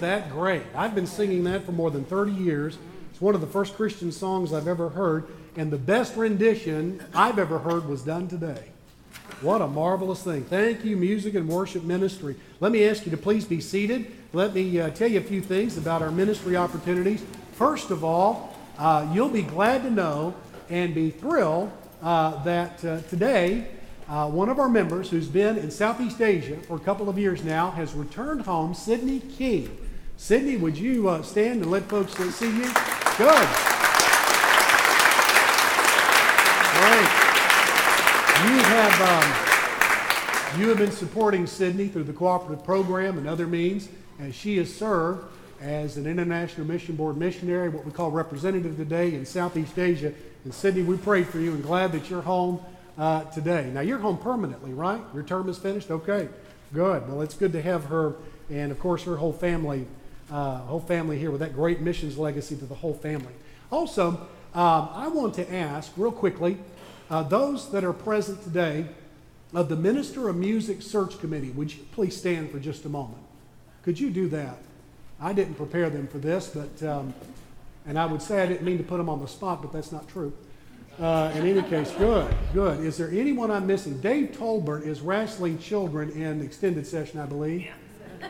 That 0.00 0.30
great? 0.30 0.62
I've 0.76 0.94
been 0.94 1.08
singing 1.08 1.42
that 1.44 1.64
for 1.64 1.72
more 1.72 1.90
than 1.90 2.04
30 2.04 2.32
years. 2.32 2.78
It's 3.10 3.20
one 3.20 3.34
of 3.34 3.40
the 3.40 3.48
first 3.48 3.74
Christian 3.74 4.12
songs 4.12 4.52
I've 4.52 4.68
ever 4.68 4.90
heard, 4.90 5.26
and 5.56 5.72
the 5.72 5.78
best 5.78 6.16
rendition 6.16 7.02
I've 7.12 7.38
ever 7.38 7.58
heard 7.58 7.88
was 7.88 8.02
done 8.02 8.28
today. 8.28 8.62
What 9.40 9.60
a 9.60 9.66
marvelous 9.66 10.22
thing. 10.22 10.44
Thank 10.44 10.84
you, 10.84 10.96
Music 10.96 11.34
and 11.34 11.48
Worship 11.48 11.82
Ministry. 11.82 12.36
Let 12.60 12.70
me 12.70 12.88
ask 12.88 13.06
you 13.06 13.10
to 13.10 13.16
please 13.16 13.44
be 13.44 13.60
seated. 13.60 14.12
Let 14.32 14.54
me 14.54 14.80
uh, 14.80 14.90
tell 14.90 15.08
you 15.08 15.18
a 15.18 15.22
few 15.22 15.40
things 15.40 15.76
about 15.76 16.00
our 16.00 16.12
ministry 16.12 16.56
opportunities. 16.56 17.24
First 17.54 17.90
of 17.90 18.04
all, 18.04 18.54
uh, 18.78 19.10
you'll 19.12 19.28
be 19.28 19.42
glad 19.42 19.82
to 19.82 19.90
know 19.90 20.32
and 20.70 20.94
be 20.94 21.10
thrilled 21.10 21.72
uh, 22.04 22.40
that 22.44 22.84
uh, 22.84 23.00
today, 23.02 23.66
uh, 24.08 24.28
one 24.28 24.48
of 24.48 24.60
our 24.60 24.68
members 24.68 25.10
who's 25.10 25.26
been 25.26 25.58
in 25.58 25.72
Southeast 25.72 26.20
Asia 26.20 26.56
for 26.68 26.76
a 26.76 26.80
couple 26.80 27.08
of 27.08 27.18
years 27.18 27.42
now 27.42 27.72
has 27.72 27.94
returned 27.94 28.42
home, 28.42 28.74
Sydney 28.74 29.18
King. 29.18 29.87
Sydney, 30.20 30.56
would 30.56 30.76
you 30.76 31.08
uh, 31.08 31.22
stand 31.22 31.62
and 31.62 31.70
let 31.70 31.84
folks 31.84 32.12
see 32.12 32.46
you? 32.46 32.64
Good. 33.16 33.48
Great. 36.74 37.08
You 38.44 38.58
have, 38.66 39.00
um, 39.00 40.60
you 40.60 40.68
have 40.68 40.78
been 40.78 40.90
supporting 40.90 41.46
Sydney 41.46 41.86
through 41.86 42.02
the 42.02 42.12
cooperative 42.12 42.64
program 42.64 43.16
and 43.16 43.28
other 43.28 43.46
means, 43.46 43.88
and 44.18 44.34
she 44.34 44.56
has 44.58 44.74
served 44.74 45.24
as 45.60 45.96
an 45.96 46.06
International 46.06 46.66
Mission 46.66 46.96
Board 46.96 47.16
missionary, 47.16 47.68
what 47.68 47.84
we 47.84 47.92
call 47.92 48.10
representative 48.10 48.76
today 48.76 49.14
in 49.14 49.24
Southeast 49.24 49.78
Asia. 49.78 50.12
And 50.42 50.52
Sydney, 50.52 50.82
we 50.82 50.96
prayed 50.96 51.28
for 51.28 51.38
you 51.38 51.52
and 51.52 51.62
glad 51.62 51.92
that 51.92 52.10
you're 52.10 52.22
home 52.22 52.60
uh, 52.98 53.22
today. 53.30 53.70
Now, 53.72 53.82
you're 53.82 54.00
home 54.00 54.18
permanently, 54.18 54.72
right? 54.72 55.00
Your 55.14 55.22
term 55.22 55.48
is 55.48 55.58
finished? 55.58 55.92
Okay, 55.92 56.28
good. 56.74 57.08
Well, 57.08 57.22
it's 57.22 57.34
good 57.34 57.52
to 57.52 57.62
have 57.62 57.84
her 57.84 58.16
and, 58.50 58.72
of 58.72 58.80
course, 58.80 59.04
her 59.04 59.16
whole 59.16 59.32
family, 59.32 59.86
uh, 60.30 60.58
whole 60.58 60.80
family 60.80 61.18
here 61.18 61.30
with 61.30 61.40
that 61.40 61.54
great 61.54 61.80
missions 61.80 62.18
legacy 62.18 62.56
to 62.56 62.66
the 62.66 62.74
whole 62.74 62.94
family. 62.94 63.32
Also, 63.70 64.28
um, 64.54 64.88
I 64.92 65.08
want 65.08 65.34
to 65.34 65.54
ask 65.54 65.92
real 65.96 66.12
quickly 66.12 66.58
uh, 67.10 67.22
those 67.22 67.70
that 67.72 67.84
are 67.84 67.92
present 67.92 68.42
today 68.42 68.86
of 69.54 69.68
the 69.68 69.76
Minister 69.76 70.28
of 70.28 70.36
Music 70.36 70.82
Search 70.82 71.18
Committee, 71.20 71.50
would 71.50 71.72
you 71.72 71.82
please 71.92 72.16
stand 72.16 72.50
for 72.50 72.58
just 72.58 72.84
a 72.84 72.88
moment? 72.88 73.22
Could 73.82 73.98
you 73.98 74.10
do 74.10 74.28
that? 74.28 74.58
I 75.20 75.32
didn't 75.32 75.54
prepare 75.54 75.90
them 75.90 76.06
for 76.06 76.18
this, 76.18 76.48
but, 76.48 76.86
um, 76.86 77.14
and 77.86 77.98
I 77.98 78.06
would 78.06 78.22
say 78.22 78.42
I 78.42 78.46
didn't 78.46 78.62
mean 78.62 78.78
to 78.78 78.84
put 78.84 78.98
them 78.98 79.08
on 79.08 79.20
the 79.20 79.28
spot, 79.28 79.62
but 79.62 79.72
that's 79.72 79.90
not 79.90 80.08
true. 80.08 80.32
Uh, 81.00 81.32
in 81.34 81.46
any 81.46 81.62
case, 81.62 81.90
good, 81.92 82.34
good. 82.52 82.84
Is 82.84 82.96
there 82.96 83.10
anyone 83.10 83.50
I'm 83.50 83.66
missing? 83.66 84.00
Dave 84.00 84.32
Tolbert 84.32 84.84
is 84.84 85.00
wrestling 85.00 85.58
children 85.58 86.10
in 86.10 86.42
extended 86.42 86.86
session, 86.86 87.20
I 87.20 87.26
believe, 87.26 87.68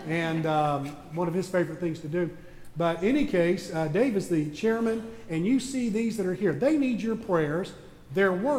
and 0.06 0.46
um, 0.46 0.86
one 1.14 1.28
of 1.28 1.34
his 1.34 1.48
favorite 1.48 1.80
things 1.80 2.00
to 2.00 2.08
do. 2.08 2.30
But 2.76 3.02
in 3.02 3.08
any 3.08 3.26
case, 3.26 3.74
uh, 3.74 3.88
Dave 3.88 4.16
is 4.16 4.28
the 4.28 4.50
chairman, 4.50 5.10
and 5.28 5.44
you 5.44 5.58
see 5.58 5.88
these 5.88 6.16
that 6.16 6.26
are 6.26 6.34
here. 6.34 6.52
They 6.52 6.76
need 6.76 7.00
your 7.00 7.16
prayers. 7.16 7.72
Their 8.14 8.32
work 8.32 8.44